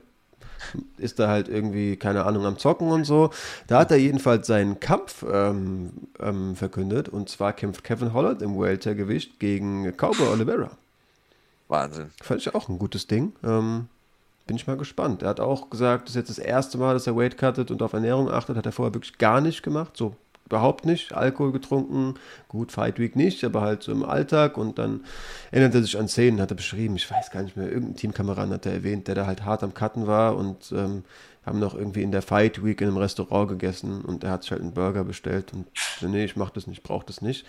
[0.99, 3.31] ist da halt irgendwie, keine Ahnung, am Zocken und so.
[3.66, 8.57] Da hat er jedenfalls seinen Kampf ähm, ähm, verkündet und zwar kämpft Kevin Holland im
[8.61, 10.70] Weltergewicht gegen Cowboy Oliveira.
[11.66, 12.11] Wahnsinn.
[12.23, 13.32] Fand ich auch ein gutes Ding.
[13.43, 13.89] Ähm,
[14.47, 15.23] bin ich mal gespannt.
[15.23, 17.83] Er hat auch gesagt, das ist jetzt das erste Mal, dass er Weight cuttet und
[17.83, 18.57] auf Ernährung achtet.
[18.57, 19.97] Hat er vorher wirklich gar nicht gemacht.
[19.97, 20.15] So
[20.47, 21.15] überhaupt nicht.
[21.15, 22.15] Alkohol getrunken.
[22.49, 24.59] Gut, Fight Week nicht, aber halt so im Alltag.
[24.59, 25.05] Und dann
[25.51, 26.97] erinnert er sich an Szenen, hat er beschrieben.
[26.97, 27.71] Ich weiß gar nicht mehr.
[27.71, 31.05] Irgendein Teamkameraden hat er erwähnt, der da halt hart am Cutten war und ähm,
[31.47, 34.51] haben noch irgendwie in der Fight Week in einem Restaurant gegessen und er hat sich
[34.51, 35.66] halt einen Burger bestellt und
[36.01, 37.45] so, nee, ich mach das nicht, brauch das nicht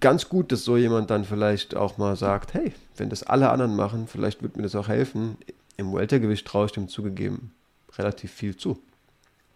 [0.00, 3.76] ganz gut, dass so jemand dann vielleicht auch mal sagt, hey, wenn das alle anderen
[3.76, 5.36] machen, vielleicht wird mir das auch helfen.
[5.76, 7.52] Im Weltergewicht traue ich dem zugegeben
[7.96, 8.80] relativ viel zu.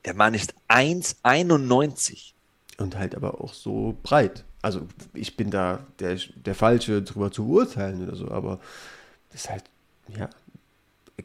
[0.04, 2.32] Der Mann ist 1,91.
[2.78, 4.44] Und halt aber auch so breit.
[4.62, 4.82] Also
[5.14, 8.60] ich bin da der, der Falsche, darüber zu urteilen oder so, aber
[9.30, 9.64] das ist halt,
[10.16, 10.28] ja,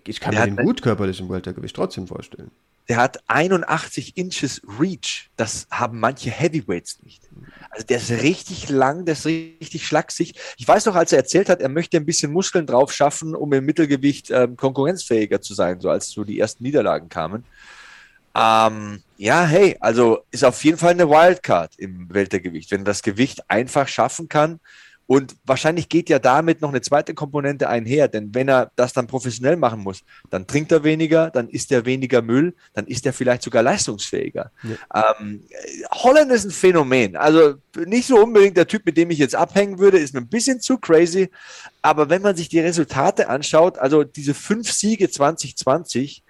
[0.05, 2.51] ich kann der mir den gut körperlich im Weltergewicht trotzdem vorstellen.
[2.89, 5.29] Der hat 81 Inches Reach.
[5.37, 7.21] Das haben manche Heavyweights nicht.
[7.69, 10.33] Also der ist richtig lang, der ist richtig schlaksig.
[10.57, 13.53] Ich weiß noch, als er erzählt hat, er möchte ein bisschen Muskeln drauf schaffen, um
[13.53, 17.45] im Mittelgewicht ähm, konkurrenzfähiger zu sein, so als so die ersten Niederlagen kamen.
[18.35, 22.71] Ähm, ja, hey, also ist auf jeden Fall eine Wildcard im Weltergewicht.
[22.71, 24.59] Wenn das Gewicht einfach schaffen kann,
[25.11, 29.07] und wahrscheinlich geht ja damit noch eine zweite Komponente einher, denn wenn er das dann
[29.07, 33.11] professionell machen muss, dann trinkt er weniger, dann isst er weniger Müll, dann ist er
[33.11, 34.51] vielleicht sogar leistungsfähiger.
[34.63, 35.15] Ja.
[35.19, 35.43] Ähm,
[35.91, 37.17] Holland ist ein Phänomen.
[37.17, 37.55] Also
[37.85, 40.61] nicht so unbedingt der Typ, mit dem ich jetzt abhängen würde, ist mir ein bisschen
[40.61, 41.29] zu crazy.
[41.81, 46.23] Aber wenn man sich die Resultate anschaut, also diese fünf Siege 2020,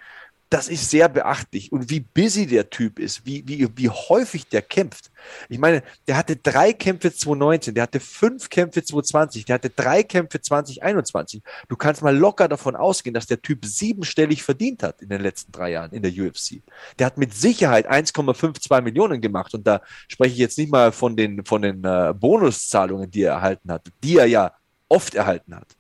[0.52, 1.72] das ist sehr beachtlich.
[1.72, 5.10] Und wie busy der Typ ist, wie, wie, wie häufig der kämpft.
[5.48, 10.04] Ich meine, der hatte drei Kämpfe 2019, der hatte fünf Kämpfe 2020, der hatte drei
[10.04, 11.42] Kämpfe 2021.
[11.70, 15.54] Du kannst mal locker davon ausgehen, dass der Typ siebenstellig verdient hat in den letzten
[15.54, 16.62] drei Jahren in der UFC.
[17.00, 19.54] Der hat mit Sicherheit 1,52 Millionen gemacht.
[19.54, 23.36] Und da spreche ich jetzt nicht mal von den, von den äh, Bonuszahlungen, die er
[23.36, 24.52] erhalten hat, die er ja
[24.90, 25.78] oft erhalten hat.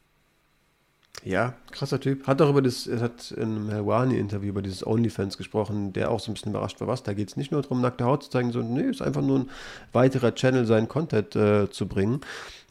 [1.23, 2.25] Ja, krasser Typ.
[2.25, 6.19] Hat auch über das, er hat in einem Helwani-Interview über dieses OnlyFans gesprochen, der auch
[6.19, 7.03] so ein bisschen überrascht war, was.
[7.03, 9.39] Da geht es nicht nur darum, nackte Haut zu zeigen, sondern nee, ist einfach nur
[9.39, 9.49] ein
[9.93, 12.21] weiterer Channel, seinen Content äh, zu bringen.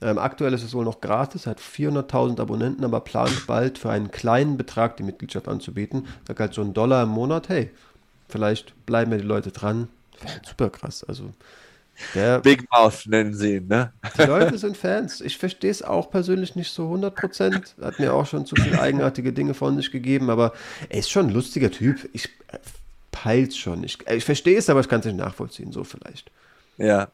[0.03, 4.11] Ähm, aktuell ist es wohl noch gratis, hat 400.000 Abonnenten, aber plant bald für einen
[4.11, 6.09] kleinen Betrag die Mitgliedschaft anzubieten.
[6.25, 7.49] Da halt so ein Dollar im Monat.
[7.49, 7.71] Hey,
[8.29, 9.89] vielleicht bleiben ja die Leute dran.
[10.45, 11.05] Super krass.
[11.05, 11.31] Also
[12.15, 13.93] der, Big Mouth nennen sie ihn, ne?
[14.19, 15.21] Die Leute sind Fans.
[15.21, 17.83] Ich verstehe es auch persönlich nicht so 100%.
[17.83, 20.53] Hat mir auch schon zu viele eigenartige Dinge von sich gegeben, aber
[20.89, 22.09] er ist schon ein lustiger Typ.
[22.13, 22.59] Ich äh,
[23.13, 23.85] peil's schon.
[23.85, 26.31] Ich, äh, ich verstehe es, aber ich kann es nicht nachvollziehen, so vielleicht.
[26.79, 27.09] Ja,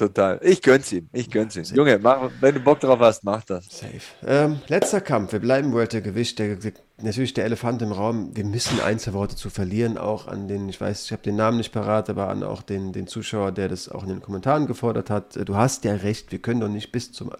[0.00, 0.40] Total.
[0.42, 1.10] Ich gönn's ihm.
[1.12, 1.64] Ich gönn's ihm.
[1.64, 1.76] Safe.
[1.76, 3.66] Junge, mach, wenn du Bock drauf hast, mach das.
[3.68, 4.00] Safe.
[4.26, 5.32] Ähm, letzter Kampf.
[5.32, 6.38] Wir bleiben Weltergewicht.
[6.38, 6.72] Der, der,
[7.02, 8.34] natürlich der Elefant im Raum.
[8.34, 9.98] Wir müssen Einzelworte zu verlieren.
[9.98, 12.94] Auch an den, ich weiß, ich habe den Namen nicht parat, aber an auch den,
[12.94, 15.38] den Zuschauer, der das auch in den Kommentaren gefordert hat.
[15.46, 16.32] Du hast ja recht.
[16.32, 17.30] Wir können doch nicht bis zum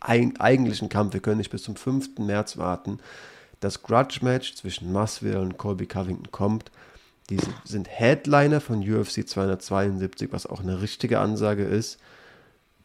[0.00, 2.18] ein, eigentlichen Kampf, wir können nicht bis zum 5.
[2.18, 2.98] März warten.
[3.60, 6.72] Das Grudge-Match zwischen Masvidal und Colby Covington kommt.
[7.30, 11.98] Die sind Headliner von UFC 272, was auch eine richtige Ansage ist.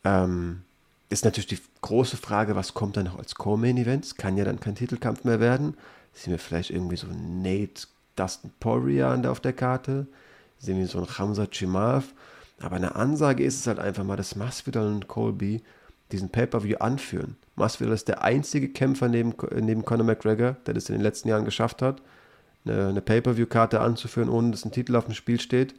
[0.03, 0.64] Ähm,
[1.10, 4.03] ist natürlich die große Frage, was kommt dann noch als Co-Main-Event?
[4.03, 5.78] Es kann ja dann kein Titelkampf mehr werden.
[6.14, 10.07] Sehen wir vielleicht irgendwie so Nate Dustin Poirier auf der Karte?
[10.60, 12.14] Sehen wir so einen Hamza Chimav?
[12.60, 15.61] Aber eine Ansage ist es halt einfach mal, dass Masvidal und Colby
[16.11, 17.38] diesen Pay-Per-View anführen.
[17.56, 21.45] Masvidal ist der einzige Kämpfer neben, neben Conor McGregor, der das in den letzten Jahren
[21.45, 22.02] geschafft hat
[22.65, 25.76] eine, eine Pay-Per-View-Karte anzuführen, ohne dass ein Titel auf dem Spiel steht.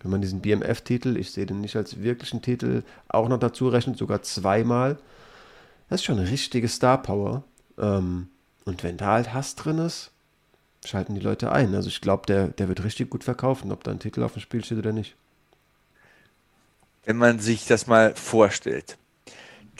[0.00, 3.98] Wenn man diesen BMF-Titel, ich sehe den nicht als wirklichen Titel, auch noch dazu rechnet,
[3.98, 4.98] sogar zweimal,
[5.88, 7.42] das ist schon eine richtige Star-Power.
[7.78, 8.28] Ähm,
[8.64, 10.10] und wenn da halt Hass drin ist,
[10.84, 11.74] schalten die Leute ein.
[11.74, 14.42] Also ich glaube, der, der wird richtig gut verkaufen, ob da ein Titel auf dem
[14.42, 15.16] Spiel steht oder nicht.
[17.04, 18.96] Wenn man sich das mal vorstellt,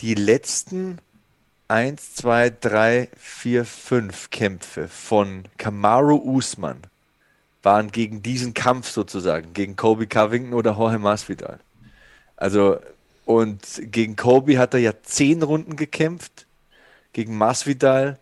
[0.00, 0.98] die letzten
[1.70, 6.78] 1, 2, 3, 4, 5 Kämpfe von Kamaru Usman
[7.62, 11.60] waren gegen diesen Kampf sozusagen, gegen Kobe Covington oder Jorge Masvidal.
[12.36, 12.80] Also,
[13.24, 16.46] und gegen Kobe hat er ja zehn Runden gekämpft,
[17.12, 18.18] gegen Masvidal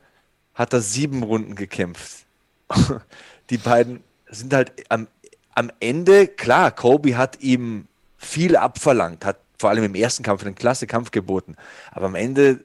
[0.52, 2.26] hat er sieben Runden gekämpft.
[3.48, 5.06] Die beiden sind halt am,
[5.54, 7.88] am Ende, klar, Kobe hat ihm
[8.18, 11.56] viel abverlangt, hat vor allem im ersten Kampf einen klasse Kampf geboten,
[11.92, 12.60] aber am Ende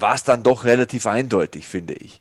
[0.00, 2.20] war es dann doch relativ eindeutig, finde ich.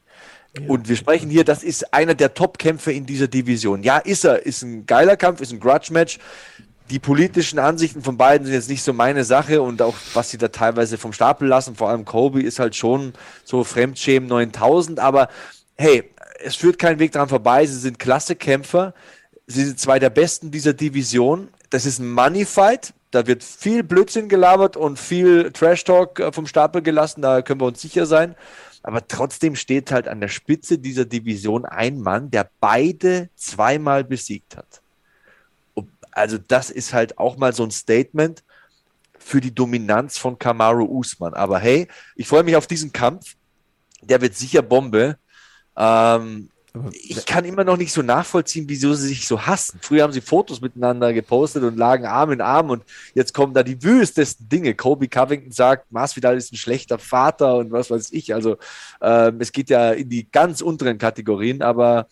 [0.68, 3.84] Und wir sprechen hier, das ist einer der Top-Kämpfer in dieser Division.
[3.84, 6.18] Ja, ist er, ist ein geiler Kampf, ist ein Grudge-Match.
[6.90, 10.38] Die politischen Ansichten von beiden sind jetzt nicht so meine Sache und auch was sie
[10.38, 13.14] da teilweise vom Stapel lassen, vor allem Kobe ist halt schon
[13.44, 15.28] so Fremdschämen 9000, aber
[15.76, 16.10] hey,
[16.44, 18.94] es führt kein Weg daran vorbei, sie sind klasse Kämpfer,
[19.48, 21.50] sie sind zwei der besten dieser Division.
[21.70, 26.84] Das ist ein Money-Fight, da wird viel Blödsinn gelabert und viel Trash-Talk äh, vom Stapel
[26.84, 28.36] gelassen, da können wir uns sicher sein.
[28.84, 34.56] Aber trotzdem steht halt an der Spitze dieser Division ein Mann, der beide zweimal besiegt
[34.56, 34.84] hat.
[36.12, 38.44] Also das ist halt auch mal so ein Statement
[39.18, 41.34] für die Dominanz von Kamaru Usman.
[41.34, 43.36] Aber hey, ich freue mich auf diesen Kampf.
[44.04, 45.18] Der wird sicher Bombe.
[45.76, 46.52] Ähm,
[46.94, 49.80] ich kann immer noch nicht so nachvollziehen, wieso sie sich so hassen.
[49.82, 52.84] Früher haben sie Fotos miteinander gepostet und lagen Arm in Arm und
[53.14, 54.76] jetzt kommen da die wüstesten Dinge.
[54.76, 58.34] Kobe Covington sagt, Masvidal ist ein schlechter Vater und was weiß ich.
[58.34, 58.58] Also
[59.02, 62.08] äh, es geht ja in die ganz unteren Kategorien, aber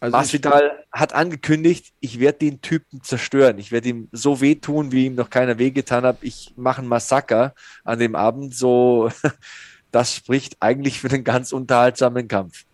[0.00, 3.58] also Masvidal hat angekündigt, ich werde den Typen zerstören.
[3.58, 6.18] Ich werde ihm so wehtun, wie ihm noch keiner wehgetan hat.
[6.20, 8.54] Ich mache ein Massaker an dem Abend.
[8.54, 9.10] So,
[9.92, 12.64] das spricht eigentlich für einen ganz unterhaltsamen Kampf.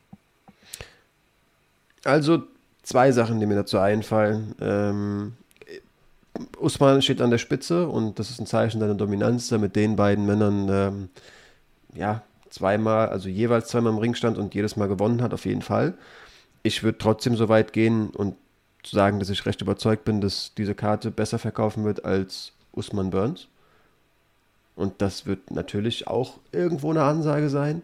[2.05, 2.43] Also
[2.83, 4.55] zwei Sachen, die mir dazu einfallen.
[4.61, 5.33] Ähm,
[6.59, 9.97] Usman steht an der Spitze und das ist ein Zeichen seiner Dominanz, der mit den
[9.97, 11.09] beiden Männern ähm,
[11.95, 15.63] ja zweimal, also jeweils zweimal im Ring stand und jedes Mal gewonnen hat, auf jeden
[15.63, 15.95] Fall.
[16.63, 18.37] Ich würde trotzdem so weit gehen und
[18.85, 23.49] sagen, dass ich recht überzeugt bin, dass diese Karte besser verkaufen wird als Usman Burns.
[24.77, 27.83] Und das wird natürlich auch irgendwo eine Ansage sein.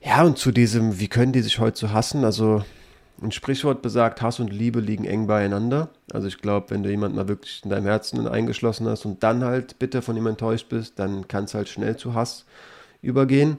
[0.00, 2.24] Ja, und zu diesem, wie können die sich heute so hassen?
[2.24, 2.62] Also
[3.20, 5.88] ein Sprichwort besagt, Hass und Liebe liegen eng beieinander.
[6.12, 9.44] Also ich glaube, wenn du jemanden mal wirklich in deinem Herzen eingeschlossen hast und dann
[9.44, 12.44] halt bitter von ihm enttäuscht bist, dann kann es halt schnell zu Hass
[13.02, 13.58] übergehen.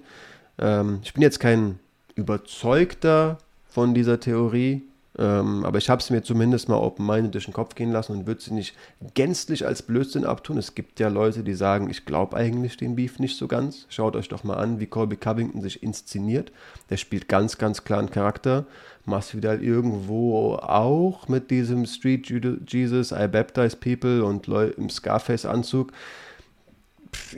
[0.57, 1.79] Ähm, ich bin jetzt kein
[2.15, 3.37] überzeugter
[3.67, 4.83] von dieser Theorie,
[5.19, 8.25] ähm, aber ich habe es mir zumindest mal open-minded durch den Kopf gehen lassen und
[8.25, 8.73] würde sie nicht
[9.15, 10.57] gänzlich als Blödsinn abtun.
[10.57, 13.85] Es gibt ja Leute, die sagen, ich glaube eigentlich den Beef nicht so ganz.
[13.89, 16.53] Schaut euch doch mal an, wie Colby Covington sich inszeniert.
[16.89, 18.65] Der spielt ganz, ganz klaren Charakter.
[19.03, 22.31] Masvidal irgendwo auch mit diesem Street
[22.67, 25.91] Jesus, I baptize people und im Scarface-Anzug.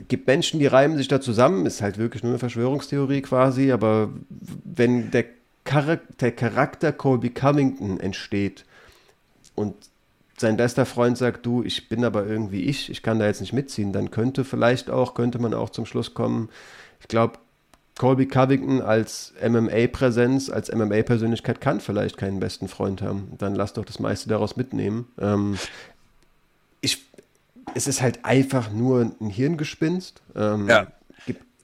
[0.08, 4.10] Gibt Menschen, die reimen sich da zusammen, ist halt wirklich nur eine Verschwörungstheorie quasi, aber
[4.66, 5.26] wenn der
[5.66, 8.66] der Charakter Colby Covington entsteht
[9.56, 9.76] und
[10.38, 13.54] sein bester Freund sagt, du, ich bin aber irgendwie ich, ich kann da jetzt nicht
[13.54, 16.50] mitziehen, dann könnte vielleicht auch, könnte man auch zum Schluss kommen,
[17.00, 17.40] ich glaube,
[17.98, 23.34] Colby Covington als MMA-Präsenz, als MMA-Persönlichkeit kann vielleicht keinen besten Freund haben.
[23.38, 25.08] Dann lass doch das meiste daraus mitnehmen.
[25.20, 25.58] Ähm,
[26.80, 27.06] ich,
[27.76, 30.22] es ist halt einfach nur ein Hirngespinst.
[30.36, 30.88] Ähm, ja.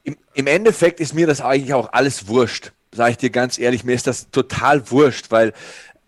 [0.04, 3.84] Im, Im Endeffekt ist mir das eigentlich auch alles wurscht sage ich dir ganz ehrlich,
[3.84, 5.54] mir ist das total wurscht, weil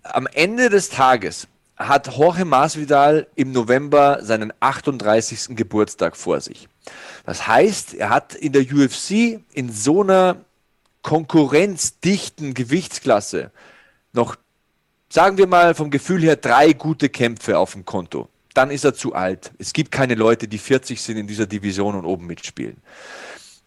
[0.04, 1.48] am Ende des Tages
[1.78, 5.56] hat Jorge Masvidal im November seinen 38.
[5.56, 6.68] Geburtstag vor sich.
[7.26, 10.38] Das heißt, er hat in der UFC in so einer
[11.02, 13.52] konkurrenzdichten Gewichtsklasse
[14.12, 14.36] noch,
[15.10, 18.28] sagen wir mal vom Gefühl her, drei gute Kämpfe auf dem Konto.
[18.54, 19.52] Dann ist er zu alt.
[19.58, 22.78] Es gibt keine Leute, die 40 sind in dieser Division und oben mitspielen.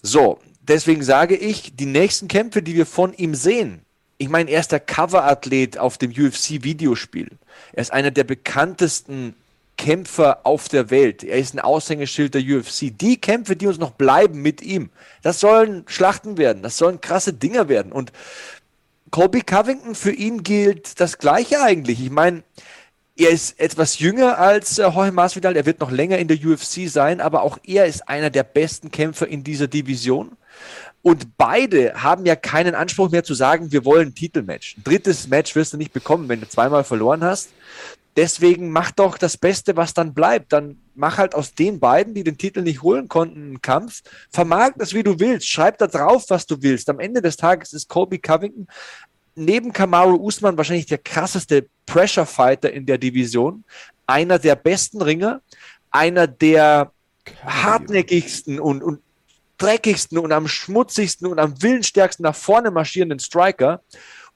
[0.03, 3.83] So, deswegen sage ich, die nächsten Kämpfe, die wir von ihm sehen,
[4.19, 7.29] ich meine, er ist der Coverathlet auf dem UFC-Videospiel.
[7.73, 9.35] Er ist einer der bekanntesten
[9.77, 11.25] Kämpfer auf der Welt.
[11.25, 12.97] Er ist ein Aushängeschild der UFC.
[12.97, 14.91] Die Kämpfe, die uns noch bleiben mit ihm,
[15.23, 17.91] das sollen Schlachten werden, das sollen krasse Dinger werden.
[17.91, 18.13] Und
[19.11, 22.01] Colby Covington, für ihn gilt das Gleiche eigentlich.
[22.01, 22.45] Ich meine,
[23.17, 26.89] er ist etwas jünger als äh, Jorge Masvidal, er wird noch länger in der UFC
[26.89, 30.37] sein, aber auch er ist einer der besten Kämpfer in dieser Division.
[31.03, 34.77] Und beide haben ja keinen Anspruch mehr zu sagen, wir wollen ein Titelmatch.
[34.79, 37.51] Ein drittes Match wirst du nicht bekommen, wenn du zweimal verloren hast.
[38.15, 40.53] Deswegen mach doch das Beste, was dann bleibt.
[40.53, 44.03] Dann mach halt aus den beiden, die den Titel nicht holen konnten, einen Kampf.
[44.31, 45.49] Vermarkt das, wie du willst.
[45.49, 46.91] Schreib da drauf, was du willst.
[46.91, 48.69] Am Ende des Tages ist Colby Covington
[49.35, 53.65] neben Kamaru Usman wahrscheinlich der krasseste Pressure Fighter in der Division,
[54.07, 55.41] einer der besten Ringer,
[55.91, 56.93] einer der
[57.45, 59.01] hartnäckigsten und, und
[59.63, 63.83] dreckigsten und am schmutzigsten und am willensstärksten nach vorne marschierenden Striker.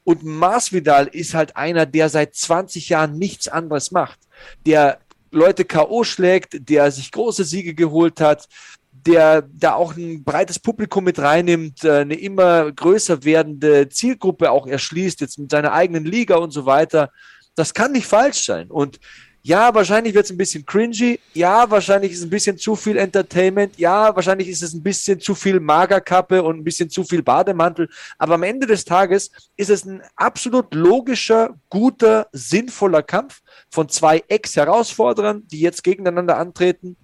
[0.04, 4.20] Und Masvidal ist halt einer, der seit 20 Jahren nichts anderes macht.
[4.64, 5.00] Der
[5.32, 6.04] Leute K.O.
[6.04, 8.48] schlägt, der sich große Siege geholt hat,
[8.92, 14.66] der da auch ein breites Publikum mit reinnimmt, äh, eine immer größer werdende Zielgruppe auch
[14.66, 17.10] erschließt, jetzt mit seiner eigenen Liga und so weiter.
[17.54, 18.70] Das kann nicht falsch sein.
[18.70, 18.98] Und
[19.46, 21.20] ja, wahrscheinlich wird es ein bisschen cringy.
[21.32, 23.78] Ja, wahrscheinlich ist es ein bisschen zu viel Entertainment.
[23.78, 27.88] Ja, wahrscheinlich ist es ein bisschen zu viel Magerkappe und ein bisschen zu viel Bademantel.
[28.18, 33.40] Aber am Ende des Tages ist es ein absolut logischer, guter, sinnvoller Kampf
[33.70, 36.96] von zwei Ex-Herausforderern, die jetzt gegeneinander antreten.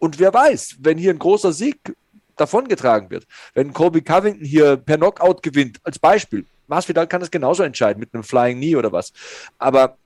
[0.00, 1.94] Und wer weiß, wenn hier ein großer Sieg
[2.34, 7.62] davongetragen wird, wenn Kobe Covington hier per Knockout gewinnt, als Beispiel, Masvidal kann das genauso
[7.62, 9.12] entscheiden mit einem Flying Knee oder was.
[9.56, 9.98] Aber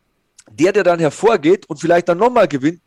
[0.51, 2.81] der, der dann hervorgeht und vielleicht dann nochmal gewinnt,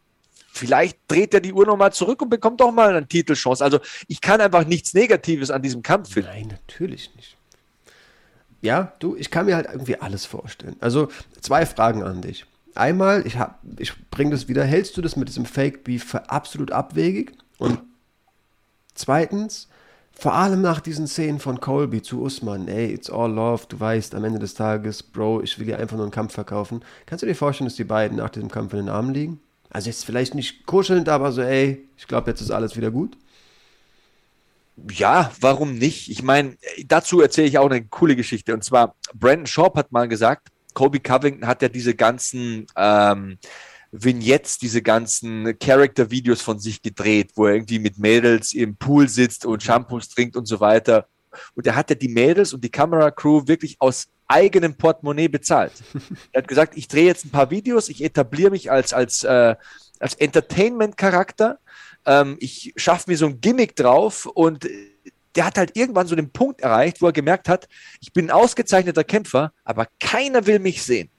[0.52, 3.64] vielleicht dreht er die Uhr nochmal zurück und bekommt doch mal eine Titelchance.
[3.64, 6.30] Also ich kann einfach nichts Negatives an diesem Kampf finden.
[6.30, 7.38] Nein, natürlich nicht.
[8.62, 10.78] Ja, du, ich kann mir halt irgendwie alles vorstellen.
[10.80, 11.10] Also
[11.42, 12.46] zwei Fragen an dich.
[12.76, 13.38] Einmal, ich,
[13.78, 17.34] ich bringe das wieder, hältst du das mit diesem Fake Beef für absolut abwegig?
[17.58, 17.80] Und
[18.96, 19.68] zweitens,
[20.16, 24.16] vor allem nach diesen Szenen von Colby zu Usman, ey, it's all love, du weißt,
[24.16, 26.84] am Ende des Tages, Bro, ich will dir einfach nur einen Kampf verkaufen.
[27.06, 29.40] Kannst du dir vorstellen, dass die beiden nach diesem Kampf in den Armen liegen?
[29.70, 33.18] Also jetzt vielleicht nicht kuschelnd, aber so, ey, ich glaube, jetzt ist alles wieder gut.
[34.92, 36.10] Ja, warum nicht?
[36.10, 38.54] Ich meine, dazu erzähle ich auch eine coole Geschichte.
[38.54, 43.38] Und zwar, Brandon Sharp hat mal gesagt, Kobe Covington hat ja diese ganzen ähm,
[43.94, 49.46] Vignettes, diese ganzen Character-Videos von sich gedreht, wo er irgendwie mit Mädels im Pool sitzt
[49.46, 51.08] und Shampoos trinkt und so weiter.
[51.54, 55.74] Und er hat ja die Mädels und die Kameracrew wirklich aus eigenem Portemonnaie bezahlt.
[56.32, 59.56] er hat gesagt, ich drehe jetzt ein paar Videos, ich etabliere mich als, als, äh,
[60.00, 61.60] als Entertainment-Charakter,
[62.06, 64.68] ähm, ich schaffe mir so ein Gimmick drauf und
[65.36, 67.68] der hat halt irgendwann so den Punkt erreicht, wo er gemerkt hat,
[68.02, 71.10] ich bin ein ausgezeichneter Kämpfer, aber keiner will mich sehen.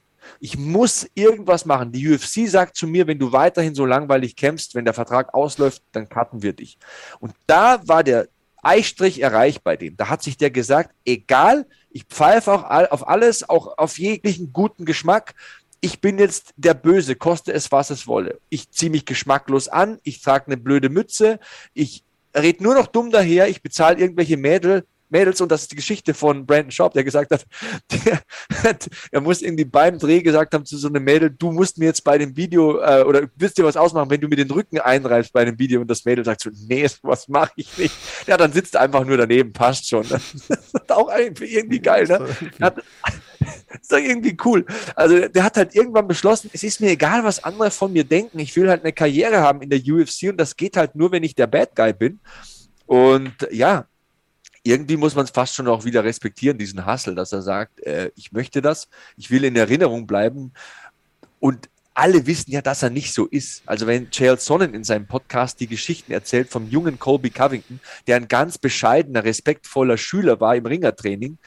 [0.41, 1.93] Ich muss irgendwas machen.
[1.93, 5.83] Die UFC sagt zu mir, wenn du weiterhin so langweilig kämpfst, wenn der Vertrag ausläuft,
[5.93, 6.79] dann cutten wir dich.
[7.21, 8.29] Und da war der
[8.63, 9.97] Eichstrich erreicht bei dem.
[9.97, 14.85] Da hat sich der gesagt, egal, ich pfeife auch auf alles, auch auf jeglichen guten
[14.85, 15.35] Geschmack.
[15.81, 18.41] Ich bin jetzt der Böse, koste es, was es wolle.
[18.49, 21.39] Ich ziehe mich geschmacklos an, ich trage eine blöde Mütze,
[21.75, 22.03] ich
[22.35, 26.13] rede nur noch dumm daher, ich bezahle irgendwelche Mädel, Mädels und das ist die Geschichte
[26.13, 27.47] von Brandon Schaub, der gesagt hat,
[27.91, 28.21] der,
[29.13, 32.03] er muss irgendwie beim Dreh gesagt haben zu so einem Mädel, du musst mir jetzt
[32.03, 35.33] bei dem Video äh, oder willst dir was ausmachen, wenn du mir den Rücken einreibst
[35.33, 37.95] bei dem Video und das Mädel sagt so, nee, was mache ich nicht.
[38.27, 40.05] Ja, dann sitzt er einfach nur daneben, passt schon.
[40.49, 42.27] Das ist auch irgendwie geil, ne?
[42.61, 42.77] Hat,
[43.81, 44.65] ist doch irgendwie cool.
[44.95, 48.39] Also der hat halt irgendwann beschlossen, es ist mir egal, was andere von mir denken.
[48.39, 51.23] Ich will halt eine Karriere haben in der UFC und das geht halt nur, wenn
[51.23, 52.21] ich der Bad Guy bin.
[52.87, 53.87] Und ja,
[54.65, 58.11] irgendwie muss man es fast schon auch wieder respektieren, diesen Hassel, dass er sagt, äh,
[58.17, 60.53] ich möchte das, ich will in Erinnerung bleiben.
[61.39, 63.63] Und alle wissen ja, dass er nicht so ist.
[63.67, 68.17] Also wenn Chael Sonnen in seinem Podcast die Geschichten erzählt vom jungen Colby Covington, der
[68.17, 71.39] ein ganz bescheidener, respektvoller Schüler war im Ringertraining,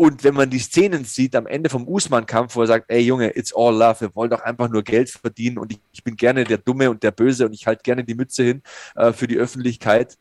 [0.00, 3.36] und wenn man die Szenen sieht am Ende vom Usman-Kampf, wo er sagt, ey Junge,
[3.36, 6.44] it's all love, wir wollen doch einfach nur Geld verdienen und ich, ich bin gerne
[6.44, 8.62] der Dumme und der Böse und ich halte gerne die Mütze hin
[8.96, 10.16] äh, für die Öffentlichkeit,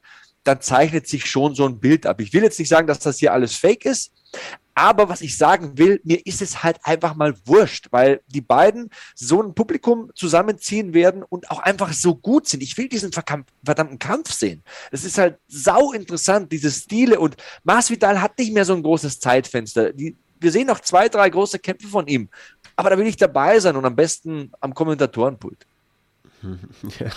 [0.50, 2.20] dann zeichnet sich schon so ein Bild ab.
[2.20, 4.12] Ich will jetzt nicht sagen, dass das hier alles fake ist,
[4.74, 8.90] aber was ich sagen will, mir ist es halt einfach mal wurscht, weil die beiden
[9.14, 12.64] so ein Publikum zusammenziehen werden und auch einfach so gut sind.
[12.64, 14.64] Ich will diesen verdammten Kampf sehen.
[14.90, 19.20] Es ist halt sau interessant, diese Stile und Masvidal hat nicht mehr so ein großes
[19.20, 19.94] Zeitfenster.
[19.94, 22.30] Die, wir sehen noch zwei, drei große Kämpfe von ihm.
[22.76, 25.66] Aber da will ich dabei sein und am besten am Kommentatorenpult.
[27.00, 27.12] Ja.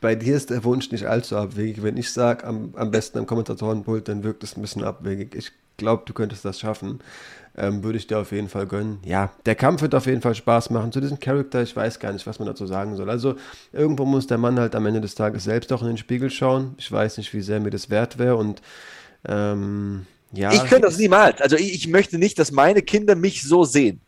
[0.00, 1.82] Bei dir ist der Wunsch nicht allzu abwegig.
[1.82, 5.34] Wenn ich sage, am, am besten am Kommentatorenpult, dann wirkt es ein bisschen abwegig.
[5.34, 7.00] Ich glaube, du könntest das schaffen.
[7.56, 9.00] Ähm, würde ich dir auf jeden Fall gönnen.
[9.04, 10.92] Ja, der Kampf wird auf jeden Fall Spaß machen.
[10.92, 13.10] Zu diesem Charakter, ich weiß gar nicht, was man dazu sagen soll.
[13.10, 13.34] Also,
[13.72, 16.74] irgendwo muss der Mann halt am Ende des Tages selbst auch in den Spiegel schauen.
[16.78, 18.62] Ich weiß nicht, wie sehr mir das wert wäre und
[19.26, 20.52] ähm, ja.
[20.52, 21.40] Ich könnte das niemals.
[21.40, 24.00] Also, ich, ich, möchte nicht, dass meine Kinder mich so sehen.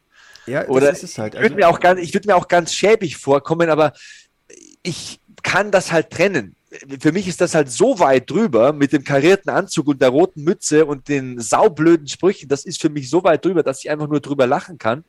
[0.47, 1.35] Ja, Oder das ist es halt.
[1.35, 3.93] Also, ich würde mir, auch ganz, würd mir auch ganz schäbig vorkommen, aber
[4.85, 6.56] ich kann das halt trennen
[7.01, 10.43] für mich ist das halt so weit drüber mit dem karierten Anzug und der roten
[10.43, 12.48] Mütze und den saublöden Sprüchen.
[12.48, 15.05] Das ist für mich so weit drüber, dass ich einfach nur drüber lachen kann.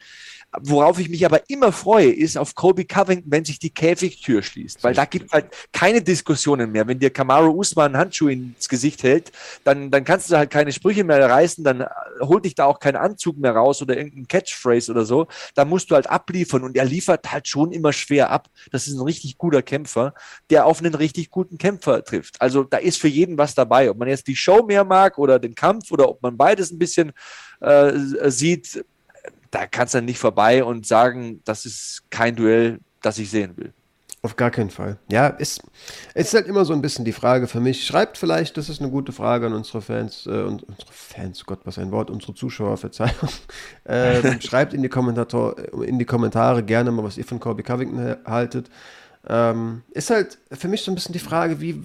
[0.61, 4.84] Worauf ich mich aber immer freue, ist auf Kobe Covington, wenn sich die Käfigtür schließt.
[4.84, 6.88] Weil da gibt es halt keine Diskussionen mehr.
[6.88, 9.31] Wenn dir Kamaru Usman Handschuh ins Gesicht hält,
[9.63, 11.85] dann, dann kannst du halt keine Sprüche mehr reißen, dann
[12.21, 15.27] holt dich da auch kein Anzug mehr raus oder irgendein Catchphrase oder so.
[15.55, 18.47] Da musst du halt abliefern und er liefert halt schon immer schwer ab.
[18.71, 20.13] Das ist ein richtig guter Kämpfer,
[20.51, 22.39] der auf einen richtig guten Kämpfer trifft.
[22.39, 23.89] Also da ist für jeden was dabei.
[23.89, 26.77] Ob man jetzt die Show mehr mag oder den Kampf oder ob man beides ein
[26.77, 27.11] bisschen
[27.59, 27.91] äh,
[28.30, 28.84] sieht,
[29.51, 33.73] da kannst du nicht vorbei und sagen, das ist kein Duell, das ich sehen will.
[34.25, 34.97] Auf gar keinen Fall.
[35.11, 35.61] Ja, ist,
[36.15, 37.85] ist halt immer so ein bisschen die Frage für mich.
[37.85, 41.59] Schreibt vielleicht, das ist eine gute Frage an unsere Fans, äh, und unsere Fans, Gott,
[41.65, 43.11] was ein Wort, unsere Zuschauer, Verzeihung.
[43.85, 48.15] Ähm, schreibt in die, Kommentator, in die Kommentare gerne mal, was ihr von Corby Covington
[48.25, 48.69] haltet.
[49.27, 51.83] Ähm, ist halt für mich so ein bisschen die Frage, wie,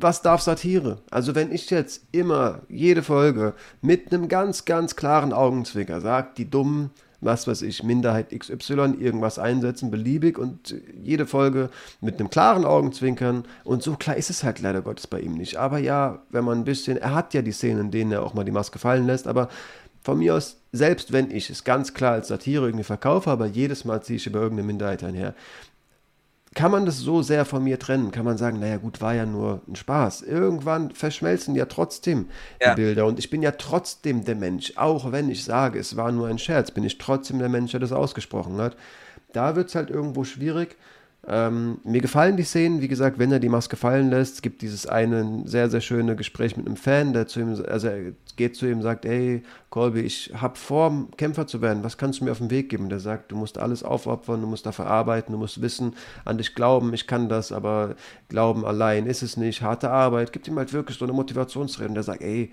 [0.00, 0.98] was darf Satire?
[1.10, 6.50] Also wenn ich jetzt immer jede Folge mit einem ganz, ganz klaren Augenzwicker sage, die
[6.50, 6.90] dummen,
[7.20, 13.44] was weiß ich, Minderheit XY irgendwas einsetzen, beliebig und jede Folge mit einem klaren Augenzwinkern
[13.64, 15.56] und so klar ist es halt leider Gottes bei ihm nicht.
[15.56, 18.34] Aber ja, wenn man ein bisschen, er hat ja die Szenen, in denen er auch
[18.34, 19.48] mal die Maske fallen lässt, aber
[20.02, 23.86] von mir aus, selbst wenn ich es ganz klar als Satire irgendwie verkaufe, aber jedes
[23.86, 25.34] Mal ziehe ich über irgendeine Minderheit einher,
[26.54, 28.12] kann man das so sehr von mir trennen?
[28.12, 30.22] Kann man sagen, naja gut, war ja nur ein Spaß.
[30.22, 32.28] Irgendwann verschmelzen ja trotzdem
[32.60, 32.70] ja.
[32.70, 34.72] die Bilder und ich bin ja trotzdem der Mensch.
[34.76, 37.80] Auch wenn ich sage, es war nur ein Scherz, bin ich trotzdem der Mensch, der
[37.80, 38.76] das ausgesprochen hat.
[39.32, 40.76] Da wird es halt irgendwo schwierig.
[41.26, 44.34] Ähm, mir gefallen die Szenen, wie gesagt, wenn er die Maske fallen lässt.
[44.34, 47.88] Es gibt dieses eine sehr, sehr schöne Gespräch mit einem Fan, der zu ihm, also
[47.88, 51.96] er geht zu ihm und sagt, ey, Colby, ich habe vor, Kämpfer zu werden, was
[51.96, 52.90] kannst du mir auf den Weg geben?
[52.90, 55.94] Der sagt, du musst alles aufopfern, du musst dafür arbeiten, du musst wissen,
[56.24, 57.94] an dich glauben, ich kann das, aber
[58.28, 61.94] glauben allein ist es nicht, harte Arbeit, gibt ihm halt wirklich so eine Motivationsrede und
[61.94, 62.52] der sagt, ey,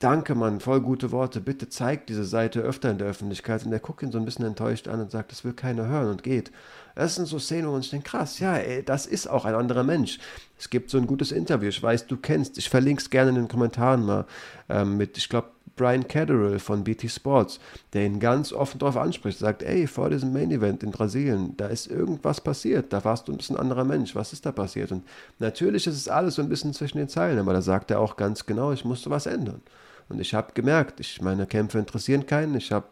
[0.00, 1.40] Danke, Mann, voll gute Worte.
[1.40, 3.66] Bitte zeig diese Seite öfter in der Öffentlichkeit.
[3.66, 6.08] Und er guckt ihn so ein bisschen enttäuscht an und sagt, das will keiner hören
[6.08, 6.52] und geht.
[6.98, 9.54] Das sind so Szenen, wo man sich denkt, krass, ja, ey, das ist auch ein
[9.54, 10.18] anderer Mensch.
[10.58, 13.36] Es gibt so ein gutes Interview, ich weiß, du kennst, ich verlinke es gerne in
[13.36, 14.24] den Kommentaren mal,
[14.68, 15.46] ähm, mit, ich glaube,
[15.76, 17.60] Brian Catterall von BT Sports,
[17.92, 21.68] der ihn ganz offen darauf anspricht, sagt, ey, vor diesem Main Event in Brasilien, da
[21.68, 24.90] ist irgendwas passiert, da warst du ein bisschen anderer Mensch, was ist da passiert?
[24.90, 25.04] Und
[25.38, 28.16] natürlich ist es alles so ein bisschen zwischen den Zeilen, aber da sagt er auch
[28.16, 29.62] ganz genau, ich musste was ändern.
[30.08, 32.86] Und ich habe gemerkt, ich, meine Kämpfe interessieren keinen, ich habe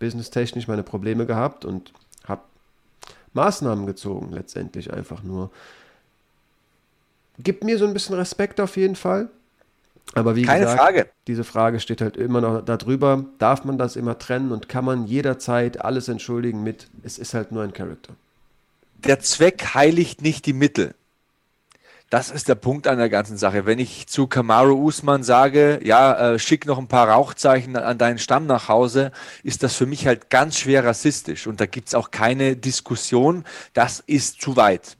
[0.00, 1.92] businesstechnisch meine Probleme gehabt und
[3.34, 5.50] Maßnahmen gezogen, letztendlich einfach nur.
[7.38, 9.30] Gibt mir so ein bisschen Respekt auf jeden Fall.
[10.14, 11.08] Aber wie Keine gesagt, Frage.
[11.26, 13.24] diese Frage steht halt immer noch darüber.
[13.38, 17.52] Darf man das immer trennen und kann man jederzeit alles entschuldigen mit, es ist halt
[17.52, 18.14] nur ein Charakter?
[19.04, 20.94] Der Zweck heiligt nicht die Mittel.
[22.12, 23.64] Das ist der Punkt an der ganzen Sache.
[23.64, 28.18] Wenn ich zu Kamaru Usman sage, ja, äh, schick noch ein paar Rauchzeichen an deinen
[28.18, 29.12] Stamm nach Hause,
[29.42, 31.46] ist das für mich halt ganz schwer rassistisch.
[31.46, 33.44] Und da gibt es auch keine Diskussion.
[33.72, 34.98] Das ist zu weit.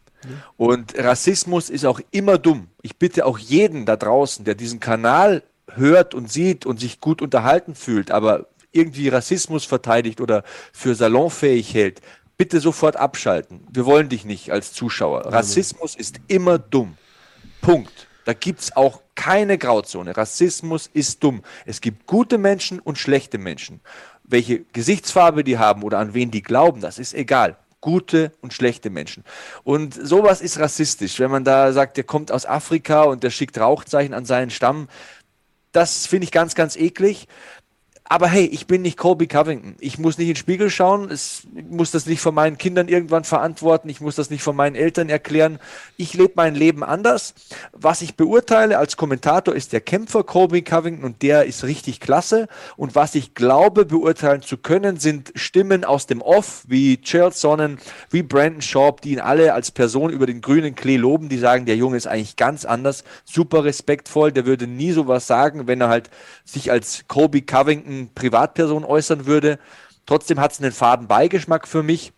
[0.56, 2.68] Und Rassismus ist auch immer dumm.
[2.80, 5.42] Ich bitte auch jeden da draußen, der diesen Kanal
[5.74, 11.74] hört und sieht und sich gut unterhalten fühlt, aber irgendwie Rassismus verteidigt oder für salonfähig
[11.74, 12.00] hält,
[12.38, 13.66] bitte sofort abschalten.
[13.70, 15.26] Wir wollen dich nicht als Zuschauer.
[15.26, 16.96] Rassismus ist immer dumm.
[17.62, 18.08] Punkt.
[18.24, 20.16] Da gibt es auch keine Grauzone.
[20.16, 21.42] Rassismus ist dumm.
[21.64, 23.80] Es gibt gute Menschen und schlechte Menschen.
[24.24, 27.56] Welche Gesichtsfarbe die haben oder an wen die glauben, das ist egal.
[27.80, 29.24] Gute und schlechte Menschen.
[29.64, 31.18] Und sowas ist rassistisch.
[31.18, 34.88] Wenn man da sagt, der kommt aus Afrika und der schickt Rauchzeichen an seinen Stamm,
[35.72, 37.26] das finde ich ganz, ganz eklig.
[38.04, 39.76] Aber hey, ich bin nicht Colby Covington.
[39.78, 41.10] Ich muss nicht in den Spiegel schauen.
[41.10, 43.88] Ich muss das nicht von meinen Kindern irgendwann verantworten.
[43.88, 45.58] Ich muss das nicht von meinen Eltern erklären.
[45.96, 47.32] Ich lebe mein Leben anders.
[47.72, 52.48] Was ich beurteile als Kommentator ist der Kämpfer Colby Covington und der ist richtig klasse.
[52.76, 57.78] Und was ich glaube beurteilen zu können, sind Stimmen aus dem Off, wie Charles Sonnen,
[58.10, 61.28] wie Brandon Schaub, die ihn alle als Person über den grünen Klee loben.
[61.28, 64.32] Die sagen, der Junge ist eigentlich ganz anders, super respektvoll.
[64.32, 66.10] Der würde nie sowas sagen, wenn er halt
[66.44, 69.58] sich als Colby Covington Privatperson äußern würde.
[70.06, 72.12] Trotzdem hat es einen faden Beigeschmack für mich.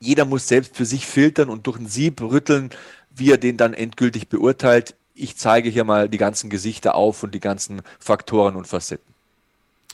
[0.00, 2.70] Jeder muss selbst für sich filtern und durch ein Sieb rütteln,
[3.14, 4.94] wie er den dann endgültig beurteilt.
[5.14, 9.14] Ich zeige hier mal die ganzen Gesichter auf und die ganzen Faktoren und Facetten.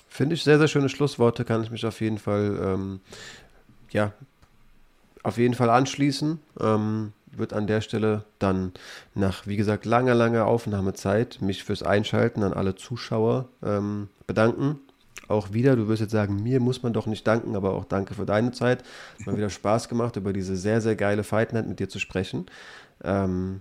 [0.08, 3.00] Finde ich sehr, sehr schöne Schlussworte, kann ich mich auf jeden Fall, ähm,
[3.90, 4.12] ja,
[5.22, 6.40] auf jeden Fall anschließen.
[6.58, 8.72] Ähm, wird an der Stelle dann
[9.14, 14.80] nach, wie gesagt, langer, langer Aufnahmezeit mich fürs Einschalten an alle Zuschauer ähm, bedanken.
[15.28, 18.14] Auch wieder, du wirst jetzt sagen, mir muss man doch nicht danken, aber auch danke
[18.14, 18.82] für deine Zeit.
[19.20, 22.00] Hat mir wieder Spaß gemacht, über diese sehr, sehr geile Fight Night mit dir zu
[22.00, 22.46] sprechen.
[23.04, 23.60] Ähm,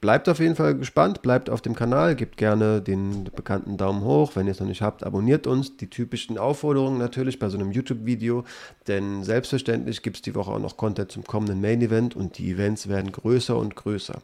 [0.00, 4.32] bleibt auf jeden Fall gespannt, bleibt auf dem Kanal, gebt gerne den bekannten Daumen hoch.
[4.34, 5.76] Wenn ihr es noch nicht habt, abonniert uns.
[5.76, 8.44] Die typischen Aufforderungen natürlich bei so einem YouTube-Video,
[8.86, 12.88] denn selbstverständlich gibt es die Woche auch noch Content zum kommenden Main-Event und die Events
[12.88, 14.20] werden größer und größer.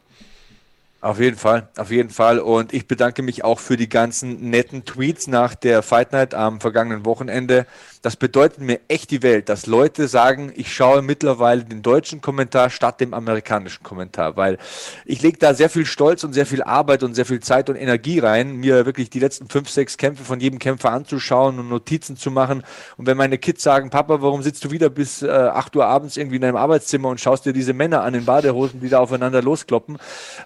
[1.05, 2.39] Auf jeden Fall, auf jeden Fall.
[2.39, 6.59] Und ich bedanke mich auch für die ganzen netten Tweets nach der Fight Night am
[6.59, 7.67] vergangenen Wochenende.
[8.05, 12.69] Das bedeutet mir echt die Welt, dass Leute sagen, ich schaue mittlerweile den deutschen Kommentar
[12.69, 14.59] statt dem amerikanischen Kommentar, weil
[15.05, 17.75] ich lege da sehr viel Stolz und sehr viel Arbeit und sehr viel Zeit und
[17.75, 22.15] Energie rein, mir wirklich die letzten fünf, sechs Kämpfe von jedem Kämpfer anzuschauen und Notizen
[22.15, 22.63] zu machen.
[22.95, 26.15] Und wenn meine Kids sagen, Papa, warum sitzt du wieder bis äh, 8 Uhr abends
[26.15, 29.41] irgendwie in deinem Arbeitszimmer und schaust dir diese Männer an in Badehosen, die da aufeinander
[29.41, 29.97] loskloppen,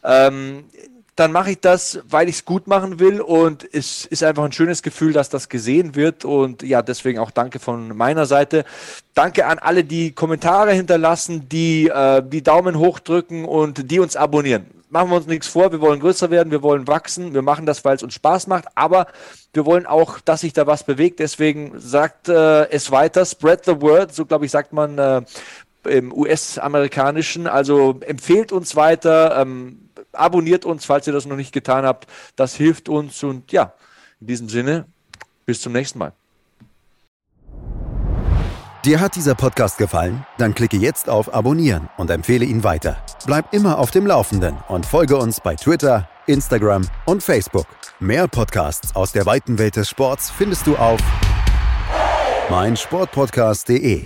[0.05, 0.63] ähm,
[1.19, 4.53] dann mache ich das, weil ich es gut machen will und es ist einfach ein
[4.53, 8.63] schönes Gefühl, dass das gesehen wird und ja, deswegen auch danke von meiner Seite.
[9.15, 14.15] Danke an alle, die Kommentare hinterlassen, die äh, die Daumen hoch drücken und die uns
[14.15, 14.67] abonnieren.
[14.89, 17.83] Machen wir uns nichts vor, wir wollen größer werden, wir wollen wachsen, wir machen das,
[17.83, 19.07] weil es uns Spaß macht, aber
[19.53, 23.81] wir wollen auch, dass sich da was bewegt, deswegen sagt äh, es weiter, spread the
[23.81, 25.21] word, so glaube ich, sagt man äh,
[25.87, 31.85] im US-amerikanischen, also empfehlt uns weiter, ähm, abonniert uns, falls ihr das noch nicht getan
[31.85, 32.07] habt.
[32.35, 33.73] Das hilft uns und ja,
[34.19, 34.85] in diesem Sinne,
[35.45, 36.13] bis zum nächsten Mal.
[38.85, 40.25] Dir hat dieser Podcast gefallen?
[40.37, 43.03] Dann klicke jetzt auf Abonnieren und empfehle ihn weiter.
[43.25, 47.65] Bleib immer auf dem Laufenden und folge uns bei Twitter, Instagram und Facebook.
[47.99, 51.01] Mehr Podcasts aus der weiten Welt des Sports findest du auf
[52.49, 54.05] meinsportpodcast.de.